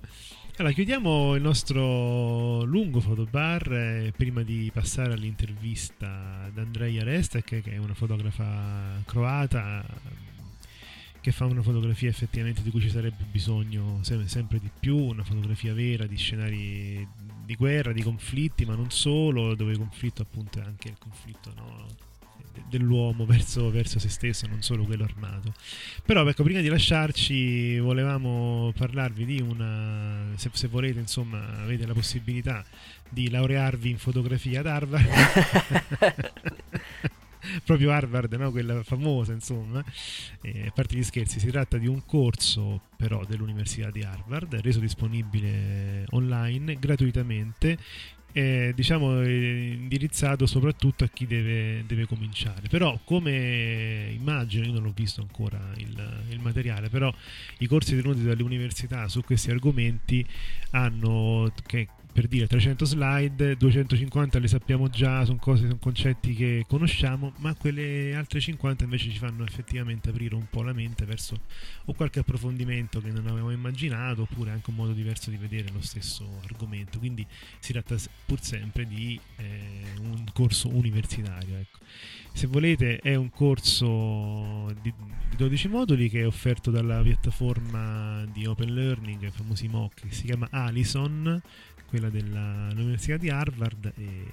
Allora, 0.59 0.73
chiudiamo 0.73 1.35
il 1.35 1.41
nostro 1.41 2.65
lungo 2.65 2.99
fotobar 2.99 3.71
eh, 3.71 4.13
prima 4.13 4.43
di 4.43 4.69
passare 4.73 5.13
all'intervista 5.13 6.43
ad 6.47 6.57
Andrea 6.57 7.01
Restek, 7.01 7.61
che 7.61 7.71
è 7.71 7.77
una 7.77 7.93
fotografa 7.93 9.01
croata 9.05 9.81
che 11.21 11.31
fa 11.31 11.45
una 11.45 11.61
fotografia 11.61 12.09
effettivamente 12.09 12.61
di 12.61 12.71
cui 12.71 12.81
ci 12.81 12.89
sarebbe 12.89 13.23
bisogno 13.31 13.99
sempre 14.01 14.59
di 14.59 14.69
più, 14.77 14.97
una 14.97 15.23
fotografia 15.23 15.73
vera 15.73 16.05
di 16.05 16.17
scenari 16.17 17.07
di 17.45 17.55
guerra, 17.55 17.93
di 17.93 18.03
conflitti, 18.03 18.65
ma 18.65 18.75
non 18.75 18.91
solo, 18.91 19.55
dove 19.55 19.71
il 19.71 19.77
conflitto 19.77 20.23
appunto 20.23 20.59
è 20.59 20.63
anche 20.63 20.89
il 20.89 20.97
conflitto 20.99 21.53
no? 21.55 22.08
Dell'uomo 22.67 23.25
verso, 23.25 23.69
verso, 23.69 23.99
se 23.99 24.09
stesso, 24.09 24.47
non 24.47 24.61
solo 24.61 24.85
quello 24.85 25.03
armato. 25.03 25.53
Però 26.05 26.27
ecco, 26.27 26.43
prima 26.43 26.61
di 26.61 26.67
lasciarci 26.67 27.79
volevamo 27.79 28.71
parlarvi 28.75 29.25
di 29.25 29.41
una, 29.41 30.31
se, 30.35 30.49
se 30.53 30.67
volete 30.67 30.99
insomma 30.99 31.61
avete 31.61 31.85
la 31.85 31.93
possibilità 31.93 32.63
di 33.09 33.29
laurearvi 33.29 33.89
in 33.89 33.97
fotografia 33.97 34.59
ad 34.59 34.67
Harvard. 34.67 35.09
proprio 37.63 37.91
Harvard, 37.91 38.33
no? 38.33 38.51
quella 38.51 38.83
famosa, 38.83 39.33
insomma. 39.33 39.83
Eh, 40.41 40.67
a 40.67 40.71
parte 40.71 40.97
gli 40.97 41.03
scherzi, 41.03 41.39
si 41.39 41.47
tratta 41.47 41.77
di 41.77 41.87
un 41.87 42.05
corso 42.05 42.81
però 42.95 43.23
dell'Università 43.25 43.89
di 43.89 44.03
Harvard, 44.03 44.53
reso 44.55 44.79
disponibile 44.79 46.05
online 46.09 46.77
gratuitamente 46.77 47.77
è 48.31 48.71
diciamo 48.75 49.23
indirizzato 49.23 50.45
soprattutto 50.45 51.03
a 51.03 51.07
chi 51.07 51.25
deve, 51.25 51.83
deve, 51.85 52.05
cominciare. 52.05 52.67
Però 52.69 52.99
come 53.03 54.09
immagino 54.11 54.65
io 54.65 54.73
non 54.73 54.85
ho 54.85 54.93
visto 54.95 55.21
ancora 55.21 55.59
il, 55.77 56.23
il, 56.29 56.39
materiale 56.39 56.89
però 56.89 57.13
i 57.59 57.67
corsi 57.67 57.95
tenuti 57.95 58.23
dalle 58.23 58.43
università 58.43 59.07
su 59.07 59.23
questi 59.23 59.51
argomenti 59.51 60.25
hanno 60.71 61.51
che 61.65 61.87
per 62.19 62.27
dire 62.27 62.47
300 62.47 62.83
slide, 62.83 63.55
250 63.55 64.39
le 64.39 64.47
sappiamo 64.49 64.89
già, 64.89 65.23
sono 65.23 65.37
cose, 65.37 65.61
sono 65.61 65.77
concetti 65.79 66.33
che 66.33 66.65
conosciamo, 66.67 67.31
ma 67.37 67.55
quelle 67.55 68.13
altre 68.13 68.41
50 68.41 68.83
invece 68.83 69.09
ci 69.09 69.17
fanno 69.17 69.45
effettivamente 69.45 70.09
aprire 70.09 70.35
un 70.35 70.45
po' 70.49 70.61
la 70.61 70.73
mente 70.73 71.05
verso 71.05 71.39
o 71.85 71.93
qualche 71.93 72.19
approfondimento 72.19 72.99
che 72.99 73.09
non 73.11 73.25
avevamo 73.25 73.51
immaginato, 73.51 74.23
oppure 74.23 74.51
anche 74.51 74.69
un 74.69 74.75
modo 74.75 74.91
diverso 74.91 75.29
di 75.29 75.37
vedere 75.37 75.69
lo 75.71 75.79
stesso 75.79 76.41
argomento. 76.43 76.99
Quindi 76.99 77.25
si 77.59 77.71
tratta 77.71 77.95
pur 78.25 78.41
sempre 78.41 78.85
di 78.85 79.17
eh, 79.37 79.83
un 80.01 80.25
corso 80.33 80.67
universitario. 80.67 81.55
Ecco. 81.55 81.79
Se 82.33 82.47
volete 82.47 82.99
è 82.99 83.15
un 83.15 83.29
corso 83.29 84.73
di, 84.81 84.93
di 85.29 85.35
12 85.37 85.67
moduli 85.69 86.09
che 86.09 86.21
è 86.21 86.27
offerto 86.27 86.69
dalla 86.69 87.01
piattaforma 87.01 88.25
di 88.25 88.45
Open 88.45 88.73
Learning, 88.73 89.23
i 89.23 89.31
famosi 89.31 89.69
MOOC, 89.69 90.07
che 90.07 90.13
si 90.13 90.25
chiama 90.25 90.47
Alison 90.51 91.41
quella 91.89 92.09
dell'Università 92.09 93.17
di 93.17 93.29
Harvard 93.29 93.91
e 93.97 94.25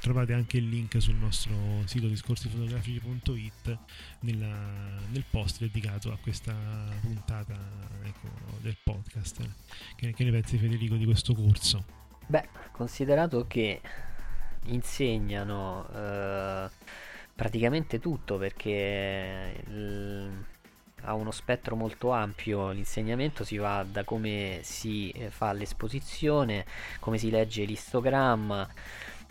trovate 0.00 0.32
anche 0.32 0.58
il 0.58 0.68
link 0.68 1.02
sul 1.02 1.16
nostro 1.16 1.52
sito 1.84 2.06
discorsifotografici.it 2.06 3.78
nella, 4.20 5.00
nel 5.10 5.24
post 5.28 5.58
dedicato 5.60 6.12
a 6.12 6.18
questa 6.18 6.54
puntata 7.00 7.54
ecco, 8.04 8.28
del 8.60 8.76
podcast. 8.82 9.40
Che, 9.96 10.12
che 10.12 10.24
ne 10.24 10.30
pensi 10.30 10.56
Federico 10.56 10.94
di 10.94 11.04
questo 11.04 11.34
corso? 11.34 11.84
Beh, 12.26 12.48
considerato 12.70 13.46
che 13.48 13.80
insegnano 14.66 15.88
eh, 15.92 16.70
praticamente 17.34 17.98
tutto 17.98 18.38
perché... 18.38 19.64
Il 19.66 20.58
ha 21.02 21.14
uno 21.14 21.30
spettro 21.30 21.76
molto 21.76 22.10
ampio 22.10 22.70
l'insegnamento, 22.70 23.44
si 23.44 23.56
va 23.56 23.84
da 23.88 24.04
come 24.04 24.60
si 24.62 25.10
eh, 25.10 25.30
fa 25.30 25.52
l'esposizione, 25.52 26.64
come 27.00 27.18
si 27.18 27.30
legge 27.30 27.64
l'istogramma, 27.64 28.68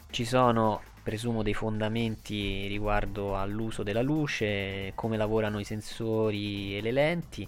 ci 0.09 0.25
sono 0.25 0.81
presumo 1.03 1.43
dei 1.43 1.53
fondamenti 1.53 2.67
riguardo 2.67 3.37
all'uso 3.37 3.83
della 3.83 4.01
luce, 4.01 4.91
come 4.95 5.17
lavorano 5.17 5.59
i 5.59 5.63
sensori 5.63 6.77
e 6.77 6.81
le 6.81 6.91
lenti, 6.91 7.47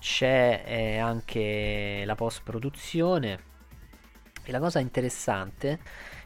c'è 0.00 0.62
eh, 0.66 0.98
anche 0.98 2.02
la 2.04 2.14
post 2.14 2.42
produzione 2.42 3.46
e 4.44 4.50
la 4.52 4.60
cosa 4.60 4.78
interessante 4.78 5.78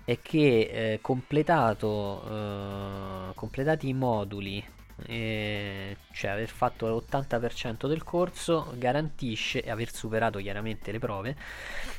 è 0.04 0.18
che 0.20 0.92
eh, 0.92 0.98
completato, 1.00 2.22
eh, 2.28 3.34
completati 3.34 3.88
i 3.88 3.94
moduli 3.94 4.64
cioè 5.06 6.30
aver 6.30 6.48
fatto 6.48 6.86
l'80% 6.86 7.86
del 7.86 8.02
corso 8.02 8.74
garantisce, 8.76 9.62
e 9.62 9.70
aver 9.70 9.92
superato 9.92 10.38
chiaramente 10.38 10.92
le 10.92 10.98
prove, 10.98 11.36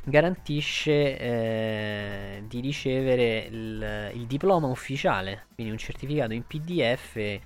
garantisce 0.04 1.18
eh, 1.18 2.44
di 2.48 2.60
ricevere 2.60 3.48
il, 3.50 4.12
il, 4.16 4.26
diploma 4.26 4.68
ufficiale, 4.68 5.48
quindi 5.54 5.72
un 5.72 5.80
certificato 5.80 6.34
in 6.34 6.46
PDF 6.46 7.40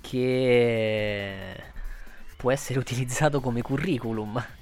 che 0.00 1.62
può 2.36 2.50
essere 2.50 2.78
utilizzato 2.80 3.40
come 3.40 3.62
curriculum 3.62 4.57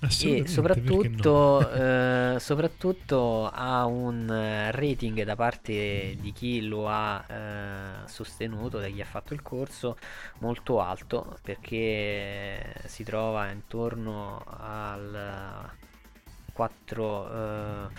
e 0.00 0.46
soprattutto, 0.46 1.60
no? 1.60 1.70
eh, 1.70 2.36
soprattutto, 2.38 3.50
ha 3.50 3.86
un 3.86 4.28
eh, 4.30 4.70
rating 4.70 5.22
da 5.22 5.34
parte 5.36 6.16
di 6.20 6.32
chi 6.32 6.66
lo 6.66 6.86
ha 6.88 7.24
eh, 7.26 8.06
sostenuto, 8.08 8.78
da 8.78 8.88
chi 8.88 9.00
ha 9.00 9.06
fatto 9.06 9.32
il 9.32 9.40
corso, 9.40 9.96
molto 10.40 10.80
alto 10.80 11.38
perché 11.42 12.74
si 12.84 13.04
trova 13.04 13.50
intorno 13.50 14.44
al 14.46 15.70
4, 16.52 17.90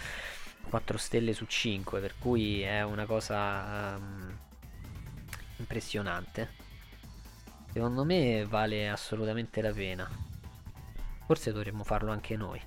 4 0.69 0.95
eh, 0.95 0.99
stelle 0.99 1.33
su 1.33 1.45
5, 1.45 1.99
per 1.99 2.13
cui 2.19 2.61
è 2.61 2.83
una 2.83 3.05
cosa 3.05 3.95
um, 3.97 4.37
impressionante. 5.57 6.65
Secondo 7.73 8.03
me 8.03 8.45
vale 8.45 8.87
assolutamente 8.89 9.61
la 9.61 9.71
pena. 9.71 10.35
Forse 11.27 11.51
dovremmo 11.51 11.83
farlo 11.83 12.11
anche 12.11 12.35
noi. 12.35 12.59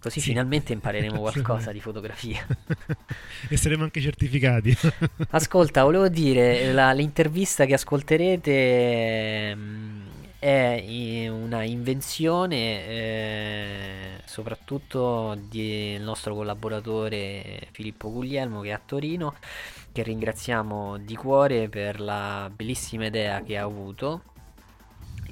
Così 0.00 0.20
Sì. 0.20 0.28
finalmente 0.30 0.72
impareremo 0.72 1.20
qualcosa 1.20 1.72
di 1.72 1.80
fotografia. 1.80 2.44
e 3.48 3.56
saremo 3.56 3.84
anche 3.84 4.00
certificati. 4.00 4.76
Ascolta, 5.30 5.84
volevo 5.84 6.08
dire, 6.08 6.72
la- 6.72 6.92
l'intervista 6.92 7.64
che 7.66 7.74
ascolterete 7.74 9.50
ehm, 9.50 10.02
è 10.38 11.28
una 11.28 11.62
invenzione 11.64 12.56
eh, 12.86 14.20
soprattutto 14.24 15.36
del 15.50 16.00
nostro 16.02 16.34
collaboratore 16.34 17.68
Filippo 17.72 18.10
Guglielmo 18.10 18.62
che 18.62 18.70
è 18.70 18.72
a 18.72 18.80
Torino, 18.84 19.34
che 19.92 20.02
ringraziamo 20.02 20.96
di 20.98 21.14
cuore 21.16 21.68
per 21.68 22.00
la 22.00 22.50
bellissima 22.54 23.06
idea 23.06 23.42
che 23.42 23.58
ha 23.58 23.64
avuto. 23.64 24.22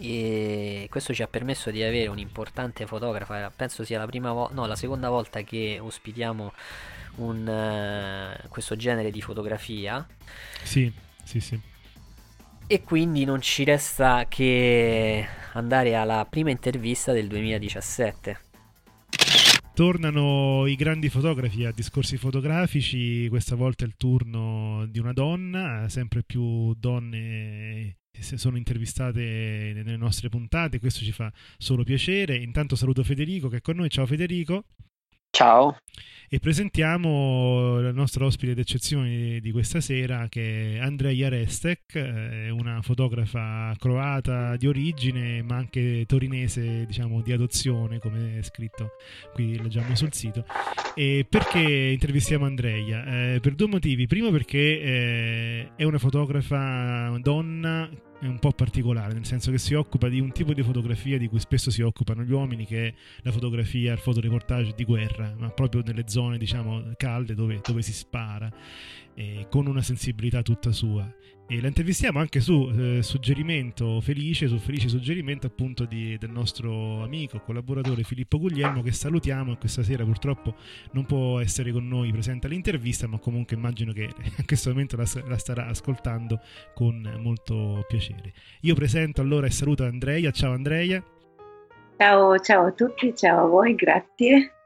E 0.01 0.87
questo 0.91 1.13
ci 1.13 1.23
ha 1.23 1.29
permesso 1.29 1.71
di 1.71 1.83
avere 1.83 2.09
un'importante 2.09 2.87
fotografa, 2.87 3.51
penso 3.55 3.85
sia 3.85 3.99
la 3.99 4.07
prima 4.07 4.33
volta, 4.33 4.55
no, 4.55 4.67
la 4.67 4.77
seconda 4.77 5.09
volta 5.09 5.43
che 5.43 5.79
ospitiamo 5.81 6.53
un, 7.17 7.49
eh, 7.49 8.49
questo 8.49 8.77
genere 8.77 9.11
di 9.11 9.21
fotografia 9.21 10.07
sì, 10.63 10.93
sì, 11.25 11.41
sì. 11.41 11.59
e 12.67 12.83
quindi 12.83 13.25
non 13.25 13.41
ci 13.41 13.65
resta 13.65 14.27
che 14.29 15.27
andare 15.55 15.95
alla 15.95 16.27
prima 16.29 16.51
intervista 16.51 17.13
del 17.13 17.27
2017. 17.27 18.41
Tornano 19.75 20.67
i 20.67 20.75
grandi 20.75 21.09
fotografi 21.09 21.65
a 21.65 21.71
discorsi 21.71 22.17
fotografici, 22.17 23.29
questa 23.29 23.55
volta 23.55 23.85
è 23.85 23.87
il 23.87 23.95
turno 23.97 24.85
di 24.89 24.99
una 24.99 25.13
donna, 25.13 25.89
sempre 25.89 26.25
più 26.25 26.75
donne 26.75 27.99
sono 28.23 28.57
intervistate 28.57 29.73
nelle 29.75 29.97
nostre 29.97 30.29
puntate, 30.29 30.79
questo 30.79 31.05
ci 31.05 31.13
fa 31.13 31.33
solo 31.57 31.85
piacere. 31.85 32.37
Intanto 32.37 32.77
saluto 32.77 33.03
Federico 33.03 33.49
che 33.49 33.59
è 33.59 33.61
con 33.61 33.77
noi, 33.77 33.91
ciao 33.91 34.07
Federico. 34.07 34.65
Ciao, 35.31 35.77
E 36.31 36.41
presentiamo 36.41 37.81
la 37.81 37.93
nostra 37.93 38.25
ospite 38.27 38.55
d'eccezione 38.55 39.41
di- 39.41 39.51
questa 39.53 39.81
sera 39.81 40.27
che 40.29 40.75
è 40.75 40.79
Andreja 40.79 41.29
Restek, 41.29 41.95
eh, 41.95 42.51
una 42.51 42.83
fotografa 42.83 43.75
croata 43.79 44.57
di 44.57 44.67
origine 44.67 45.43
ma 45.43 45.57
anche 45.57 46.05
torinese 46.07 46.85
diciamo 46.87 47.23
di 47.23 47.33
adozione 47.33 47.99
come 47.99 48.39
è 48.39 48.43
scritto 48.43 48.91
qui 49.33 49.63
leggiamo 49.63 49.95
sul 49.95 50.13
sito. 50.13 50.45
E 50.95 51.25
perché 51.29 51.61
intervistiamo 51.61 52.45
Andreja? 52.45 53.05
Eh, 53.35 53.41
per 53.41 53.55
due 53.55 53.69
motivi. 53.69 54.07
Primo 54.07 54.31
perché 54.31 54.59
eh, 54.59 55.71
è 55.77 55.85
una 55.85 55.99
fotografa 55.99 57.17
donna 57.23 57.89
è 58.21 58.27
un 58.27 58.39
po' 58.39 58.53
particolare, 58.53 59.15
nel 59.15 59.25
senso 59.25 59.51
che 59.51 59.59
si 59.59 59.75
occupa 59.75 60.09
di 60.09 60.19
un 60.19 60.33
tipo 60.33 60.53
di 60.53 60.63
fotografia 60.63 61.19
di 61.19 61.29
cui 61.29 61.39
spesso 61.39 61.71
si 61.71 61.83
occupano 61.83 62.23
gli 62.23 62.33
uomini, 62.33 62.67
che 62.67 62.89
è 62.89 62.95
la 63.23 63.31
fotografia, 63.31 63.93
il 63.93 63.99
fotoreportage 63.99 64.73
di 64.75 64.85
guerra, 64.85 65.35
ma 65.39 65.51
proprio 65.51 65.83
nelle 65.85 66.05
zone, 66.07 66.37
diciamo, 66.37 66.95
calde 66.97 67.35
dove, 67.35 67.61
dove 67.65 67.83
si 67.83 67.93
spara, 67.93 68.53
eh, 69.15 69.47
con 69.49 69.67
una 69.67 69.83
sensibilità 69.83 70.43
tutta 70.43 70.73
sua. 70.73 71.09
E 71.51 71.63
la 71.63 71.69
intervistiamo 71.69 72.19
anche 72.19 72.41
su 72.41 72.71
eh, 72.77 73.03
suggerimento 73.03 74.03
felice, 74.03 74.49
su 74.49 74.59
felice 74.59 74.91
suggerimento 74.91 75.47
appunto 75.47 75.87
di- 75.87 76.19
del 76.19 76.29
nostro 76.29 77.03
amico, 77.03 77.41
collaboratore 77.41 78.03
Filippo 78.03 78.39
Guglielmo, 78.39 78.83
che 78.83 78.93
salutiamo 78.93 79.53
e 79.53 79.57
questa 79.57 79.83
sera 79.83 80.05
purtroppo 80.05 80.55
non 80.93 81.07
può 81.07 81.41
essere 81.41 81.73
con 81.73 81.89
noi 81.89 82.13
presente 82.13 82.49
all'intervista, 82.49 83.07
ma 83.07 83.19
comunque 83.19 83.57
immagino 83.57 83.95
che 83.95 84.11
in 84.37 84.45
questo 84.45 84.69
momento 84.69 84.99
la, 84.99 85.07
la 85.27 85.39
starà 85.39 85.69
ascoltando 85.69 86.39
con 86.75 87.17
molto 87.19 87.83
piacere. 87.89 88.35
Io 88.61 88.75
presento 88.75 89.23
allora 89.23 89.47
e 89.47 89.51
saluto 89.51 89.85
Andreia. 89.85 90.31
Ciao 90.31 90.53
Andreia. 90.53 91.03
Ciao, 91.97 92.39
ciao 92.41 92.67
a 92.67 92.73
tutti, 92.73 93.17
ciao 93.17 93.47
a 93.47 93.49
voi, 93.49 93.75
grazie. 93.75 94.58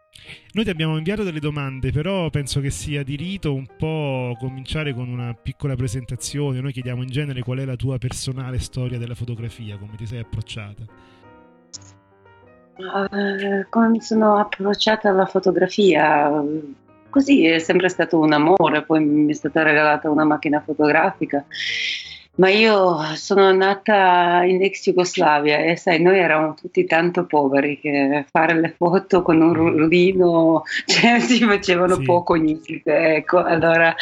Noi 0.53 0.65
ti 0.65 0.71
abbiamo 0.71 0.97
inviato 0.97 1.23
delle 1.23 1.41
domande, 1.41 1.91
però 1.91 2.29
penso 2.29 2.61
che 2.61 2.71
sia 2.71 3.03
di 3.03 3.17
rito 3.17 3.55
un 3.55 3.67
po' 3.77 4.37
cominciare 4.39 4.93
con 4.93 5.09
una 5.09 5.35
piccola 5.35 5.75
presentazione. 5.75 6.61
Noi 6.61 6.73
chiediamo 6.73 7.03
in 7.03 7.09
genere 7.09 7.41
qual 7.41 7.59
è 7.59 7.65
la 7.65 7.77
tua 7.77 7.99
personale 7.99 8.59
storia 8.59 8.99
della 8.99 9.15
fotografia, 9.15 9.79
come 9.79 9.97
ti 9.97 10.07
sei 10.07 10.21
approcciata. 10.21 10.85
Eh, 12.77 13.67
come 13.69 13.89
mi 13.89 14.01
sono 14.01 14.39
approcciata 14.39 15.09
alla 15.09 15.27
fotografia? 15.27 16.31
Così 17.09 17.47
è 17.47 17.59
sempre 17.59 17.89
stato 17.89 18.19
un 18.19 18.33
amore, 18.33 18.83
poi 18.83 19.05
mi 19.05 19.31
è 19.31 19.35
stata 19.35 19.63
regalata 19.63 20.11
una 20.11 20.25
macchina 20.25 20.61
fotografica. 20.61 21.45
Ma 22.35 22.49
io 22.49 22.99
sono 23.15 23.53
nata 23.53 24.43
in 24.45 24.63
ex 24.63 24.85
Jugoslavia 24.85 25.59
e 25.59 25.77
sai, 25.77 26.01
noi 26.01 26.19
eravamo 26.19 26.55
tutti 26.55 26.85
tanto 26.87 27.27
poveri 27.27 27.79
che 27.79 28.25
fare 28.31 28.59
le 28.59 28.75
foto 28.75 29.21
con 29.21 29.43
un 29.43 29.53
rullino 29.53 30.63
cioè, 30.87 31.21
si 31.21 31.41
facevano 31.45 31.97
Sì. 31.97 32.03
poco 32.05 32.35
niente. 32.35 32.83
Ecco, 32.85 33.43
allora 33.43 33.95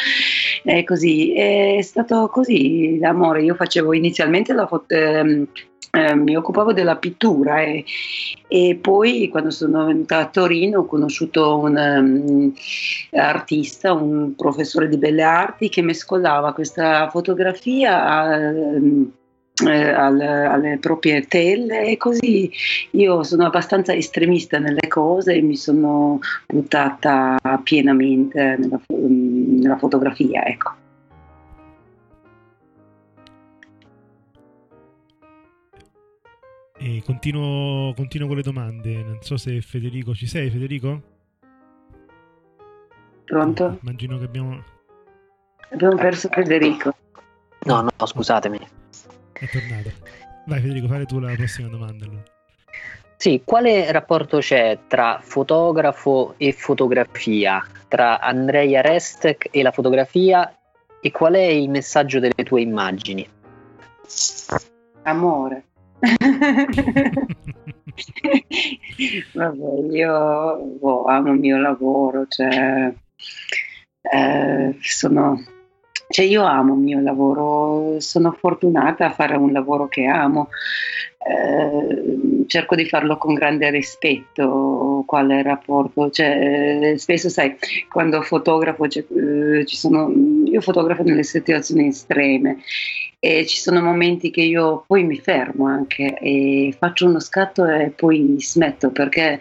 è 0.63 0.83
così. 0.85 1.33
È 1.33 1.81
stato 1.81 2.29
così 2.29 2.97
l'amore. 2.99 3.43
Io 3.43 3.53
facevo 3.55 3.93
inizialmente 3.93 4.53
la 4.53 4.65
foto. 4.65 4.93
ehm, 4.95 5.47
eh, 5.91 6.15
mi 6.15 6.35
occupavo 6.35 6.71
della 6.71 6.95
pittura 6.95 7.61
e, 7.61 7.83
e 8.47 8.77
poi 8.79 9.27
quando 9.29 9.51
sono 9.51 9.85
venuta 9.85 10.19
a 10.19 10.27
Torino 10.27 10.79
ho 10.79 10.85
conosciuto 10.85 11.59
un 11.59 11.75
um, 11.75 12.53
artista, 13.11 13.91
un 13.91 14.33
professore 14.35 14.87
di 14.87 14.97
belle 14.97 15.23
arti 15.23 15.69
che 15.69 15.81
mescolava 15.81 16.53
questa 16.53 17.09
fotografia 17.09 18.05
a, 18.05 18.51
eh, 19.67 19.89
al- 19.89 20.21
alle 20.21 20.77
proprie 20.79 21.27
tele 21.27 21.85
e 21.85 21.97
così 21.97 22.49
io 22.91 23.23
sono 23.23 23.45
abbastanza 23.45 23.93
estremista 23.93 24.59
nelle 24.59 24.87
cose 24.87 25.33
e 25.33 25.41
mi 25.41 25.57
sono 25.57 26.19
buttata 26.47 27.37
pienamente 27.63 28.55
nella, 28.57 28.79
nella 28.87 29.77
fotografia, 29.77 30.45
ecco. 30.45 30.80
E 36.83 37.03
continuo, 37.05 37.93
continuo 37.93 38.25
con 38.25 38.37
le 38.37 38.41
domande. 38.41 39.03
Non 39.03 39.19
so 39.21 39.37
se 39.37 39.61
Federico 39.61 40.15
ci 40.15 40.25
sei, 40.25 40.49
Federico? 40.49 41.01
Pronto? 43.23 43.77
Immagino 43.83 44.17
che 44.17 44.25
abbiamo. 44.25 44.63
Abbiamo 45.71 45.95
perso 45.95 46.27
Federico. 46.29 46.91
no, 47.65 47.81
no, 47.81 48.05
scusatemi. 48.05 48.57
È 48.57 49.47
tornato. 49.47 49.91
Vai, 50.47 50.59
Federico, 50.59 50.87
fare 50.87 51.05
tu 51.05 51.19
la 51.19 51.35
prossima 51.35 51.67
domanda. 51.67 52.05
Allora. 52.05 52.23
Sì, 53.15 53.43
quale 53.45 53.91
rapporto 53.91 54.39
c'è 54.39 54.79
tra 54.87 55.19
fotografo 55.21 56.33
e 56.37 56.51
fotografia, 56.51 57.63
tra 57.87 58.19
Andrea 58.19 58.81
Restek 58.81 59.49
e 59.51 59.61
la 59.61 59.71
fotografia 59.71 60.57
e 60.99 61.11
qual 61.11 61.33
è 61.33 61.43
il 61.43 61.69
messaggio 61.69 62.19
delle 62.19 62.43
tue 62.43 62.61
immagini? 62.61 63.27
Amore. 65.03 65.65
Vabbè, 69.33 69.91
io 69.91 70.57
boh, 70.79 71.03
amo 71.05 71.33
il 71.33 71.39
mio 71.39 71.57
lavoro, 71.57 72.25
cioè, 72.27 72.91
eh, 74.01 74.75
sono, 74.81 75.43
cioè 76.09 76.25
io 76.25 76.43
amo 76.43 76.73
il 76.73 76.79
mio 76.79 76.99
lavoro, 77.01 77.99
sono 77.99 78.31
fortunata 78.31 79.05
a 79.05 79.11
fare 79.11 79.35
un 79.35 79.51
lavoro 79.51 79.87
che 79.87 80.05
amo, 80.05 80.49
eh, 81.23 82.45
cerco 82.47 82.75
di 82.75 82.85
farlo 82.85 83.17
con 83.17 83.33
grande 83.33 83.69
rispetto, 83.69 85.03
quale 85.05 85.41
rapporto, 85.43 86.09
cioè, 86.09 86.91
eh, 86.93 86.97
spesso 86.97 87.29
sai, 87.29 87.55
quando 87.89 88.21
fotografo, 88.21 88.87
cioè, 88.87 89.03
ci 89.65 89.75
sono, 89.75 90.11
io 90.45 90.61
fotografo 90.61 91.03
nelle 91.03 91.23
situazioni 91.23 91.87
estreme 91.87 92.57
e 93.23 93.45
ci 93.45 93.57
sono 93.57 93.83
momenti 93.83 94.31
che 94.31 94.41
io 94.41 94.83
poi 94.87 95.03
mi 95.03 95.19
fermo 95.19 95.67
anche 95.67 96.17
e 96.17 96.75
faccio 96.75 97.05
uno 97.05 97.19
scatto 97.19 97.63
e 97.67 97.91
poi 97.91 98.37
smetto 98.39 98.89
perché 98.89 99.37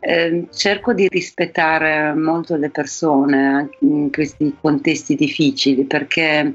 eh, 0.00 0.44
cerco 0.52 0.92
di 0.92 1.08
rispettare 1.08 2.12
molto 2.12 2.56
le 2.56 2.68
persone 2.68 3.46
anche 3.46 3.78
in 3.80 4.12
questi 4.12 4.54
contesti 4.60 5.14
difficili 5.14 5.84
perché 5.84 6.54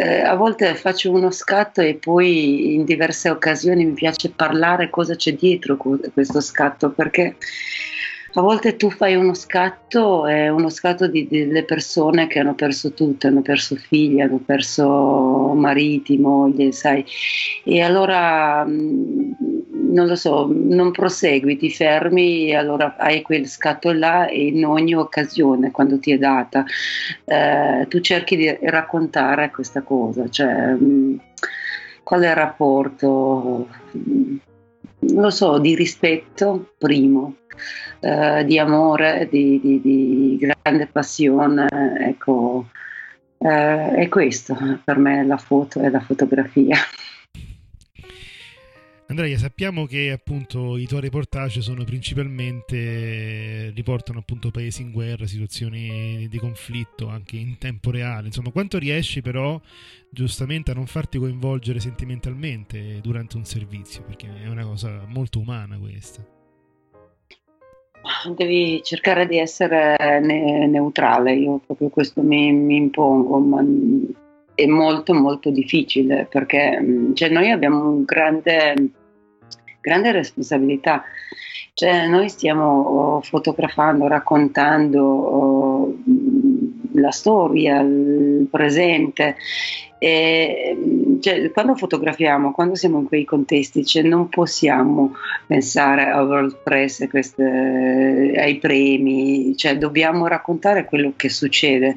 eh, 0.00 0.22
a 0.22 0.34
volte 0.34 0.74
faccio 0.74 1.10
uno 1.12 1.30
scatto 1.30 1.82
e 1.82 1.94
poi 1.94 2.74
in 2.74 2.84
diverse 2.84 3.28
occasioni 3.28 3.84
mi 3.84 3.92
piace 3.92 4.30
parlare 4.30 4.88
cosa 4.88 5.14
c'è 5.14 5.34
dietro 5.34 5.76
questo 5.76 6.40
scatto 6.40 6.90
perché 6.90 7.36
a 8.34 8.40
volte 8.42 8.76
tu 8.76 8.90
fai 8.90 9.16
uno 9.16 9.34
scatto, 9.34 10.24
è 10.26 10.48
uno 10.48 10.68
scatto 10.68 11.08
di 11.08 11.26
delle 11.26 11.64
persone 11.64 12.28
che 12.28 12.38
hanno 12.38 12.54
perso 12.54 12.92
tutto, 12.92 13.26
hanno 13.26 13.42
perso 13.42 13.74
figli, 13.74 14.20
hanno 14.20 14.38
perso 14.38 15.52
mariti, 15.56 16.16
moglie, 16.16 16.70
sai. 16.70 17.04
E 17.64 17.80
allora 17.80 18.64
mh, 18.64 19.59
non 19.90 20.06
lo 20.06 20.16
so, 20.16 20.50
non 20.52 20.90
prosegui, 20.92 21.56
ti 21.56 21.70
fermi 21.70 22.48
e 22.48 22.54
allora 22.54 22.96
hai 22.96 23.22
quel 23.22 23.46
scatto 23.46 23.92
là 23.92 24.28
in 24.30 24.64
ogni 24.64 24.94
occasione, 24.94 25.70
quando 25.70 25.98
ti 25.98 26.12
è 26.12 26.18
data, 26.18 26.64
eh, 27.24 27.86
tu 27.88 28.00
cerchi 28.00 28.36
di 28.36 28.58
raccontare 28.62 29.50
questa 29.50 29.82
cosa, 29.82 30.28
cioè 30.28 30.72
mh, 30.72 31.20
qual 32.02 32.22
è 32.22 32.28
il 32.28 32.34
rapporto? 32.34 33.68
Mh, 33.92 34.36
non 35.00 35.22
lo 35.22 35.30
so, 35.30 35.58
di 35.58 35.74
rispetto, 35.74 36.72
primo, 36.78 37.36
eh, 38.00 38.44
di 38.44 38.58
amore, 38.58 39.28
di, 39.30 39.60
di, 39.62 39.80
di, 39.80 40.36
grande 40.38 40.86
passione, 40.86 41.66
ecco, 42.00 42.66
eh, 43.38 43.94
è 43.94 44.08
questo 44.08 44.56
per 44.84 44.98
me 44.98 45.24
la 45.24 45.38
foto 45.38 45.80
e 45.80 45.90
la 45.90 46.00
fotografia. 46.00 46.76
Andrea, 49.10 49.36
sappiamo 49.38 49.86
che 49.86 50.12
appunto 50.12 50.76
i 50.76 50.86
tuoi 50.86 51.00
reportage 51.00 51.62
sono 51.62 51.82
principalmente 51.82 53.72
riportano 53.74 54.20
appunto 54.20 54.52
paesi 54.52 54.82
in 54.82 54.92
guerra, 54.92 55.26
situazioni 55.26 56.28
di 56.30 56.38
conflitto 56.38 57.08
anche 57.08 57.36
in 57.36 57.58
tempo 57.58 57.90
reale. 57.90 58.28
Insomma, 58.28 58.52
quanto 58.52 58.78
riesci 58.78 59.20
però 59.20 59.60
giustamente 60.08 60.70
a 60.70 60.74
non 60.74 60.86
farti 60.86 61.18
coinvolgere 61.18 61.80
sentimentalmente 61.80 63.00
durante 63.02 63.36
un 63.36 63.44
servizio, 63.44 64.04
perché 64.04 64.28
è 64.44 64.48
una 64.48 64.64
cosa 64.64 65.02
molto 65.08 65.40
umana 65.40 65.76
questa. 65.76 66.24
Devi 68.36 68.80
cercare 68.84 69.26
di 69.26 69.38
essere 69.38 70.20
ne- 70.20 70.68
neutrale, 70.68 71.34
io 71.34 71.60
proprio 71.66 71.88
questo 71.88 72.22
mi, 72.22 72.52
mi 72.52 72.76
impongo, 72.76 73.40
ma 73.40 73.60
è 74.54 74.66
molto 74.66 75.14
molto 75.14 75.50
difficile 75.50 76.26
perché 76.28 77.10
cioè, 77.14 77.30
noi 77.30 77.50
abbiamo 77.50 77.88
un 77.88 78.04
grande 78.04 78.74
grande 79.80 80.12
responsabilità. 80.12 81.04
Cioè, 81.72 82.06
noi 82.08 82.28
stiamo 82.28 82.80
oh, 82.80 83.20
fotografando, 83.22 84.06
raccontando 84.06 85.02
oh, 85.02 85.96
la 86.92 87.10
storia, 87.10 87.80
il 87.80 88.46
presente. 88.50 89.36
E, 89.98 91.18
cioè, 91.20 91.50
quando 91.50 91.74
fotografiamo, 91.76 92.52
quando 92.52 92.74
siamo 92.74 92.98
in 92.98 93.06
quei 93.06 93.24
contesti, 93.24 93.84
cioè, 93.84 94.02
non 94.02 94.28
possiamo 94.28 95.14
pensare 95.46 96.10
a 96.10 96.22
World 96.22 96.58
Press, 96.62 97.08
queste, 97.08 98.32
ai 98.36 98.56
premi, 98.58 99.56
cioè, 99.56 99.78
dobbiamo 99.78 100.26
raccontare 100.26 100.84
quello 100.84 101.14
che 101.16 101.28
succede. 101.28 101.96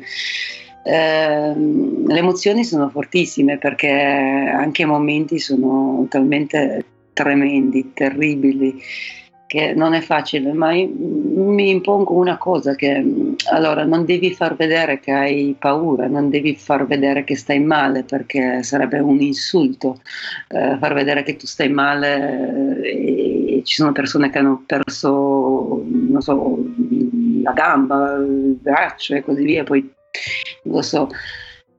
Eh, 0.86 1.54
le 1.56 2.18
emozioni 2.18 2.66
sono 2.66 2.90
fortissime 2.90 3.58
perché 3.58 3.90
anche 3.90 4.82
i 4.82 4.86
momenti 4.86 5.40
sono 5.40 6.06
talmente 6.10 6.86
tremendi, 7.14 7.94
terribili, 7.94 8.82
che 9.54 9.72
non 9.76 9.94
è 9.94 10.02
facile, 10.02 10.52
ma 10.52 10.72
mi 10.72 11.70
impongo 11.70 12.16
una 12.16 12.38
cosa 12.38 12.74
che 12.74 13.06
allora 13.52 13.84
non 13.84 14.04
devi 14.04 14.34
far 14.34 14.56
vedere 14.56 15.00
che 15.00 15.12
hai 15.12 15.56
paura, 15.60 16.08
non 16.08 16.32
devi 16.32 16.56
far 16.56 16.88
vedere 16.88 17.24
che 17.24 17.36
stai 17.36 17.60
male 17.60 18.04
perché 18.04 18.64
sarebbe 18.64 18.98
un 18.98 19.22
insulto 19.22 20.02
eh, 20.48 20.76
far 20.80 20.96
vedere 20.96 21.22
che 21.22 21.36
tu 21.36 21.46
stai 21.46 21.70
male 21.70 22.82
eh, 22.82 23.58
e 23.58 23.62
ci 23.64 23.76
sono 23.76 23.92
persone 23.92 24.32
che 24.32 24.40
hanno 24.40 24.64
perso 24.66 25.84
non 25.86 26.22
so, 26.22 26.58
la 27.44 27.52
gamba, 27.52 28.16
il 28.16 28.58
braccio 28.60 29.14
e 29.14 29.22
così 29.22 29.44
via, 29.44 29.64
poi 29.64 29.88
lo 30.64 30.82
so 30.82 31.10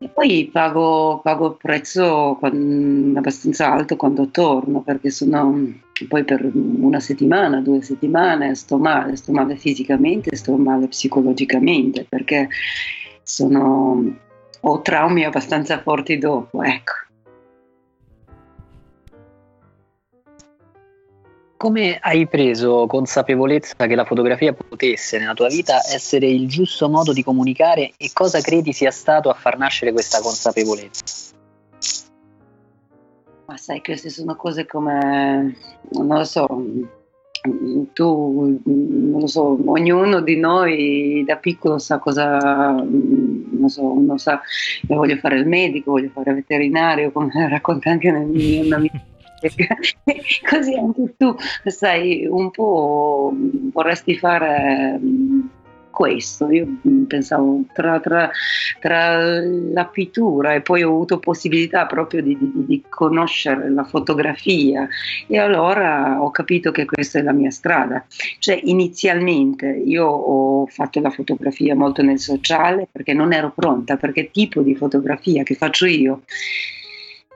e 0.04 0.08
poi 0.08 0.50
pago, 0.52 1.20
pago 1.22 1.46
il 1.46 1.56
prezzo 1.58 2.38
abbastanza 2.38 3.72
alto 3.72 3.96
quando 3.96 4.28
torno, 4.28 4.82
perché 4.82 5.08
sono 5.08 5.72
poi 6.08 6.24
per 6.24 6.50
una 6.52 7.00
settimana, 7.00 7.62
due 7.62 7.80
settimane 7.80 8.54
sto 8.54 8.76
male, 8.76 9.16
sto 9.16 9.32
male 9.32 9.56
fisicamente, 9.56 10.36
sto 10.36 10.58
male 10.58 10.88
psicologicamente, 10.88 12.04
perché 12.06 12.48
sono, 13.22 14.14
ho 14.60 14.80
traumi 14.82 15.24
abbastanza 15.24 15.80
forti 15.80 16.18
dopo, 16.18 16.62
ecco. 16.62 17.03
Come 21.64 21.96
hai 21.98 22.26
preso 22.26 22.84
consapevolezza 22.86 23.86
che 23.86 23.94
la 23.94 24.04
fotografia 24.04 24.52
potesse 24.52 25.18
nella 25.18 25.32
tua 25.32 25.48
vita 25.48 25.76
essere 25.76 26.26
il 26.26 26.46
giusto 26.46 26.90
modo 26.90 27.14
di 27.14 27.24
comunicare 27.24 27.92
e 27.96 28.10
cosa 28.12 28.42
credi 28.42 28.74
sia 28.74 28.90
stato 28.90 29.30
a 29.30 29.32
far 29.32 29.56
nascere 29.56 29.90
questa 29.90 30.20
consapevolezza? 30.20 31.34
Ma 33.46 33.56
sai, 33.56 33.80
queste 33.80 34.10
sono 34.10 34.36
cose 34.36 34.66
come, 34.66 35.56
non 35.92 36.18
lo 36.18 36.24
so, 36.24 36.46
tu, 37.94 38.60
non 38.62 39.20
lo 39.20 39.26
so, 39.26 39.58
ognuno 39.64 40.20
di 40.20 40.36
noi 40.36 41.24
da 41.26 41.36
piccolo 41.36 41.78
sa 41.78 41.98
cosa, 41.98 42.72
non 42.72 43.68
so, 43.68 43.90
uno 43.90 44.18
sa, 44.18 44.38
io 44.86 44.96
voglio 44.96 45.16
fare 45.16 45.38
il 45.38 45.48
medico, 45.48 45.92
voglio 45.92 46.10
fare 46.12 46.28
il 46.28 46.36
veterinario, 46.36 47.10
come 47.10 47.30
racconta 47.48 47.88
anche 47.88 48.10
una 48.10 48.76
mia 48.76 48.90
così 50.48 50.74
anche 50.74 51.14
tu 51.16 51.36
sai 51.66 52.26
un 52.26 52.50
po' 52.50 53.32
vorresti 53.72 54.16
fare 54.16 54.98
mm, 54.98 55.40
questo. 55.94 56.50
Io 56.50 56.66
pensavo 57.06 57.62
tra, 57.72 58.00
tra, 58.00 58.30
tra, 58.80 59.40
la 59.40 59.84
pittura 59.86 60.54
e 60.54 60.60
poi 60.60 60.82
ho 60.82 60.90
avuto 60.90 61.20
possibilità 61.20 61.86
proprio 61.86 62.20
di, 62.20 62.36
di, 62.36 62.50
di, 62.66 62.82
conoscere 62.88 63.70
la 63.70 63.84
fotografia 63.84 64.86
e 65.26 65.38
allora 65.38 66.20
ho 66.20 66.30
capito 66.30 66.72
che 66.72 66.84
questa 66.84 67.20
è 67.20 67.22
la 67.22 67.32
mia 67.32 67.50
strada. 67.50 68.04
Cioè 68.38 68.60
inizialmente 68.64 69.68
io 69.68 70.06
ho 70.06 70.66
fatto 70.66 71.00
la 71.00 71.10
fotografia 71.10 71.76
molto 71.76 72.02
nel 72.02 72.18
sociale 72.18 72.88
perché 72.90 73.14
non 73.14 73.32
ero 73.32 73.52
pronta, 73.54 73.96
perché 73.96 74.30
tipo 74.30 74.60
di 74.60 74.74
fotografia 74.74 75.44
che 75.44 75.54
faccio 75.54 75.86
io 75.86 76.22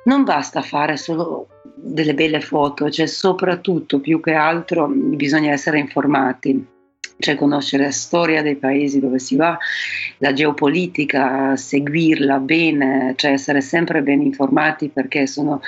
non 0.04 0.24
basta 0.24 0.62
fare 0.62 0.96
solo 0.96 1.57
delle 1.80 2.14
belle 2.14 2.40
foto, 2.40 2.90
cioè 2.90 3.06
soprattutto 3.06 4.00
più 4.00 4.20
che 4.20 4.32
altro 4.32 4.88
bisogna 4.88 5.52
essere 5.52 5.78
informati 5.78 6.76
cioè 7.18 7.34
conoscere 7.34 7.84
la 7.84 7.90
storia 7.90 8.42
dei 8.42 8.56
paesi 8.56 9.00
dove 9.00 9.18
si 9.18 9.36
va, 9.36 9.58
la 10.18 10.32
geopolitica, 10.32 11.56
seguirla 11.56 12.38
bene, 12.38 13.14
cioè 13.16 13.32
essere 13.32 13.60
sempre 13.60 14.02
ben 14.02 14.22
informati 14.22 14.88
perché 14.88 15.26
sono 15.26 15.60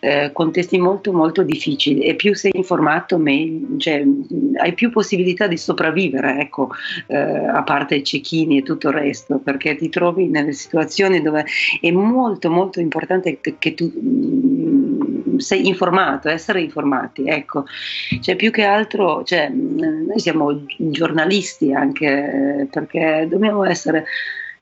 eh, 0.00 0.30
contesti 0.32 0.78
molto 0.78 1.12
molto 1.12 1.42
difficili. 1.42 2.00
E 2.00 2.14
più 2.14 2.34
sei 2.34 2.52
informato 2.54 3.18
meglio, 3.18 3.76
cioè, 3.76 4.02
hai 4.56 4.72
più 4.72 4.90
possibilità 4.90 5.46
di 5.46 5.58
sopravvivere, 5.58 6.40
ecco, 6.40 6.70
eh, 7.06 7.16
a 7.16 7.62
parte 7.62 7.96
i 7.96 8.04
cecchini 8.04 8.58
e 8.58 8.62
tutto 8.62 8.88
il 8.88 8.94
resto, 8.94 9.38
perché 9.38 9.76
ti 9.76 9.90
trovi 9.90 10.28
nelle 10.28 10.52
situazioni 10.52 11.20
dove 11.20 11.44
è 11.80 11.90
molto 11.90 12.50
molto 12.50 12.80
importante 12.80 13.38
che 13.40 13.74
tu 13.74 13.92
sei 15.38 15.66
informato, 15.66 16.28
essere 16.28 16.60
informati, 16.60 17.26
ecco, 17.26 17.64
cioè 18.20 18.36
più 18.36 18.50
che 18.50 18.64
altro, 18.64 19.22
cioè, 19.24 19.48
noi 19.48 20.18
siamo 20.18 20.64
giornalisti 20.76 21.72
anche 21.72 22.66
perché 22.70 23.26
dobbiamo 23.28 23.64
essere 23.64 24.04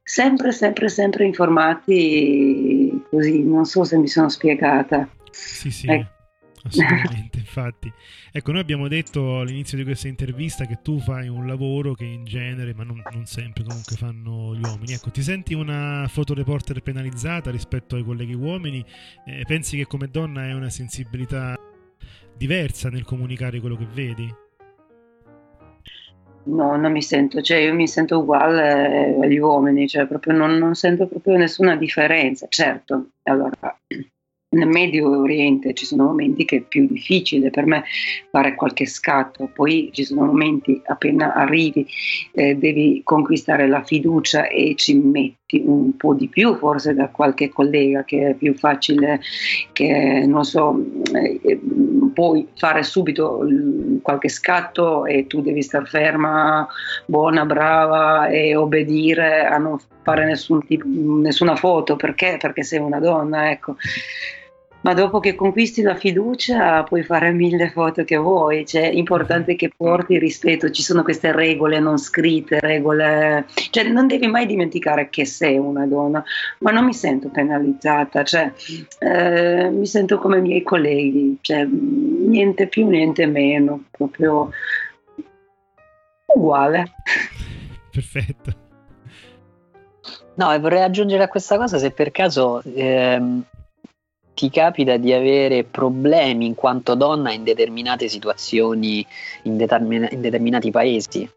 sempre, 0.02 0.52
sempre, 0.52 0.88
sempre 0.88 1.24
informati 1.24 3.02
così, 3.08 3.42
non 3.42 3.64
so 3.64 3.84
se 3.84 3.96
mi 3.96 4.08
sono 4.08 4.28
spiegata. 4.28 5.08
Sì, 5.30 5.70
sì. 5.70 5.88
Ecco. 5.88 6.21
Assolutamente, 6.64 7.38
infatti. 7.38 7.92
Ecco, 8.30 8.52
noi 8.52 8.60
abbiamo 8.60 8.88
detto 8.88 9.40
all'inizio 9.40 9.76
di 9.76 9.84
questa 9.84 10.08
intervista 10.08 10.64
che 10.66 10.78
tu 10.82 11.00
fai 11.00 11.28
un 11.28 11.46
lavoro 11.46 11.94
che 11.94 12.04
in 12.04 12.24
genere, 12.24 12.74
ma 12.74 12.84
non, 12.84 13.02
non 13.12 13.26
sempre 13.26 13.64
comunque 13.64 13.96
fanno 13.96 14.54
gli 14.54 14.62
uomini. 14.62 14.92
Ecco, 14.92 15.10
ti 15.10 15.22
senti 15.22 15.54
una 15.54 16.06
fotoreporter 16.08 16.80
penalizzata 16.82 17.50
rispetto 17.50 17.96
ai 17.96 18.04
colleghi 18.04 18.34
uomini? 18.34 18.84
Eh, 19.26 19.44
pensi 19.46 19.76
che 19.76 19.86
come 19.86 20.08
donna 20.08 20.42
hai 20.42 20.52
una 20.52 20.70
sensibilità 20.70 21.58
diversa 22.36 22.88
nel 22.88 23.04
comunicare 23.04 23.60
quello 23.60 23.76
che 23.76 23.86
vedi? 23.92 24.34
No, 26.44 26.74
non 26.76 26.90
mi 26.90 27.02
sento, 27.02 27.40
cioè 27.40 27.58
io 27.58 27.72
mi 27.72 27.86
sento 27.86 28.18
uguale 28.18 29.16
agli 29.20 29.38
uomini, 29.38 29.86
cioè 29.86 30.06
proprio 30.06 30.32
non, 30.32 30.58
non 30.58 30.74
sento 30.74 31.06
proprio 31.06 31.36
nessuna 31.36 31.76
differenza. 31.76 32.46
Certo, 32.48 33.10
allora 33.22 33.78
nel 34.52 34.68
Medio 34.68 35.20
Oriente 35.20 35.74
ci 35.74 35.86
sono 35.86 36.04
momenti 36.04 36.44
che 36.44 36.56
è 36.56 36.60
più 36.60 36.86
difficile 36.86 37.50
per 37.50 37.66
me 37.66 37.84
fare 38.30 38.54
qualche 38.54 38.86
scatto, 38.86 39.50
poi 39.52 39.90
ci 39.92 40.04
sono 40.04 40.24
momenti 40.24 40.80
appena 40.86 41.34
arrivi 41.34 41.86
eh, 42.32 42.56
devi 42.56 43.00
conquistare 43.04 43.66
la 43.68 43.82
fiducia 43.82 44.48
e 44.48 44.74
ci 44.76 44.94
metti 44.94 45.62
un 45.64 45.96
po' 45.96 46.14
di 46.14 46.28
più 46.28 46.56
forse 46.56 46.94
da 46.94 47.08
qualche 47.08 47.48
collega 47.48 48.04
che 48.04 48.30
è 48.30 48.34
più 48.34 48.54
facile 48.54 49.20
che 49.72 50.24
non 50.26 50.44
so 50.44 50.82
eh, 51.14 51.60
puoi 52.14 52.46
fare 52.56 52.82
subito 52.82 53.46
qualche 54.02 54.28
scatto 54.28 55.06
e 55.06 55.26
tu 55.26 55.40
devi 55.40 55.62
star 55.62 55.86
ferma 55.86 56.66
buona 57.06 57.44
brava 57.44 58.28
e 58.28 58.54
obbedire 58.56 59.46
a 59.46 59.58
non 59.58 59.78
fare 60.02 60.24
nessun 60.24 60.64
tipo, 60.66 60.86
nessuna 60.86 61.56
foto. 61.56 61.96
Perché? 61.96 62.36
Perché 62.38 62.62
sei 62.62 62.80
una 62.80 63.00
donna 63.00 63.50
ecco 63.50 63.76
ma 64.82 64.94
dopo 64.94 65.20
che 65.20 65.34
conquisti 65.34 65.82
la 65.82 65.94
fiducia 65.94 66.82
puoi 66.82 67.02
fare 67.02 67.32
mille 67.32 67.70
foto 67.70 68.04
che 68.04 68.16
vuoi, 68.16 68.66
cioè 68.66 68.90
è 68.90 68.94
importante 68.94 69.56
che 69.56 69.70
porti 69.74 70.18
rispetto, 70.18 70.70
ci 70.70 70.82
sono 70.82 71.02
queste 71.02 71.32
regole 71.32 71.78
non 71.78 71.98
scritte, 71.98 72.60
regole, 72.60 73.46
cioè 73.70 73.84
non 73.84 74.06
devi 74.06 74.26
mai 74.26 74.46
dimenticare 74.46 75.08
che 75.08 75.24
sei 75.24 75.56
una 75.56 75.86
donna, 75.86 76.22
ma 76.58 76.70
non 76.70 76.84
mi 76.84 76.94
sento 76.94 77.28
penalizzata, 77.28 78.24
cioè 78.24 78.52
eh, 78.98 79.70
mi 79.70 79.86
sento 79.86 80.18
come 80.18 80.38
i 80.38 80.42
miei 80.42 80.62
colleghi, 80.62 81.38
cioè, 81.40 81.64
niente 81.64 82.66
più, 82.66 82.88
niente 82.88 83.26
meno, 83.26 83.84
proprio 83.90 84.50
uguale. 86.34 86.92
Perfetto. 87.90 88.60
No, 90.34 90.52
e 90.52 90.58
vorrei 90.58 90.82
aggiungere 90.82 91.22
a 91.22 91.28
questa 91.28 91.56
cosa 91.58 91.78
se 91.78 91.90
per 91.90 92.10
caso 92.10 92.62
ehm, 92.62 93.44
ti 94.34 94.50
capita 94.50 94.96
di 94.96 95.12
avere 95.12 95.64
problemi 95.64 96.46
in 96.46 96.54
quanto 96.54 96.94
donna 96.94 97.32
in 97.32 97.44
determinate 97.44 98.08
situazioni, 98.08 99.06
in, 99.42 99.56
determin- 99.56 100.08
in 100.10 100.20
determinati 100.20 100.70
paesi. 100.70 101.28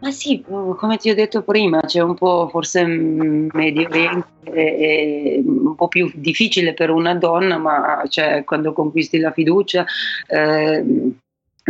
Ma 0.00 0.10
sì, 0.10 0.44
come 0.46 0.98
ti 0.98 1.08
ho 1.08 1.14
detto 1.14 1.42
prima, 1.42 1.80
c'è 1.80 2.00
un 2.00 2.14
po' 2.14 2.48
forse 2.48 2.84
Medio 2.84 3.88
Oriente 3.88 4.32
un 4.44 5.74
po' 5.74 5.88
più 5.88 6.10
difficile 6.14 6.74
per 6.74 6.90
una 6.90 7.14
donna, 7.14 7.56
ma 7.56 8.02
cioè, 8.08 8.44
quando 8.44 8.74
conquisti 8.74 9.18
la 9.18 9.32
fiducia 9.32 9.86
eh, 10.26 10.84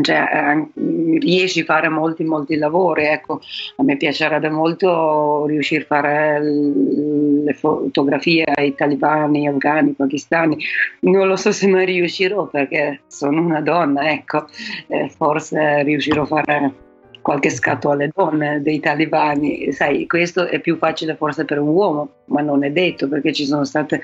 cioè, 0.02 0.28
eh, 0.32 0.70
riesci 1.20 1.60
a 1.60 1.64
fare 1.64 1.88
molti 1.88 2.24
molti 2.24 2.56
lavori 2.56 3.04
ecco. 3.04 3.40
A 3.76 3.82
me 3.84 3.96
piacerebbe 3.96 4.48
molto 4.50 5.46
riuscire 5.46 5.82
a 5.82 5.86
fare 5.86 6.40
le 6.42 7.54
fotografie 7.54 8.44
ai 8.44 8.74
talibani 8.74 9.46
afghani 9.46 9.92
pakistani. 9.92 10.56
Non 11.00 11.28
lo 11.28 11.36
so 11.36 11.52
se 11.52 11.68
mai 11.68 11.86
riuscirò 11.86 12.46
perché 12.46 13.02
sono 13.06 13.40
una 13.40 13.60
donna 13.60 14.10
ecco. 14.10 14.46
Eh, 14.88 15.08
forse 15.08 15.82
riuscirò 15.84 16.22
a 16.22 16.26
fare 16.26 16.72
qualche 17.22 17.50
scatto 17.50 17.90
alle 17.90 18.10
donne 18.12 18.62
dei 18.62 18.80
talibani. 18.80 19.70
Sai 19.72 20.06
questo 20.08 20.46
è 20.46 20.58
più 20.58 20.76
facile 20.76 21.14
forse 21.14 21.44
per 21.44 21.60
un 21.60 21.68
uomo 21.68 22.08
ma 22.26 22.40
non 22.40 22.64
è 22.64 22.70
detto 22.70 23.08
perché 23.08 23.32
ci 23.32 23.46
sono 23.46 23.64
state 23.64 24.00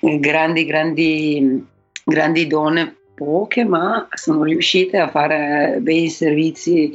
eh, 0.00 0.18
grandi 0.18 0.64
grandi 0.64 1.64
grandi 2.04 2.46
donne 2.48 2.96
poche, 3.20 3.64
ma 3.64 4.08
sono 4.14 4.44
riuscite 4.44 4.96
a 4.96 5.08
fare 5.08 5.76
bei 5.82 6.08
servizi 6.08 6.90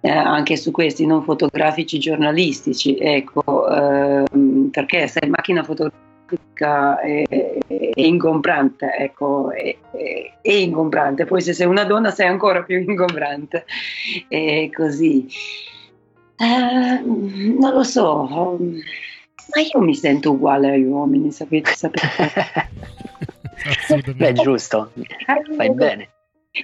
eh, 0.00 0.08
anche 0.08 0.56
su 0.56 0.70
questi, 0.70 1.04
non 1.04 1.24
fotografici, 1.24 1.98
giornalistici. 1.98 2.96
Ecco, 2.96 3.68
ehm, 3.68 4.68
perché 4.70 5.08
se 5.08 5.26
macchina 5.26 5.64
fotografica 5.64 7.00
è, 7.00 7.24
è 7.26 7.90
ingombrante, 7.96 8.94
ecco, 8.96 9.50
è, 9.50 9.76
è, 9.90 10.52
ingombrante. 10.52 11.24
Poi 11.24 11.40
se 11.40 11.52
sei 11.54 11.66
una 11.66 11.84
donna 11.84 12.12
sei 12.12 12.28
ancora 12.28 12.62
più 12.62 12.78
ingombrante. 12.78 13.64
E 14.28 14.70
così. 14.72 15.26
Eh, 16.36 17.00
non 17.04 17.72
lo 17.72 17.82
so, 17.82 18.58
ma 19.54 19.60
io 19.60 19.80
mi 19.80 19.94
sento 19.96 20.30
uguale 20.32 20.72
agli 20.72 20.84
uomini, 20.84 21.32
sapete? 21.32 21.72
sapete? 21.72 22.70
Beh, 24.14 24.32
giusto, 24.32 24.92
fai 25.56 25.70
bene. 25.70 26.08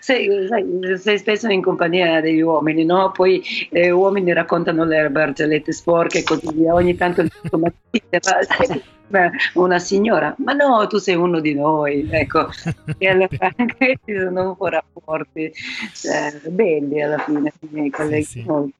Sei, 0.01 0.46
sei, 0.46 0.99
sei, 0.99 1.18
spesso 1.18 1.49
in 1.49 1.62
compagnia 1.62 2.20
degli 2.20 2.42
uomini, 2.42 2.84
no? 2.84 3.11
Poi 3.11 3.40
gli 3.70 3.78
eh, 3.78 3.90
uomini 3.90 4.34
raccontano 4.34 4.84
le 4.84 5.09
barzellette 5.09 5.72
sporche 5.72 6.18
e 6.18 6.22
così 6.24 6.53
via. 6.53 6.74
Ogni 6.74 6.94
tanto 6.94 7.24
ma 9.09 9.30
una 9.55 9.78
signora, 9.78 10.34
ma 10.38 10.53
no, 10.53 10.86
tu 10.86 10.99
sei 10.99 11.14
uno 11.14 11.40
di 11.40 11.55
noi, 11.55 12.07
ecco. 12.11 12.49
E 12.99 13.09
allora 13.09 13.53
anche 13.57 13.99
ci 14.05 14.14
sono 14.14 14.49
un 14.49 14.57
po' 14.57 14.68
rapporti 14.68 15.51
cioè, 15.94 16.38
belli 16.49 17.03
alla 17.03 17.18
fine, 17.18 17.53
i 17.61 17.68
miei 17.70 17.90
colleghi. 17.90 18.24
Sì, 18.24 18.42
sì. 18.42 18.72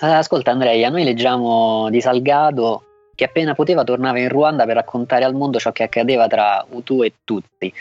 Ascolta 0.00 0.50
Andrea, 0.50 0.90
noi 0.90 1.04
leggiamo 1.04 1.88
di 1.90 2.00
Salgado 2.00 2.87
che 3.18 3.24
appena 3.24 3.52
poteva 3.52 3.82
tornava 3.82 4.20
in 4.20 4.28
Ruanda 4.28 4.64
per 4.64 4.76
raccontare 4.76 5.24
al 5.24 5.34
mondo 5.34 5.58
ciò 5.58 5.72
che 5.72 5.82
accadeva 5.82 6.28
tra 6.28 6.64
Hutu 6.70 7.02
e 7.02 7.14
Tutsi. 7.24 7.72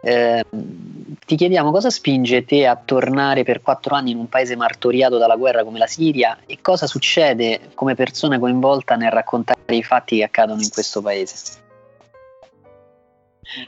Eh, 0.00 0.44
ti 1.24 1.36
chiediamo 1.36 1.70
cosa 1.70 1.90
spinge 1.90 2.44
te 2.44 2.66
a 2.66 2.74
tornare 2.74 3.44
per 3.44 3.62
quattro 3.62 3.94
anni 3.94 4.10
in 4.10 4.18
un 4.18 4.28
paese 4.28 4.56
martoriato 4.56 5.16
dalla 5.16 5.36
guerra 5.36 5.62
come 5.62 5.78
la 5.78 5.86
Siria 5.86 6.38
e 6.44 6.58
cosa 6.60 6.88
succede 6.88 7.70
come 7.74 7.94
persona 7.94 8.40
coinvolta 8.40 8.96
nel 8.96 9.12
raccontare 9.12 9.76
i 9.76 9.84
fatti 9.84 10.16
che 10.16 10.24
accadono 10.24 10.60
in 10.60 10.70
questo 10.70 11.00
paese? 11.00 11.62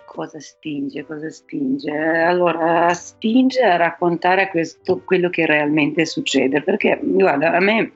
Cosa 0.05 0.41
spinge? 0.41 1.07
Cosa 1.07 1.31
spinge? 1.31 1.97
Allora, 1.97 2.93
spinge 2.95 3.63
a 3.63 3.77
raccontare 3.77 4.49
questo, 4.49 5.03
quello 5.05 5.31
che 5.31 5.47
realmente 5.47 6.05
succede, 6.05 6.63
perché 6.63 6.99
guarda, 7.01 7.53
a 7.53 7.61
me 7.61 7.93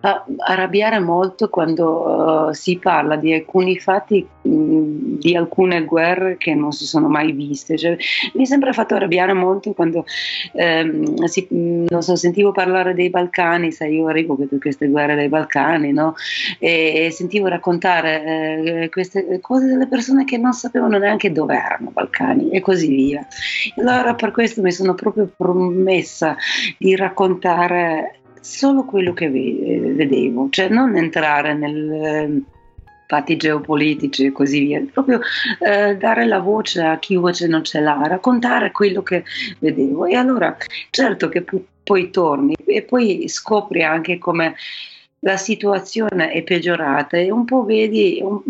arrabbiare 0.00 0.98
molto 0.98 1.48
quando 1.48 2.48
uh, 2.48 2.52
si 2.52 2.78
parla 2.78 3.16
di 3.16 3.34
alcuni 3.34 3.78
fatti 3.78 4.26
mh, 4.42 5.18
di 5.20 5.36
alcune 5.36 5.84
guerre 5.84 6.36
che 6.38 6.54
non 6.54 6.72
si 6.72 6.86
sono 6.86 7.08
mai 7.08 7.32
viste. 7.32 7.76
Cioè, 7.76 7.96
mi 8.34 8.42
è 8.42 8.46
sempre 8.46 8.72
fatto 8.72 8.94
arrabbiare 8.94 9.34
molto 9.34 9.72
quando 9.72 10.04
ehm, 10.52 11.24
si, 11.24 11.46
mh, 11.50 11.98
so, 11.98 12.16
sentivo 12.16 12.52
parlare 12.52 12.94
dei 12.94 13.10
Balcani, 13.10 13.72
sai, 13.72 13.96
io 13.96 14.06
arrivo 14.08 14.36
con 14.36 14.48
queste 14.58 14.88
guerre 14.88 15.14
dei 15.14 15.28
Balcani, 15.28 15.92
no? 15.92 16.14
e, 16.58 17.06
e, 17.06 17.10
sentivo 17.10 17.48
raccontare 17.48 18.82
eh, 18.82 18.88
queste 18.88 19.40
cose 19.40 19.66
delle 19.66 19.86
persone 19.86 20.24
che 20.24 20.38
non 20.38 20.52
sapevano 20.52 20.98
neanche 20.98 21.32
dove 21.32 21.54
erano 21.54 21.90
i 21.90 21.92
Balcani 21.92 22.50
e 22.50 22.60
così 22.60 22.88
via. 22.88 23.26
Allora 23.76 24.14
per 24.14 24.30
questo 24.30 24.62
mi 24.62 24.72
sono 24.72 24.94
proprio 24.94 25.30
promessa 25.36 26.36
di 26.78 26.96
raccontare 26.96 28.19
solo 28.40 28.84
quello 28.84 29.12
che 29.12 29.28
vedevo, 29.28 30.48
cioè 30.50 30.68
non 30.68 30.96
entrare 30.96 31.54
nel 31.54 31.92
ehm, 31.92 32.44
fatti 33.06 33.36
geopolitici 33.36 34.26
e 34.26 34.32
così 34.32 34.60
via, 34.60 34.82
proprio 34.92 35.20
eh, 35.58 35.96
dare 35.96 36.26
la 36.26 36.38
voce 36.38 36.80
a 36.82 36.98
chi 36.98 37.16
voce 37.16 37.48
non 37.48 37.64
ce 37.64 37.80
l'ha, 37.80 38.00
raccontare 38.06 38.70
quello 38.70 39.02
che 39.02 39.24
vedevo. 39.58 40.06
E 40.06 40.14
allora 40.14 40.56
certo 40.90 41.28
che 41.28 41.42
p- 41.42 41.60
poi 41.82 42.10
torni 42.10 42.54
e 42.64 42.82
poi 42.82 43.28
scopri 43.28 43.82
anche 43.82 44.18
come 44.18 44.54
la 45.22 45.36
situazione 45.36 46.30
è 46.30 46.42
peggiorata 46.42 47.16
e 47.16 47.30
un 47.30 47.44
po' 47.44 47.64
vedi 47.64 48.20
un, 48.22 48.40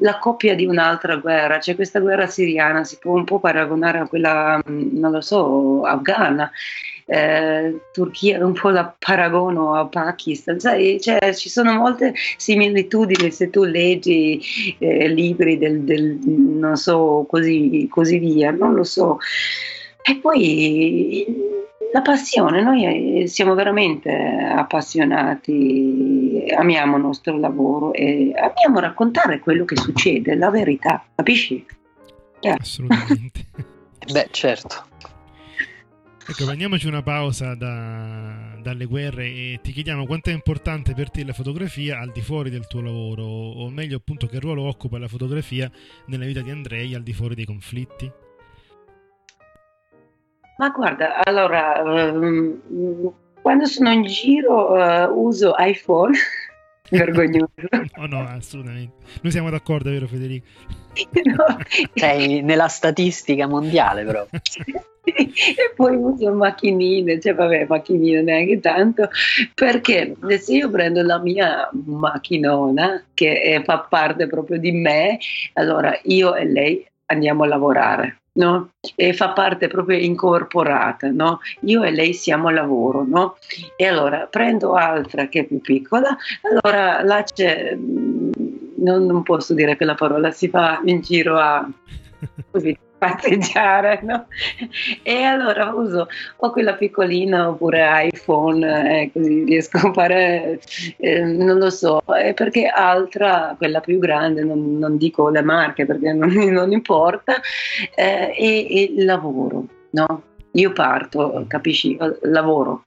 la 0.00 0.18
coppia 0.18 0.54
di 0.54 0.66
un'altra 0.66 1.16
guerra, 1.16 1.60
cioè 1.60 1.76
questa 1.76 2.00
guerra 2.00 2.26
siriana 2.26 2.82
si 2.82 2.98
può 2.98 3.14
un 3.14 3.24
po' 3.24 3.38
paragonare 3.38 4.00
a 4.00 4.08
quella, 4.08 4.60
non 4.66 5.12
lo 5.12 5.20
so, 5.20 5.84
afghana 5.84 6.50
eh, 7.06 7.80
Turchia 7.92 8.44
un 8.44 8.52
po' 8.52 8.70
la 8.70 8.94
paragono 8.98 9.74
a 9.74 9.86
Pakistan, 9.86 10.60
sai, 10.60 11.00
cioè, 11.00 11.34
ci 11.34 11.48
sono 11.48 11.72
molte 11.74 12.14
similitudini 12.36 13.30
se 13.30 13.50
tu 13.50 13.64
leggi 13.64 14.40
eh, 14.78 15.08
libri 15.08 15.58
del, 15.58 15.82
del, 15.82 16.18
non 16.24 16.76
so, 16.76 17.26
così, 17.28 17.86
così 17.90 18.18
via, 18.18 18.50
non 18.50 18.74
lo 18.74 18.84
so. 18.84 19.18
E 20.04 20.16
poi 20.16 21.24
la 21.92 22.00
passione, 22.00 22.62
noi 22.62 23.28
siamo 23.28 23.54
veramente 23.54 24.10
appassionati, 24.10 26.46
amiamo 26.56 26.96
il 26.96 27.02
nostro 27.02 27.38
lavoro 27.38 27.92
e 27.92 28.32
amiamo 28.34 28.80
raccontare 28.80 29.40
quello 29.40 29.64
che 29.64 29.76
succede, 29.76 30.34
la 30.34 30.50
verità, 30.50 31.04
capisci? 31.14 31.64
Yeah. 32.40 32.56
Assolutamente. 32.58 33.46
Beh, 34.12 34.28
certo. 34.30 34.90
Ecco, 36.24 36.44
prendiamoci 36.44 36.86
una 36.86 37.02
pausa 37.02 37.56
da, 37.56 38.56
dalle 38.62 38.84
guerre 38.84 39.24
e 39.24 39.58
ti 39.60 39.72
chiediamo 39.72 40.06
quanto 40.06 40.30
è 40.30 40.32
importante 40.32 40.94
per 40.94 41.10
te 41.10 41.24
la 41.24 41.32
fotografia 41.32 41.98
al 41.98 42.12
di 42.12 42.20
fuori 42.20 42.48
del 42.48 42.68
tuo 42.68 42.80
lavoro, 42.80 43.24
o 43.24 43.68
meglio 43.70 43.96
appunto 43.96 44.28
che 44.28 44.38
ruolo 44.38 44.62
occupa 44.62 44.98
la 44.98 45.08
fotografia 45.08 45.68
nella 46.06 46.24
vita 46.24 46.40
di 46.40 46.50
Andrei 46.50 46.94
al 46.94 47.02
di 47.02 47.12
fuori 47.12 47.34
dei 47.34 47.44
conflitti. 47.44 48.10
Ma 50.58 50.68
guarda, 50.68 51.24
allora, 51.24 51.82
um, 51.82 53.12
quando 53.40 53.66
sono 53.66 53.90
in 53.90 54.04
giro 54.04 54.74
uh, 54.74 55.10
uso 55.12 55.54
iPhone, 55.58 56.16
vergognoso. 56.98 57.50
no, 57.96 58.06
no, 58.06 58.28
assolutamente. 58.28 58.92
Noi 59.22 59.32
siamo 59.32 59.50
d'accordo, 59.50 59.90
vero 59.90 60.06
Federico? 60.06 60.46
no. 61.24 61.58
Sei 61.94 62.42
nella 62.42 62.68
statistica 62.68 63.46
mondiale 63.46 64.04
però. 64.04 64.26
e 65.04 65.72
poi 65.74 65.96
uso 65.96 66.32
macchinine, 66.32 67.18
cioè 67.18 67.34
vabbè, 67.34 67.66
macchinine 67.68 68.22
neanche 68.22 68.60
tanto, 68.60 69.08
perché 69.54 70.14
se 70.38 70.52
io 70.54 70.70
prendo 70.70 71.02
la 71.02 71.18
mia 71.18 71.68
macchinona 71.72 73.06
che 73.12 73.40
è, 73.40 73.62
fa 73.64 73.80
parte 73.80 74.28
proprio 74.28 74.58
di 74.58 74.70
me, 74.70 75.18
allora 75.54 75.98
io 76.04 76.34
e 76.34 76.44
lei 76.44 76.86
andiamo 77.06 77.42
a 77.42 77.48
lavorare. 77.48 78.21
No? 78.34 78.70
E 78.96 79.12
fa 79.12 79.30
parte 79.30 79.68
proprio 79.68 79.98
incorporata, 79.98 81.10
no? 81.10 81.40
Io 81.60 81.82
e 81.82 81.90
lei 81.90 82.14
siamo 82.14 82.48
a 82.48 82.52
lavoro, 82.52 83.04
no? 83.06 83.36
E 83.76 83.86
allora 83.86 84.26
prendo 84.26 84.74
altra 84.74 85.28
che 85.28 85.40
è 85.40 85.44
più 85.44 85.60
piccola, 85.60 86.16
allora 86.40 87.02
là 87.02 87.22
c'è, 87.22 87.76
non, 87.76 89.04
non 89.04 89.22
posso 89.22 89.52
dire 89.52 89.76
che 89.76 89.84
la 89.84 89.94
parola 89.94 90.30
si 90.30 90.48
fa 90.48 90.80
in 90.84 91.00
giro 91.00 91.38
a 91.38 91.68
così 92.50 92.76
passeggiare, 93.02 93.98
no? 94.06 94.26
E 95.02 95.22
allora 95.24 95.72
uso 95.74 96.06
o 96.36 96.50
quella 96.50 96.74
piccolina 96.74 97.48
oppure 97.48 98.10
iPhone, 98.12 99.02
eh, 99.02 99.10
così 99.12 99.42
riesco 99.42 99.78
a 99.78 99.92
fare, 99.92 100.60
eh, 100.98 101.20
non 101.24 101.58
lo 101.58 101.70
so, 101.70 102.00
eh, 102.14 102.32
perché 102.32 102.66
altra, 102.66 103.56
quella 103.58 103.80
più 103.80 103.98
grande, 103.98 104.44
non, 104.44 104.78
non 104.78 104.96
dico 104.96 105.28
le 105.30 105.42
marche 105.42 105.84
perché 105.84 106.12
non, 106.14 106.30
non 106.30 106.70
importa, 106.70 107.40
eh, 107.96 108.32
e, 108.36 108.66
e 108.70 109.02
lavoro, 109.02 109.66
no? 109.90 110.22
Io 110.52 110.72
parto, 110.72 111.44
capisci? 111.48 111.98
Lavoro, 112.22 112.84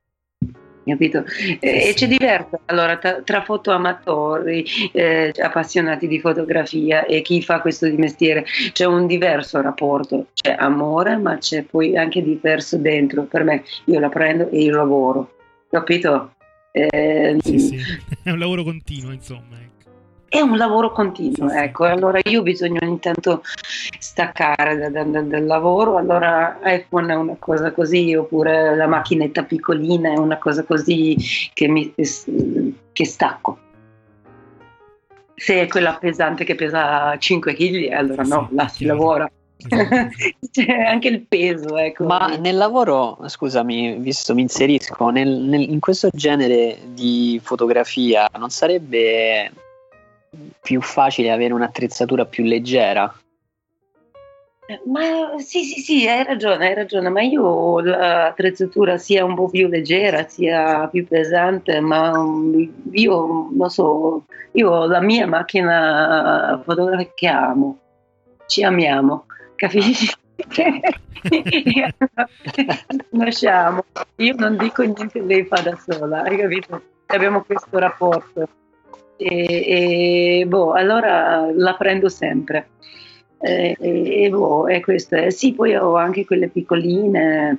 capito? 0.86 1.24
E 1.60 1.94
c'è 1.96 2.08
diverso 2.08 2.60
allora 2.66 2.98
tra, 2.98 3.22
tra 3.24 3.44
fotoamatori, 3.44 4.66
eh, 4.92 5.34
appassionati 5.38 6.08
di 6.08 6.20
fotografia 6.20 7.06
e 7.06 7.22
chi 7.22 7.42
fa 7.42 7.60
questo 7.60 7.88
di 7.88 7.98
mestiere, 7.98 8.46
c'è 8.72 8.86
un 8.86 9.08
diverso 9.08 9.62
rapporto, 9.62 10.28
c'è 10.34 10.56
amore, 10.58 11.18
ma 11.18 11.38
c'è 11.38 11.64
poi 11.64 11.98
anche 11.98 12.22
diverso 12.22 12.78
dentro. 12.78 13.24
Per 13.24 13.44
me, 13.44 13.64
io 13.86 14.00
la 14.00 14.10
prendo 14.10 14.50
e 14.50 14.62
io 14.62 14.76
lavoro, 14.76 15.36
capito? 15.70 16.34
Eh, 16.72 17.38
sì, 17.40 17.60
sì, 17.60 17.78
è 18.24 18.32
un 18.32 18.40
lavoro 18.40 18.64
continuo, 18.64 19.12
insomma. 19.12 19.74
Ecco 20.36 20.46
è 20.46 20.50
un 20.50 20.58
lavoro 20.58 20.92
continuo, 20.92 21.50
ecco, 21.50 21.86
allora 21.86 22.20
io 22.26 22.42
ho 22.42 22.44
bisogno 22.44 22.80
ogni 22.82 23.00
tanto 23.00 23.42
staccare 23.98 24.92
da, 24.92 25.04
da, 25.04 25.22
dal 25.22 25.46
lavoro, 25.46 25.96
allora 25.96 26.60
iPhone 26.62 27.14
è 27.14 27.16
una 27.16 27.38
cosa 27.40 27.72
così, 27.72 28.14
oppure 28.16 28.76
la 28.76 28.86
macchinetta 28.86 29.44
piccolina 29.44 30.12
è 30.12 30.18
una 30.18 30.38
cosa 30.38 30.64
così 30.64 31.16
che, 31.54 31.70
mi, 31.70 31.94
che 31.96 33.06
stacco. 33.06 33.60
Se 35.36 35.62
è 35.62 35.68
quella 35.68 35.94
pesante 35.94 36.44
che 36.44 36.56
pesa 36.56 37.18
5 37.18 37.54
kg, 37.54 37.92
allora 37.94 38.24
no, 38.24 38.50
là 38.52 38.68
si 38.68 38.84
lavora. 38.84 39.32
Esatto. 39.58 40.10
C'è 40.52 40.66
anche 40.66 41.08
il 41.08 41.22
peso, 41.22 41.78
ecco. 41.78 42.04
Ma 42.04 42.36
nel 42.36 42.58
lavoro, 42.58 43.20
scusami, 43.26 44.00
visto 44.00 44.34
mi 44.34 44.42
inserisco, 44.42 45.10
nel, 45.12 45.30
nel, 45.30 45.62
in 45.62 45.80
questo 45.80 46.10
genere 46.12 46.78
di 46.94 47.40
fotografia 47.42 48.28
non 48.38 48.50
sarebbe 48.50 49.50
più 50.62 50.82
facile 50.82 51.32
avere 51.32 51.54
un'attrezzatura 51.54 52.26
più 52.26 52.44
leggera. 52.44 53.14
Ma 54.86 55.38
sì, 55.38 55.64
sì, 55.64 55.80
sì, 55.80 56.08
hai 56.08 56.24
ragione, 56.24 56.68
hai 56.68 56.74
ragione, 56.74 57.10
ma 57.10 57.22
io 57.22 57.44
ho 57.44 57.80
l'attrezzatura 57.82 58.98
sia 58.98 59.24
un 59.24 59.36
po' 59.36 59.48
più 59.48 59.68
leggera, 59.68 60.28
sia 60.28 60.88
più 60.88 61.06
pesante, 61.08 61.80
ma 61.82 62.12
io 62.92 63.50
non 63.52 63.70
so, 63.70 64.26
io 64.54 64.72
ho 64.72 64.88
la 64.88 65.02
mia 65.02 65.28
macchina 65.28 66.60
fotografica 66.66 67.12
che 67.14 67.28
amo, 67.28 67.78
ci 68.48 68.64
amiamo, 68.64 69.28
capisci? 69.56 70.12
Conosciamo, 73.12 73.86
io 74.16 74.36
non 74.36 74.58
dico 74.58 74.82
niente, 74.82 75.22
lei 75.22 75.46
fa 75.46 75.62
da 75.62 75.78
sola, 75.78 76.24
hai 76.24 76.38
capito? 76.38 76.82
Abbiamo 77.06 77.44
questo 77.44 77.78
rapporto 77.78 78.50
e, 79.18 80.40
e 80.42 80.46
boh, 80.48 80.74
allora 80.74 81.50
la 81.54 81.76
prendo 81.76 82.10
sempre. 82.10 82.70
E, 83.40 83.76
e 83.80 84.30
boh, 84.30 84.68
è 84.68 84.80
questo. 84.80 85.30
Sì, 85.30 85.54
poi 85.54 85.76
ho 85.76 85.96
anche 85.96 86.26
quelle 86.26 86.48
piccoline, 86.48 87.58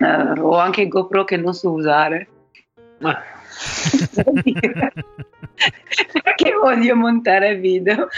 uh, 0.00 0.40
ho 0.40 0.56
anche 0.56 0.88
GoPro 0.88 1.24
che 1.24 1.36
non 1.36 1.54
so 1.54 1.72
usare. 1.72 2.28
Ma. 2.98 3.16
Perché 6.22 6.52
voglio 6.52 6.94
montare 6.94 7.56
video? 7.56 8.08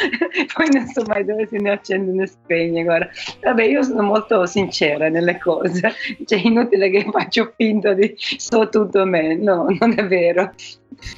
Poi 0.54 0.68
non 0.70 0.86
so 0.88 1.02
mai 1.06 1.24
dove 1.24 1.46
se 1.46 1.58
ne 1.58 1.70
accende 1.70 2.12
né 2.12 2.26
spegne 2.26 2.82
guarda. 2.82 3.08
Vabbè 3.42 3.64
io 3.64 3.82
sono 3.82 4.02
molto 4.02 4.44
sincera 4.46 5.08
nelle 5.08 5.38
cose. 5.38 5.94
Cioè 6.24 6.38
inutile 6.38 6.90
che 6.90 7.06
faccio 7.10 7.52
finta 7.56 7.94
di 7.94 8.14
so 8.16 8.68
tutto 8.68 9.04
me. 9.06 9.34
No 9.36 9.66
non 9.78 9.94
è 9.96 10.06
vero. 10.06 10.52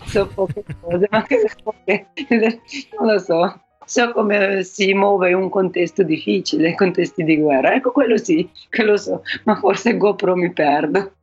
So 0.07 0.29
poche 0.29 0.65
cose 0.81 1.09
ma 1.11 1.23
che 1.25 1.51
poche, 1.63 2.07
non 2.99 3.13
lo 3.13 3.19
so. 3.19 3.61
So 3.85 4.13
come 4.13 4.63
si 4.63 4.95
muove 4.95 5.31
in 5.31 5.37
un 5.37 5.49
contesto 5.49 6.05
difficile 6.05 6.77
contesti 6.77 7.25
di 7.25 7.37
guerra. 7.37 7.75
Ecco 7.75 7.91
quello 7.91 8.17
sì 8.17 8.49
che 8.69 8.85
lo 8.85 8.97
so 8.97 9.23
ma 9.45 9.57
forse 9.57 9.97
GoPro 9.97 10.37
mi 10.37 10.53
perdo 10.53 11.15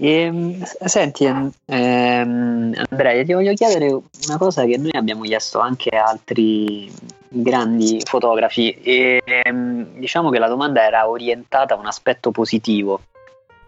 e, 0.00 0.20
ehm, 0.22 0.62
senti, 0.62 1.26
ehm, 1.26 2.72
Andrea, 2.88 3.22
ti 3.22 3.34
voglio 3.34 3.52
chiedere 3.52 3.86
una 3.88 4.38
cosa 4.38 4.64
che 4.64 4.78
noi 4.78 4.92
abbiamo 4.94 5.24
chiesto 5.24 5.58
anche 5.58 5.90
a 5.90 6.04
altri 6.04 6.90
grandi 7.28 8.00
fotografi 8.02 8.70
e 8.82 9.20
ehm, 9.22 9.98
diciamo 9.98 10.30
che 10.30 10.38
la 10.38 10.48
domanda 10.48 10.82
era 10.82 11.06
orientata 11.06 11.74
a 11.74 11.78
un 11.78 11.84
aspetto 11.84 12.30
positivo. 12.30 13.02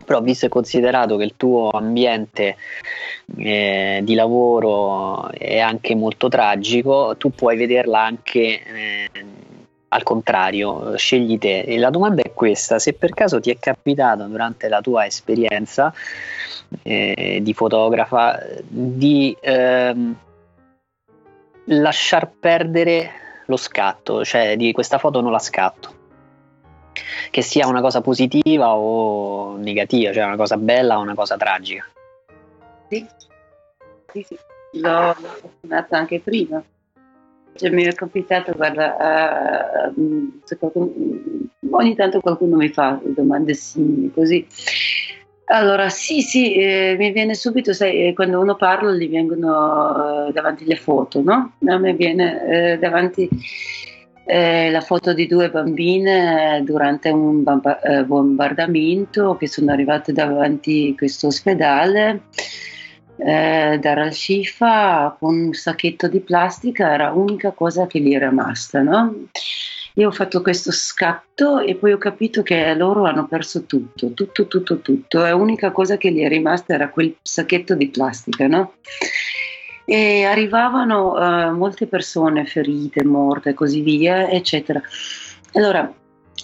Però 0.04 0.22
visto 0.22 0.46
e 0.46 0.48
considerato 0.48 1.16
che 1.16 1.24
il 1.24 1.34
tuo 1.36 1.68
ambiente 1.70 2.56
eh, 3.36 4.00
di 4.02 4.14
lavoro 4.14 5.30
è 5.30 5.58
anche 5.60 5.94
molto 5.94 6.28
tragico, 6.28 7.14
tu 7.18 7.30
puoi 7.30 7.56
vederla 7.56 8.00
anche 8.00 8.62
eh, 8.64 9.08
al 9.93 10.03
contrario, 10.03 10.97
scegli 10.97 11.38
te. 11.38 11.61
E 11.61 11.78
la 11.78 11.90
domanda 11.90 12.22
è 12.22 12.32
questa: 12.32 12.78
se 12.78 12.95
per 12.95 13.12
caso 13.12 13.40
ti 13.40 13.51
è 13.51 13.59
capitato 13.59 14.24
durante 14.24 14.68
la 14.68 14.80
tua 14.80 15.05
esperienza 15.07 15.93
eh, 16.82 17.40
di 17.43 17.53
fotografa 17.53 18.40
di 18.66 19.36
ehm, 19.38 20.16
lasciar 21.66 22.30
perdere 22.30 23.11
lo 23.47 23.57
scatto, 23.57 24.24
cioè 24.24 24.57
di 24.57 24.72
questa 24.72 24.99
foto 24.99 25.20
non 25.20 25.32
la 25.32 25.38
scatto. 25.38 26.01
Che 27.30 27.43
sia 27.43 27.66
una 27.66 27.80
cosa 27.80 28.01
positiva 28.01 28.74
o 28.74 29.57
negativa, 29.57 30.12
cioè 30.12 30.24
una 30.24 30.36
cosa 30.36 30.57
bella 30.57 30.99
o 30.99 31.03
una 31.03 31.14
cosa 31.14 31.36
tragica. 31.36 31.86
Sì, 32.88 33.07
sì, 34.12 34.22
sì. 34.22 34.38
l'ho 34.80 35.16
fatto 35.66 35.95
anche 35.95 36.20
prima 36.20 36.62
cioè, 37.55 37.70
mi 37.70 37.84
è 37.84 37.92
capitato, 37.92 38.53
guarda, 38.53 39.92
uh, 39.94 40.32
qualcuno, 40.59 40.92
ogni 41.70 41.94
tanto 41.94 42.20
qualcuno 42.20 42.57
mi 42.57 42.68
fa 42.68 43.00
domande 43.05 43.55
simili, 43.55 44.11
così. 44.12 44.46
Allora, 45.46 45.88
sì, 45.90 46.22
sì, 46.22 46.55
eh, 46.55 46.94
mi 46.98 47.12
viene 47.12 47.34
subito, 47.34 47.72
sai, 47.72 48.07
eh, 48.07 48.14
quando 48.14 48.40
uno 48.40 48.57
parla 48.57 48.92
gli 48.92 49.11
vengono 49.11 50.28
eh, 50.28 50.32
davanti 50.32 50.64
le 50.64 50.76
foto, 50.76 51.20
no? 51.20 51.55
A 51.66 51.78
me 51.78 51.92
viene 51.92 52.72
eh, 52.72 52.78
davanti 52.78 53.28
eh, 54.24 54.70
la 54.70 54.80
foto 54.80 55.12
di 55.12 55.26
due 55.26 55.50
bambine 55.50 56.62
durante 56.64 57.11
un 57.11 57.42
bombardamento 58.07 59.36
che 59.36 59.46
sono 59.46 59.72
arrivate 59.72 60.12
davanti 60.12 60.92
a 60.92 60.96
questo 60.96 61.26
ospedale 61.26 62.22
eh, 63.16 63.78
Dar 63.80 63.98
al-Shifa 63.98 65.16
con 65.18 65.34
un 65.34 65.52
sacchetto 65.52 66.08
di 66.08 66.20
plastica 66.20 66.92
era 66.92 67.10
l'unica 67.10 67.52
cosa 67.52 67.86
che 67.86 68.00
gli 68.00 68.14
è 68.14 68.18
rimasta, 68.18 68.80
no? 68.80 69.26
Io 69.96 70.08
ho 70.08 70.12
fatto 70.12 70.40
questo 70.40 70.72
scatto 70.72 71.60
e 71.60 71.74
poi 71.74 71.92
ho 71.92 71.98
capito 71.98 72.42
che 72.42 72.72
loro 72.74 73.04
hanno 73.04 73.26
perso 73.26 73.64
tutto, 73.64 74.12
tutto, 74.12 74.46
tutto, 74.46 74.80
tutto. 74.80 75.24
E 75.24 75.30
l'unica 75.32 75.70
cosa 75.70 75.98
che 75.98 76.10
gli 76.10 76.20
è 76.20 76.28
rimasta 76.28 76.72
era 76.72 76.88
quel 76.88 77.14
sacchetto 77.20 77.74
di 77.74 77.88
plastica, 77.88 78.46
no? 78.46 78.74
E 79.84 80.24
arrivavano 80.24 81.12
uh, 81.12 81.54
molte 81.54 81.86
persone 81.86 82.46
ferite, 82.46 83.04
morte 83.04 83.50
e 83.50 83.54
così 83.54 83.82
via, 83.82 84.30
eccetera. 84.30 84.80
Allora, 85.52 85.92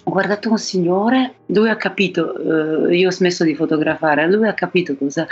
ho 0.05 0.11
guardato 0.11 0.51
un 0.51 0.59
signore, 0.59 1.37
lui 1.47 1.71
ha 1.71 1.77
capito, 1.77 2.35
uh, 2.37 2.89
io 2.91 3.09
ho 3.09 3.13
smesso 3.13 3.45
di 3.45 3.55
fotografare, 3.55 4.31
lui 4.31 4.47
ha 4.47 4.55
capito 4.55 4.95
cosa 4.95 5.27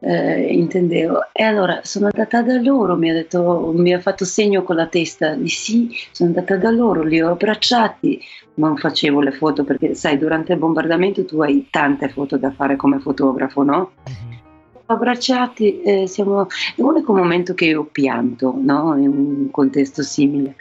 eh, 0.00 0.52
intendevo. 0.52 1.28
E 1.32 1.42
allora 1.42 1.80
sono 1.82 2.06
andata 2.06 2.42
da 2.42 2.60
loro, 2.60 2.96
mi 2.96 3.10
ha, 3.10 3.14
detto, 3.14 3.72
mi 3.74 3.92
ha 3.92 4.00
fatto 4.00 4.24
segno 4.24 4.62
con 4.62 4.76
la 4.76 4.86
testa 4.86 5.34
di 5.34 5.48
sì, 5.48 5.90
sono 6.12 6.30
andata 6.30 6.56
da 6.56 6.70
loro, 6.70 7.02
li 7.02 7.20
ho 7.20 7.30
abbracciati, 7.30 8.20
non 8.54 8.76
facevo 8.76 9.20
le 9.20 9.32
foto 9.32 9.64
perché 9.64 9.94
sai, 9.94 10.18
durante 10.18 10.52
il 10.52 10.58
bombardamento 10.58 11.24
tu 11.24 11.40
hai 11.40 11.68
tante 11.70 12.08
foto 12.08 12.36
da 12.36 12.50
fare 12.50 12.76
come 12.76 12.98
fotografo, 12.98 13.62
no? 13.62 13.92
Mm-hmm. 14.08 14.38
Abbracciati, 14.86 15.82
eh, 15.82 16.06
siamo... 16.06 16.46
è 16.46 16.46
l'unico 16.76 17.14
momento 17.14 17.52
che 17.52 17.74
ho 17.74 17.84
pianto, 17.84 18.54
no? 18.56 18.96
In 18.96 19.08
un 19.08 19.50
contesto 19.50 20.02
simile. 20.02 20.54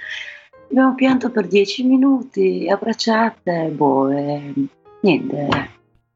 Abbiamo 0.69 0.95
pianto 0.95 1.29
per 1.31 1.47
dieci 1.47 1.85
minuti, 1.85 2.67
abbracciate, 2.69 3.71
boh, 3.73 4.09
eh, 4.09 4.53
niente. 4.99 5.47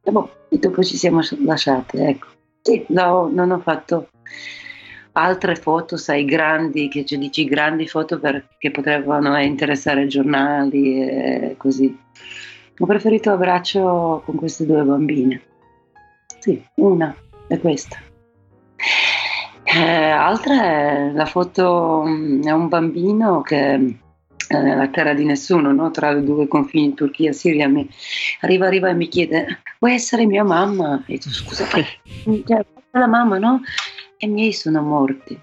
E 0.04 0.12
boh, 0.12 0.30
e 0.50 0.58
dopo 0.58 0.84
ci 0.84 0.98
siamo 0.98 1.22
lasciate, 1.45 2.06
ecco. 2.06 2.28
Sì, 2.62 2.86
no, 2.90 3.30
non 3.32 3.52
ho 3.52 3.60
fatto 3.60 4.10
altre 5.14 5.56
foto, 5.56 5.98
sai, 5.98 6.26
grandi, 6.26 6.88
che 6.88 7.06
ci 7.06 7.18
dici 7.18 7.46
grandi 7.46 7.88
foto 7.88 8.20
perché 8.20 8.72
potevano 8.72 9.38
interessare 9.40 10.04
i 10.04 10.08
giornali 10.08 11.02
e 11.02 11.56
così. 11.58 11.98
Ho 12.78 12.86
preferito 12.86 13.32
abbraccio 13.32 14.22
con 14.26 14.36
queste 14.36 14.66
due 14.66 14.84
bambine. 14.84 15.42
Sì, 16.40 16.64
una 16.76 17.16
è 17.48 17.60
questa. 17.60 17.98
Eh, 19.64 20.10
altra 20.10 20.64
è 20.64 21.12
la 21.14 21.26
foto, 21.26 22.04
mm, 22.06 22.44
è 22.44 22.52
un 22.52 22.68
bambino 22.68 23.42
che 23.42 23.98
nella 24.60 24.88
terra 24.88 25.14
di 25.14 25.26
nessuno, 25.26 25.72
no? 25.72 25.91
tra 25.91 26.11
i 26.11 26.23
due 26.23 26.48
confini 26.48 26.94
Turchia 26.94 27.30
e 27.30 27.34
Siria, 27.34 27.68
mi 27.68 27.88
arriva, 28.41 28.68
arriva 28.68 28.90
e 28.90 28.94
mi 28.94 29.07
chiede, 29.07 29.61
vuoi 29.80 29.94
essere 29.94 30.26
mia 30.26 30.44
mamma? 30.44 31.03
E 31.06 31.18
tu 31.18 31.30
scusa, 31.30 31.65
cioè, 31.69 32.65
la 32.91 33.07
mamma, 33.07 33.38
no? 33.38 33.61
E 34.18 34.26
i 34.26 34.30
miei 34.30 34.53
sono 34.53 34.82
morti. 34.82 35.40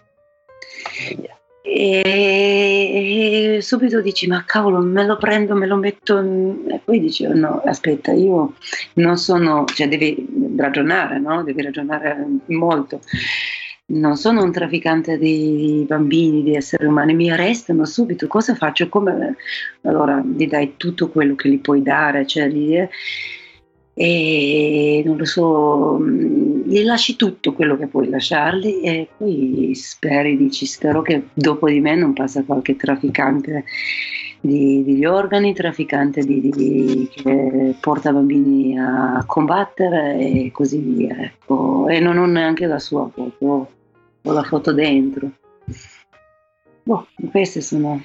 E, 1.63 3.59
subito 3.61 4.01
dici, 4.01 4.27
ma 4.27 4.45
cavolo, 4.45 4.81
me 4.81 5.05
lo 5.05 5.17
prendo, 5.17 5.55
me 5.55 5.67
lo 5.67 5.77
metto, 5.77 6.19
e 6.19 6.81
poi 6.83 7.01
dici, 7.01 7.27
oh, 7.27 7.35
no, 7.35 7.63
aspetta, 7.65 8.13
io 8.13 8.55
non 8.95 9.19
sono, 9.19 9.65
cioè 9.67 9.89
devi 9.89 10.55
ragionare, 10.57 11.19
no? 11.19 11.43
Devi 11.43 11.63
ragionare 11.63 12.25
molto 12.47 13.01
non 13.91 14.17
sono 14.17 14.43
un 14.43 14.53
trafficante 14.53 15.17
di 15.17 15.85
bambini, 15.87 16.43
di 16.43 16.55
esseri 16.55 16.87
umani, 16.87 17.15
mi 17.15 17.31
arrestano 17.31 17.85
subito, 17.85 18.27
cosa 18.27 18.55
faccio? 18.55 18.89
Come? 18.89 19.37
Allora 19.83 20.23
gli 20.23 20.47
dai 20.47 20.75
tutto 20.77 21.09
quello 21.09 21.35
che 21.35 21.49
gli 21.49 21.59
puoi 21.59 21.83
dare, 21.83 22.27
cioè 22.27 22.49
gli, 22.49 22.77
e 23.95 25.03
non 25.07 25.17
lo 25.17 25.25
so, 25.25 25.99
gli 26.01 26.83
lasci 26.85 27.17
tutto 27.17 27.55
quello 27.55 27.79
che 27.79 27.87
puoi 27.87 28.11
lasciargli 28.11 28.81
e 28.85 29.09
poi 29.17 29.73
speri, 29.75 30.37
dici 30.37 30.67
spero 30.67 31.01
che 31.01 31.29
dopo 31.33 31.69
di 31.69 31.81
me 31.81 31.95
non 31.95 32.13
passa 32.13 32.45
qualche 32.45 32.77
trafficante 32.77 33.65
di, 34.41 34.85
di 34.85 35.07
organi, 35.07 35.55
trafficante 35.55 36.23
di, 36.23 36.41
di, 36.41 37.09
che 37.11 37.75
porta 37.81 38.13
bambini 38.13 38.79
a 38.79 39.25
combattere 39.27 40.19
e 40.19 40.51
così 40.53 40.79
via. 40.79 41.17
Ecco. 41.19 41.89
E 41.89 42.01
non 42.01 42.19
ho 42.19 42.27
neanche 42.27 42.67
la 42.67 42.79
sua 42.79 43.09
foto 43.13 43.77
ho 44.29 44.33
la 44.33 44.43
foto 44.43 44.73
dentro. 44.73 45.33
Boh, 46.83 47.07
queste 47.31 47.61
sono 47.63 48.03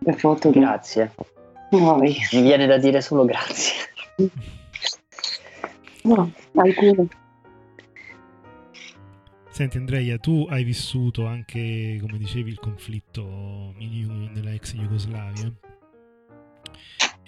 le 0.00 0.12
foto. 0.12 0.50
Grazie. 0.50 1.14
Noi. 1.70 2.16
Mi 2.32 2.42
viene 2.42 2.66
da 2.66 2.78
dire 2.78 3.00
solo 3.00 3.24
grazie. 3.24 3.74
No, 6.02 6.30
alcune. 6.54 7.08
Senti 9.50 9.76
Andrea, 9.78 10.18
tu 10.18 10.46
hai 10.48 10.62
vissuto 10.62 11.26
anche, 11.26 11.98
come 12.00 12.18
dicevi, 12.18 12.50
il 12.50 12.60
conflitto 12.60 13.74
nella 13.76 14.52
ex 14.52 14.74
Jugoslavia. 14.74 15.52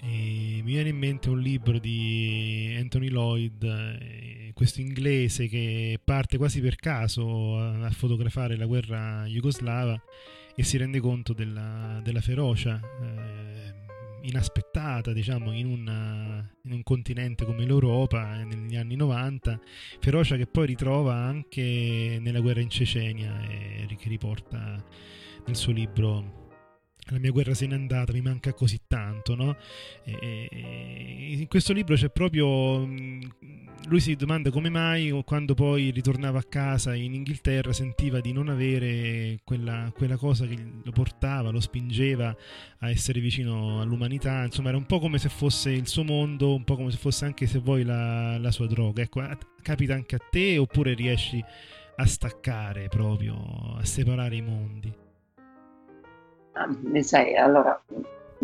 E 0.03 0.61
mi 0.63 0.71
viene 0.71 0.89
in 0.89 0.97
mente 0.97 1.29
un 1.29 1.39
libro 1.39 1.77
di 1.77 2.75
Anthony 2.79 3.09
Lloyd, 3.09 3.63
eh, 3.63 4.51
questo 4.53 4.81
inglese 4.81 5.47
che 5.47 5.99
parte 6.03 6.37
quasi 6.37 6.59
per 6.59 6.75
caso 6.75 7.59
a, 7.59 7.89
fotografare 7.91 8.57
la 8.57 8.65
guerra 8.65 9.25
jugoslava 9.25 10.01
e 10.55 10.63
si 10.63 10.77
rende 10.77 10.99
conto 10.99 11.33
della, 11.33 11.99
della 12.03 12.19
ferocia 12.19 12.79
eh, 12.79 14.27
inaspettata, 14.27 15.13
diciamo, 15.13 15.51
in, 15.53 15.67
una, 15.67 16.51
in, 16.63 16.71
un 16.71 16.81
continente 16.81 17.45
come 17.45 17.65
l'Europa 17.65 18.39
eh, 18.39 18.43
negli 18.43 18.75
anni 18.75 18.95
90, 18.95 19.59
ferocia 19.99 20.35
che 20.35 20.47
poi 20.47 20.65
ritrova 20.65 21.13
anche 21.13 22.17
nella 22.19 22.39
guerra 22.39 22.61
in 22.61 22.69
Cecenia 22.69 23.39
e 23.47 23.95
che 23.99 24.09
riporta 24.09 24.83
nel 25.45 25.55
suo 25.55 25.71
libro 25.71 26.40
la 27.09 27.19
mia 27.19 27.31
guerra 27.31 27.53
se 27.53 27.65
n'è 27.65 27.73
andata, 27.73 28.13
mi 28.13 28.21
manca 28.21 28.53
così 28.53 28.79
tanto, 28.87 29.35
no? 29.35 29.57
E, 30.03 30.47
e, 30.49 31.35
in 31.39 31.47
questo 31.47 31.73
libro 31.73 31.95
c'è 31.95 32.09
proprio. 32.09 32.87
Lui 33.87 33.99
si 33.99 34.15
domanda 34.15 34.51
come 34.51 34.69
mai, 34.69 35.09
quando 35.25 35.55
poi 35.55 35.89
ritornava 35.89 36.37
a 36.37 36.43
casa 36.43 36.93
in 36.93 37.15
Inghilterra, 37.15 37.73
sentiva 37.73 38.19
di 38.19 38.31
non 38.31 38.47
avere 38.47 39.39
quella, 39.43 39.91
quella 39.95 40.17
cosa 40.17 40.45
che 40.45 40.55
lo 40.83 40.91
portava, 40.91 41.49
lo 41.49 41.59
spingeva 41.59 42.35
a 42.79 42.89
essere 42.91 43.19
vicino 43.19 43.81
all'umanità. 43.81 44.43
Insomma, 44.43 44.69
era 44.69 44.77
un 44.77 44.85
po' 44.85 44.99
come 44.99 45.17
se 45.17 45.29
fosse 45.29 45.71
il 45.71 45.87
suo 45.87 46.03
mondo, 46.03 46.53
un 46.53 46.63
po' 46.63 46.75
come 46.75 46.91
se 46.91 46.97
fosse 46.97 47.25
anche, 47.25 47.47
se 47.47 47.57
vuoi, 47.57 47.83
la, 47.83 48.37
la 48.37 48.51
sua 48.51 48.67
droga. 48.67 49.01
Ecco, 49.01 49.27
capita 49.63 49.95
anche 49.95 50.15
a 50.15 50.19
te 50.29 50.59
oppure 50.59 50.93
riesci 50.93 51.43
a 51.95 52.05
staccare 52.05 52.87
proprio, 52.87 53.75
a 53.77 53.83
separare 53.83 54.35
i 54.35 54.41
mondi? 54.41 55.00
Ah, 56.53 56.69
sai, 57.01 57.35
allora, 57.35 57.81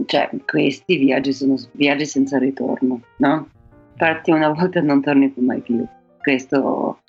cioè, 0.06 0.30
questi 0.46 0.98
viaggi 0.98 1.34
sono 1.34 1.56
viaggi 1.74 2.06
senza 2.06 2.38
ritorno, 2.38 3.02
no? 3.18 3.50
Parti 3.98 4.32
una 4.32 4.50
volta 4.50 4.80
e 4.80 4.84
non 4.84 5.02
torni 5.02 5.34
mai 5.38 5.60
più. 5.62 5.86
Questo, 6.20 7.02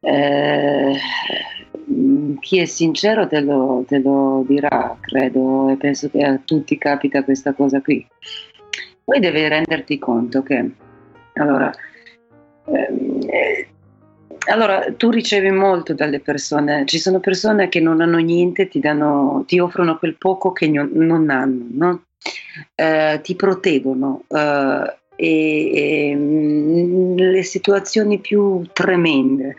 eh, 0.00 0.96
chi 2.40 2.58
è 2.58 2.64
sincero 2.64 3.26
te 3.26 3.40
lo, 3.40 3.84
te 3.86 3.98
lo 3.98 4.44
dirà, 4.46 4.96
credo, 5.00 5.68
e 5.68 5.76
penso 5.76 6.08
che 6.10 6.22
a 6.22 6.38
tutti 6.38 6.78
capita 6.78 7.24
questa 7.24 7.52
cosa 7.52 7.80
qui. 7.80 8.06
Poi 9.04 9.20
devi 9.20 9.48
renderti 9.48 9.98
conto 9.98 10.42
che, 10.42 10.70
allora, 11.34 11.70
eh, 12.66 13.68
allora, 14.46 14.92
tu 14.96 15.10
ricevi 15.10 15.50
molto 15.50 15.94
dalle 15.94 16.20
persone, 16.20 16.84
ci 16.86 16.98
sono 16.98 17.20
persone 17.20 17.68
che 17.68 17.80
non 17.80 18.00
hanno 18.00 18.18
niente, 18.18 18.68
ti, 18.68 18.80
danno, 18.80 19.44
ti 19.46 19.58
offrono 19.58 19.98
quel 19.98 20.16
poco 20.16 20.52
che 20.52 20.68
non 20.68 21.30
hanno, 21.30 21.66
no? 21.70 22.02
eh, 22.74 23.20
ti 23.22 23.34
proteggono 23.34 24.24
eh, 24.28 24.96
e, 25.16 26.10
e, 26.10 26.14
mm, 26.16 27.16
le 27.16 27.42
situazioni 27.42 28.18
più 28.18 28.64
tremende 28.72 29.56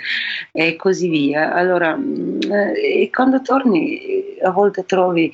e 0.52 0.76
così 0.76 1.08
via. 1.10 1.54
Allora, 1.54 1.98
eh, 1.98 3.10
quando 3.12 3.42
torni 3.42 4.38
a 4.42 4.52
volte 4.52 4.86
trovi 4.86 5.32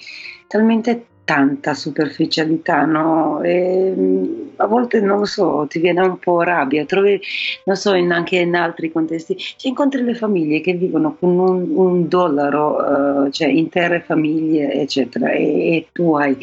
talmente 0.48 1.06
tanta 1.30 1.76
superficialità, 1.76 2.86
no? 2.86 3.40
E, 3.44 3.94
mm, 3.96 4.48
a 4.56 4.66
volte 4.66 5.00
non 5.00 5.20
lo 5.20 5.26
so, 5.26 5.68
ti 5.70 5.78
viene 5.80 6.02
un 6.02 6.18
po' 6.18 6.42
rabbia, 6.42 6.86
trovi, 6.86 7.22
non 7.66 7.76
so, 7.76 7.94
in, 7.94 8.12
anche 8.12 8.38
in 8.38 8.56
altri 8.56 8.92
contesti, 8.92 9.38
ci 9.38 9.68
incontri 9.68 10.02
le 10.04 10.16
famiglie 10.16 10.60
che 10.60 10.74
vivono 10.74 11.16
con 11.20 11.38
un, 11.38 11.70
un 11.76 12.08
dollaro, 12.08 13.26
uh, 13.26 13.30
cioè 13.30 13.48
intere 13.48 14.02
famiglie, 14.02 14.74
eccetera, 14.74 15.30
e, 15.30 15.76
e, 15.76 15.88
tu 15.92 16.16
hai, 16.16 16.36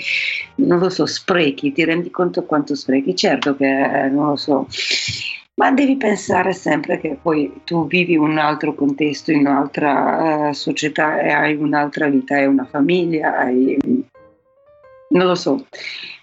non 0.56 0.78
lo 0.78 0.88
so, 0.88 1.04
sprechi, 1.04 1.72
ti 1.72 1.84
rendi 1.84 2.10
conto 2.10 2.44
quanto 2.44 2.76
sprechi, 2.76 3.16
certo 3.16 3.56
che, 3.56 4.04
eh, 4.04 4.08
non 4.08 4.28
lo 4.28 4.36
so, 4.36 4.68
ma 5.54 5.72
devi 5.72 5.96
pensare 5.96 6.52
sempre 6.52 7.00
che 7.00 7.18
poi 7.20 7.62
tu 7.64 7.88
vivi 7.88 8.16
un 8.16 8.38
altro 8.38 8.72
contesto, 8.74 9.32
in 9.32 9.40
un'altra 9.40 10.50
uh, 10.50 10.52
società 10.52 11.18
e 11.20 11.30
hai 11.30 11.56
un'altra 11.56 12.06
vita, 12.08 12.36
hai 12.36 12.46
una 12.46 12.66
famiglia, 12.66 13.36
hai 13.36 13.76
non 15.10 15.26
lo 15.26 15.34
so. 15.34 15.66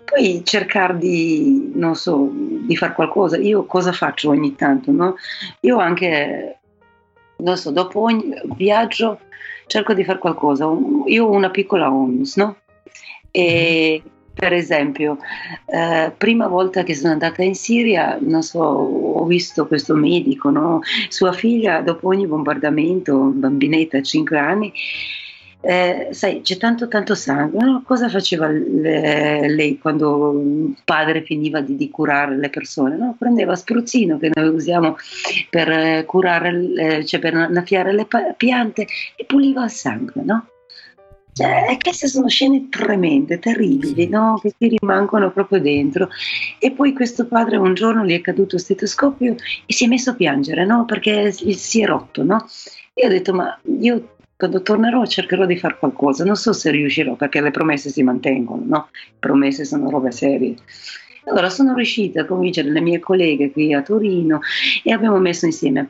Poi 0.04 0.42
cercare 0.44 0.98
di, 0.98 1.72
non 1.76 1.96
so, 1.96 2.30
di 2.32 2.76
fare 2.76 2.94
qualcosa. 2.94 3.38
Io 3.38 3.66
cosa 3.66 3.92
faccio 3.92 4.30
ogni 4.30 4.56
tanto, 4.56 4.92
no? 4.92 5.16
Io 5.62 5.78
anche, 5.78 6.60
non 7.38 7.58
so, 7.58 7.72
dopo 7.72 8.02
ogni 8.02 8.34
viaggio 8.56 9.20
cerco 9.68 9.94
di 9.94 10.04
fare 10.04 10.20
qualcosa. 10.20 10.66
Io 11.08 11.26
ho 11.26 11.32
una 11.32 11.50
piccola 11.50 11.92
onus, 11.92 12.36
no? 12.36 12.58
E 13.32 14.04
per 14.34 14.52
esempio, 14.52 15.20
eh, 15.68 16.12
prima 16.18 16.48
volta 16.48 16.84
che 16.84 16.96
sono 16.96 17.14
andata 17.14 17.44
in 17.44 17.56
Siria, 17.56 18.18
non 18.20 18.42
so, 18.42 18.60
ho 18.60 19.26
visto 19.26 19.68
questo 19.68 19.94
medico, 19.96 20.50
no? 20.50 20.82
Sua 21.10 21.32
figlia, 21.32 21.82
dopo 21.82 22.08
ogni 22.08 22.26
bombardamento, 22.26 23.16
bambinetta, 23.16 24.02
5 24.02 24.38
anni, 24.38 24.74
eh, 25.66 26.10
sai, 26.12 26.42
c'è 26.42 26.58
tanto 26.58 26.90
tanto 26.90 27.16
sangue. 27.16 27.64
No? 27.64 27.84
Cosa 27.86 28.10
faceva 28.10 28.48
le, 28.50 29.48
lei 29.48 29.78
quando 29.80 30.32
un 30.32 30.74
padre 30.84 31.24
finiva 31.24 31.62
di, 31.62 31.78
di 31.78 31.90
curare 31.90 32.38
le 32.38 32.50
persone? 32.50 32.98
No? 32.98 33.16
Prendeva 33.18 33.56
spruzzino 33.56 34.18
che 34.18 34.30
noi 34.34 34.50
usiamo 34.50 34.98
per 35.50 35.70
eh, 35.70 36.04
curare, 36.06 36.50
eh, 36.76 37.06
cioè 37.06 37.22
per 37.22 37.36
annaffiare 37.36 37.94
le 37.94 38.06
piante 38.36 38.88
e 39.16 39.24
puliva 39.24 39.64
il 39.64 39.70
sangue, 39.70 40.22
no? 40.24 40.48
Cioè, 41.32 41.78
queste 41.82 42.08
sono 42.08 42.28
scene 42.28 42.68
tremende, 42.70 43.40
terribili, 43.40 44.08
no? 44.08 44.38
che 44.40 44.54
ti 44.56 44.68
rimangono 44.68 45.32
proprio 45.32 45.60
dentro. 45.60 46.10
E 46.60 46.72
poi 46.72 46.94
questo 46.94 47.26
padre 47.26 47.58
un 47.58 47.74
giorno 47.74 48.06
gli 48.06 48.14
è 48.14 48.22
caduto 48.22 48.56
il 48.56 48.62
stetoscopio 48.62 49.36
e 49.66 49.74
si 49.74 49.86
è 49.86 49.88
messo 49.88 50.12
a 50.12 50.14
piangere 50.14 50.64
no? 50.64 50.86
perché 50.86 51.32
si 51.32 51.82
è 51.82 51.86
rotto. 51.88 52.24
No? 52.24 52.46
Io 52.96 53.08
ho 53.08 53.10
detto, 53.10 53.34
ma 53.34 53.60
io 53.80 54.13
quando 54.36 54.62
tornerò 54.62 55.06
cercherò 55.06 55.46
di 55.46 55.58
fare 55.58 55.78
qualcosa. 55.78 56.24
Non 56.24 56.36
so 56.36 56.54
se 56.54 56.72
riuscirò 56.72 57.16
perché 57.16 57.42
le 57.42 57.52
promesse 57.52 57.90
si 57.90 58.04
mantengono, 58.04 58.64
no? 58.66 58.88
Le 58.92 59.16
promesse 59.20 59.66
sono 59.66 59.90
robe 59.90 60.12
serie. 60.12 60.56
Allora 61.26 61.50
sono 61.50 61.74
riuscita 61.74 62.22
a 62.22 62.26
convincere 62.26 62.70
le 62.70 62.82
mie 62.82 63.00
colleghe 63.00 63.52
qui 63.52 63.74
a 63.74 63.82
Torino 63.82 64.40
e 64.84 64.92
abbiamo 64.92 65.20
messo 65.20 65.46
insieme 65.46 65.90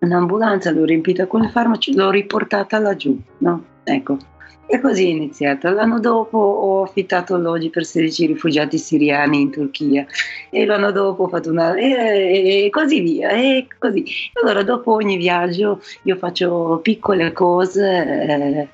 un'ambulanza, 0.00 0.70
l'ho 0.70 0.84
riempita 0.84 1.26
con 1.26 1.42
i 1.42 1.48
farmaci, 1.48 1.94
l'ho 1.94 2.10
riportata 2.10 2.78
laggiù, 2.78 3.18
no? 3.38 3.64
Ecco, 3.84 4.18
e 4.66 4.80
così 4.80 5.06
è 5.06 5.10
iniziato. 5.10 5.70
L'anno 5.70 6.00
dopo 6.00 6.38
ho 6.38 6.82
affittato 6.82 7.34
alloggi 7.34 7.70
per 7.70 7.84
16 7.84 8.26
rifugiati 8.26 8.78
siriani 8.78 9.40
in 9.40 9.50
Turchia 9.50 10.06
e 10.50 10.64
l'anno 10.64 10.90
dopo 10.90 11.24
ho 11.24 11.28
fatto 11.28 11.50
una... 11.50 11.74
e, 11.74 12.64
e 12.64 12.70
così 12.70 13.00
via. 13.00 13.30
E 13.30 13.66
così. 13.78 14.04
Allora 14.42 14.62
dopo 14.62 14.92
ogni 14.92 15.16
viaggio 15.16 15.80
io 16.02 16.16
faccio 16.16 16.80
piccole 16.82 17.32
cose, 17.32 17.84
eh, 17.84 18.68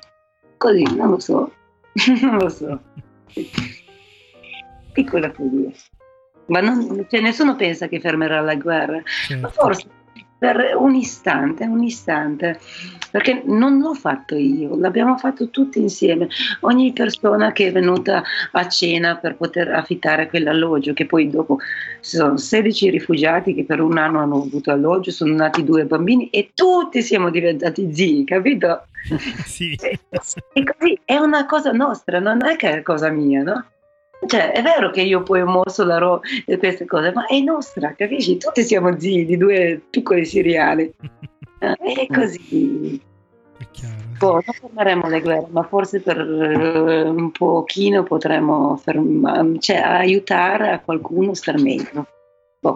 così, 0.57 0.83
non 0.95 1.11
lo 1.11 1.19
so, 1.19 1.51
non 2.21 2.37
lo 2.37 2.49
so. 2.49 2.79
Piccola 4.93 5.31
follia. 5.31 5.71
Ma 6.47 6.59
non, 6.59 7.05
cioè, 7.09 7.21
nessuno 7.21 7.55
pensa 7.55 7.87
che 7.87 7.99
fermerà 7.99 8.41
la 8.41 8.55
guerra, 8.55 9.01
Certo. 9.27 9.41
ma 9.41 9.49
forse 9.49 9.87
per 10.43 10.75
un 10.77 10.93
istante, 10.93 11.63
un 11.63 11.81
istante, 11.83 12.59
perché 13.09 13.43
non 13.45 13.79
l'ho 13.79 13.93
fatto 13.93 14.35
io, 14.35 14.77
l'abbiamo 14.77 15.17
fatto 15.17 15.49
tutti 15.49 15.79
insieme. 15.79 16.27
Ogni 16.61 16.91
persona 16.91 17.53
che 17.53 17.67
è 17.67 17.71
venuta 17.71 18.21
a 18.51 18.67
cena 18.67 19.15
per 19.15 19.37
poter 19.37 19.69
affittare 19.69 20.27
quell'alloggio, 20.27 20.91
che 20.91 21.05
poi 21.05 21.29
dopo 21.29 21.59
ci 22.01 22.17
sono 22.17 22.35
16 22.35 22.89
rifugiati 22.89 23.53
che 23.53 23.63
per 23.63 23.79
un 23.79 23.97
anno 23.97 24.19
hanno 24.19 24.41
avuto 24.41 24.69
alloggio, 24.69 25.11
sono 25.11 25.33
nati 25.33 25.63
due 25.63 25.85
bambini 25.85 26.27
e 26.29 26.51
tutti 26.53 27.01
siamo 27.01 27.29
diventati 27.29 27.93
zii, 27.93 28.25
capito? 28.25 28.87
Sì. 29.45 29.77
E 29.79 29.99
così 30.63 30.99
è 31.05 31.15
una 31.17 31.45
cosa 31.45 31.71
nostra, 31.71 32.19
non 32.19 32.45
è 32.45 32.57
che 32.57 32.71
è 32.71 32.81
cosa 32.81 33.09
mia, 33.09 33.43
no? 33.43 33.65
Cioè, 34.25 34.51
è 34.51 34.61
vero 34.61 34.91
che 34.91 35.01
io 35.01 35.23
poi 35.23 35.43
mosso 35.43 35.83
la 35.83 35.97
ro 35.97 36.21
e 36.45 36.57
queste 36.57 36.85
cose, 36.85 37.11
ma 37.13 37.25
è 37.25 37.39
nostra, 37.39 37.93
capisci? 37.95 38.37
Tutti 38.37 38.63
siamo 38.63 38.99
zii 38.99 39.25
di 39.25 39.37
due 39.37 39.81
piccoli 39.89 40.25
siriani. 40.25 40.91
Eh, 41.63 41.77
È 41.77 42.07
così. 42.07 43.01
È 43.57 43.65
chiaro. 43.71 43.95
Boh, 44.17 44.33
non 44.33 44.53
fermeremo 44.53 45.07
le 45.07 45.21
guerre, 45.21 45.47
ma 45.49 45.63
forse 45.63 46.01
per 46.01 46.19
eh, 46.19 47.03
un 47.03 47.31
pochino 47.31 48.03
potremo 48.03 48.75
ferma- 48.75 49.45
cioè, 49.59 49.77
aiutare 49.77 50.71
a 50.71 50.79
qualcuno 50.81 51.31
a 51.31 51.35
star 51.35 51.61
meglio. 51.61 52.05
Boh. 52.59 52.73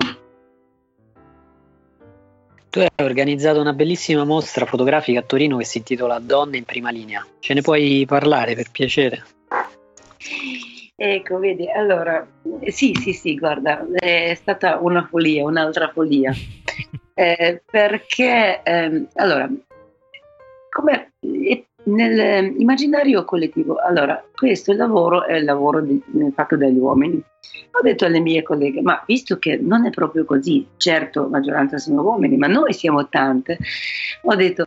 Tu 2.70 2.80
hai 2.80 2.90
organizzato 2.98 3.60
una 3.60 3.74
bellissima 3.74 4.24
mostra 4.24 4.66
fotografica 4.66 5.20
a 5.20 5.24
Torino 5.24 5.58
che 5.58 5.66
si 5.66 5.80
intitola 5.80 6.20
Donne 6.20 6.58
in 6.58 6.64
prima 6.64 6.90
linea. 6.90 7.26
Ce 7.40 7.54
ne 7.54 7.62
puoi 7.62 8.06
parlare 8.08 8.56
per 8.56 8.72
piacere? 8.72 9.26
Ecco, 11.00 11.38
vedi, 11.38 11.70
allora, 11.70 12.28
eh, 12.60 12.72
sì, 12.72 12.92
sì, 12.96 13.14
sì, 13.14 13.38
guarda, 13.38 13.86
è 13.94 14.34
stata 14.34 14.80
una 14.82 15.06
follia, 15.06 15.46
un'altra 15.46 15.90
follia, 15.90 16.34
Eh, 17.20 17.64
perché, 17.66 18.62
ehm, 18.64 19.08
allora, 19.16 19.50
come 20.70 21.14
eh, 21.20 21.67
nell'immaginario 21.88 23.24
collettivo, 23.26 23.78
allora, 23.78 24.24
questo 24.34 24.74
lavoro 24.74 25.26
è 25.26 25.36
il 25.36 25.46
lavoro 25.46 25.82
di- 25.82 26.02
fatto 26.34 26.56
dagli 26.58 26.78
uomini. 26.78 27.22
Ho 27.72 27.82
detto 27.82 28.06
alle 28.06 28.20
mie 28.20 28.44
colleghe, 28.44 28.82
ma 28.82 29.02
visto 29.06 29.38
che 29.38 29.58
non 29.58 29.86
è 29.86 29.90
proprio 29.90 30.26
così, 30.26 30.68
certo, 30.78 31.22
la 31.24 31.28
maggioranza 31.30 31.78
sono 31.78 32.02
uomini, 32.02 32.36
ma 32.36 32.48
noi 32.48 32.74
siamo 32.74 33.08
tante, 33.08 33.58
ho 34.24 34.36
detto, 34.36 34.66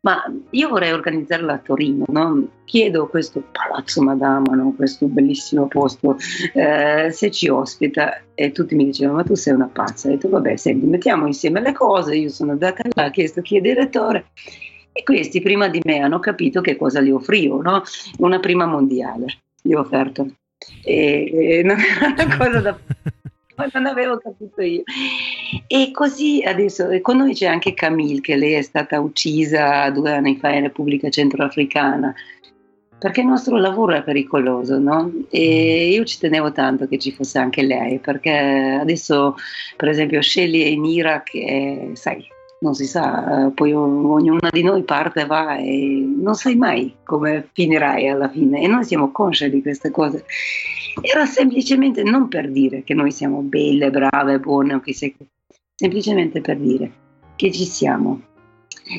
ma 0.00 0.22
io 0.50 0.68
vorrei 0.68 0.92
organizzarla 0.92 1.52
a 1.54 1.58
Torino, 1.58 2.04
no? 2.08 2.48
chiedo 2.64 3.06
questo 3.06 3.42
Palazzo 3.50 4.02
Madama, 4.02 4.54
no? 4.54 4.74
questo 4.76 5.06
bellissimo 5.06 5.68
posto, 5.68 6.16
eh, 6.52 7.08
se 7.10 7.30
ci 7.30 7.48
ospita 7.48 8.20
e 8.34 8.52
tutti 8.52 8.74
mi 8.74 8.84
dicevano 8.84 9.18
ma 9.18 9.24
tu 9.24 9.34
sei 9.34 9.54
una 9.54 9.70
pazza, 9.72 10.08
ho 10.08 10.10
detto 10.10 10.28
vabbè 10.28 10.56
senti 10.56 10.86
mettiamo 10.86 11.26
insieme 11.26 11.60
le 11.60 11.72
cose, 11.72 12.16
io 12.16 12.28
sono 12.28 12.52
andata 12.52 12.82
là, 12.94 13.06
ho 13.06 13.10
chiesto 13.10 13.40
chi 13.40 13.56
è 13.56 13.60
direttore 13.60 14.26
e 14.98 15.04
questi 15.04 15.40
prima 15.40 15.68
di 15.68 15.80
me 15.84 16.00
hanno 16.00 16.18
capito 16.18 16.60
che 16.60 16.74
cosa 16.74 17.00
gli 17.00 17.10
offrivo, 17.10 17.62
no? 17.62 17.84
una 18.18 18.40
prima 18.40 18.66
mondiale, 18.66 19.26
gli 19.62 19.72
ho 19.72 19.78
offerto 19.78 20.28
e, 20.82 21.30
e 21.32 21.62
non 21.62 21.78
era 21.78 22.08
una 22.08 22.36
cosa 22.36 22.60
da 22.60 22.78
non 23.74 23.86
avevo 23.86 24.18
capito 24.18 24.60
io. 24.60 24.82
E 25.68 25.92
così 25.92 26.42
adesso, 26.44 26.88
con 27.00 27.18
noi 27.18 27.34
c'è 27.34 27.46
anche 27.46 27.74
Camille, 27.74 28.20
che 28.20 28.34
lei 28.34 28.54
è 28.54 28.62
stata 28.62 28.98
uccisa 28.98 29.88
due 29.90 30.12
anni 30.12 30.36
fa 30.36 30.50
in 30.50 30.62
Repubblica 30.62 31.08
Centroafricana, 31.08 32.12
perché 32.98 33.20
il 33.20 33.28
nostro 33.28 33.56
lavoro 33.56 33.94
è 33.94 34.02
pericoloso, 34.02 34.80
no? 34.80 35.12
E 35.30 35.90
io 35.90 36.04
ci 36.04 36.18
tenevo 36.18 36.50
tanto 36.50 36.88
che 36.88 36.98
ci 36.98 37.12
fosse 37.12 37.38
anche 37.38 37.62
lei, 37.62 38.00
perché 38.00 38.78
adesso, 38.80 39.36
per 39.76 39.88
esempio, 39.88 40.20
Shelly 40.22 40.62
è 40.62 40.66
in 40.66 40.84
Iraq 40.84 41.34
e, 41.34 41.90
sai, 41.94 42.26
non 42.60 42.74
si 42.74 42.86
sa, 42.86 43.46
eh, 43.46 43.50
poi 43.50 43.72
ognuna 43.72 44.48
di 44.50 44.62
noi 44.62 44.82
parte 44.82 45.22
e 45.22 45.26
va 45.26 45.56
e 45.56 46.06
non 46.16 46.34
sai 46.34 46.56
mai 46.56 46.96
come 47.04 47.48
finirai 47.52 48.08
alla 48.08 48.28
fine 48.28 48.60
e 48.60 48.66
noi 48.66 48.84
siamo 48.84 49.12
consci 49.12 49.48
di 49.50 49.62
queste 49.62 49.90
cose. 49.90 50.24
Era 51.00 51.24
semplicemente 51.26 52.02
non 52.02 52.28
per 52.28 52.50
dire 52.50 52.82
che 52.82 52.94
noi 52.94 53.12
siamo 53.12 53.40
belle, 53.40 53.90
brave, 53.90 54.40
buone 54.40 54.74
o 54.74 54.80
chissà 54.80 55.06
che, 55.06 55.26
semplicemente 55.74 56.40
per 56.40 56.56
dire 56.56 56.90
che 57.36 57.52
ci 57.52 57.64
siamo. 57.64 58.22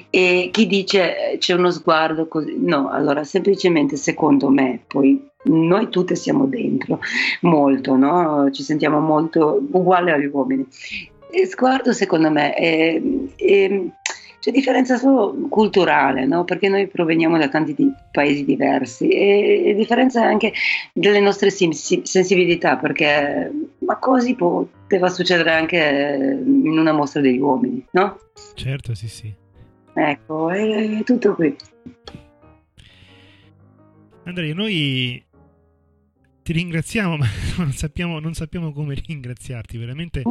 E 0.10 0.50
chi 0.52 0.68
dice 0.68 1.32
eh, 1.32 1.38
c'è 1.40 1.56
uno 1.56 1.72
sguardo 1.72 2.28
così, 2.28 2.56
no, 2.60 2.90
allora 2.90 3.24
semplicemente 3.24 3.98
secondo 3.98 4.50
me, 4.50 4.84
poi 4.86 5.28
noi 5.44 5.90
tutte 5.90 6.16
siamo 6.16 6.46
dentro 6.46 7.00
molto, 7.42 7.96
no? 7.96 8.50
Ci 8.52 8.62
sentiamo 8.62 9.00
molto 9.00 9.62
uguali 9.72 10.12
agli 10.12 10.30
uomini. 10.32 10.66
Sguardo 11.48 11.94
secondo 11.94 12.30
me 12.32 12.54
è, 12.54 13.02
è- 13.36 13.82
c'è 14.40 14.52
differenza 14.52 14.96
solo 14.96 15.36
culturale, 15.50 16.26
no? 16.26 16.46
perché 16.46 16.70
noi 16.70 16.88
proveniamo 16.88 17.38
da 17.38 17.50
tanti 17.50 17.74
di- 17.74 17.92
paesi 18.10 18.46
diversi 18.46 19.10
e, 19.10 19.64
e 19.66 19.74
differenza 19.76 20.24
anche 20.24 20.54
delle 20.94 21.20
nostre 21.20 21.50
sim- 21.50 21.74
si- 21.74 22.02
sensibilità, 22.06 22.78
perché 22.78 23.52
ma 23.80 23.98
così 23.98 24.36
poteva 24.36 25.10
succedere 25.10 25.52
anche 25.52 26.40
in 26.42 26.78
una 26.80 26.94
mostra 26.94 27.20
degli 27.20 27.40
uomini, 27.40 27.86
no? 27.92 28.18
Certo, 28.56 28.96
sì, 28.96 29.10
sì. 29.10 29.34
Ecco, 29.94 30.50
è 30.52 31.04
tutto 31.04 31.36
qui. 31.36 31.54
Andrea, 34.24 34.54
noi 34.54 35.22
ti 36.44 36.54
ringraziamo, 36.54 37.18
ma 37.18 37.28
non 37.58 37.72
sappiamo, 37.74 38.20
non 38.20 38.34
sappiamo 38.34 38.72
come 38.72 38.96
ringraziarti, 39.06 39.78
veramente. 39.78 40.22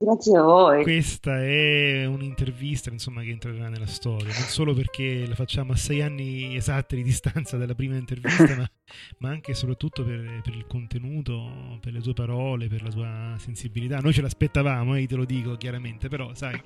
Grazie 0.00 0.38
a 0.38 0.42
voi. 0.42 0.84
Questa 0.84 1.42
è 1.42 2.06
un'intervista 2.06 2.88
insomma, 2.88 3.22
che 3.22 3.30
entrerà 3.30 3.68
nella 3.68 3.88
storia, 3.88 4.26
non 4.26 4.46
solo 4.46 4.72
perché 4.72 5.26
la 5.26 5.34
facciamo 5.34 5.72
a 5.72 5.76
sei 5.76 6.02
anni 6.02 6.54
esatti 6.54 6.94
di 6.94 7.02
distanza 7.02 7.56
dalla 7.56 7.74
prima 7.74 7.96
intervista, 7.96 8.54
ma, 8.56 8.70
ma 9.18 9.30
anche 9.30 9.50
e 9.50 9.54
soprattutto 9.54 10.04
per, 10.04 10.40
per 10.44 10.54
il 10.54 10.66
contenuto, 10.68 11.78
per 11.80 11.94
le 11.94 12.00
tue 12.00 12.12
parole, 12.12 12.68
per 12.68 12.84
la 12.84 12.90
tua 12.90 13.34
sensibilità. 13.38 13.98
Noi 13.98 14.12
ce 14.12 14.22
l'aspettavamo, 14.22 14.94
eh, 14.94 15.04
te 15.08 15.16
lo 15.16 15.24
dico 15.24 15.56
chiaramente, 15.56 16.06
però 16.06 16.32
sai, 16.32 16.62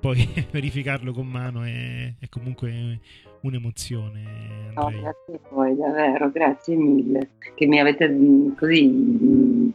poi 0.00 0.28
verificarlo 0.50 1.12
con 1.12 1.28
mano 1.28 1.62
è, 1.62 2.12
è 2.18 2.28
comunque 2.28 2.98
un'emozione. 3.42 4.72
No, 4.74 4.86
grazie 4.86 5.34
a 5.34 5.48
voi, 5.48 5.76
davvero, 5.76 6.28
grazie 6.32 6.74
mille 6.74 7.30
che 7.54 7.66
mi 7.66 7.78
avete 7.78 8.08
mh, 8.08 8.56
così 8.56 8.84
mh, 8.88 9.74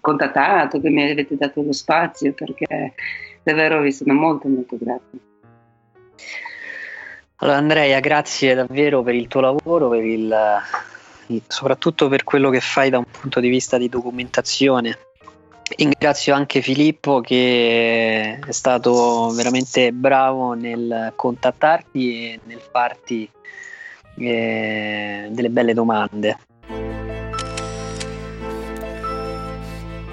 contattato, 0.00 0.80
che 0.80 0.90
mi 0.90 1.10
avete 1.10 1.36
dato 1.36 1.62
lo 1.62 1.72
spazio, 1.72 2.32
perché 2.32 2.94
davvero 3.42 3.80
vi 3.80 3.92
sono 3.92 4.14
molto 4.14 4.48
molto 4.48 4.76
grata. 4.78 5.02
Allora 7.36 7.58
Andrea, 7.58 8.00
grazie 8.00 8.54
davvero 8.54 9.02
per 9.02 9.14
il 9.14 9.28
tuo 9.28 9.40
lavoro, 9.40 9.88
per 9.90 10.04
il, 10.04 10.34
soprattutto 11.46 12.08
per 12.08 12.24
quello 12.24 12.48
che 12.50 12.60
fai 12.60 12.90
da 12.90 12.98
un 12.98 13.04
punto 13.10 13.40
di 13.40 13.48
vista 13.48 13.76
di 13.76 13.88
documentazione. 13.88 14.98
Ringrazio 15.76 16.34
anche 16.34 16.60
Filippo 16.60 17.20
che 17.20 18.38
è 18.38 18.52
stato 18.52 19.30
veramente 19.30 19.92
bravo 19.92 20.52
nel 20.52 21.12
contattarti 21.16 22.32
e 22.32 22.40
nel 22.44 22.60
farti 22.60 23.28
eh, 24.18 25.28
delle 25.30 25.50
belle 25.50 25.74
domande. 25.74 26.38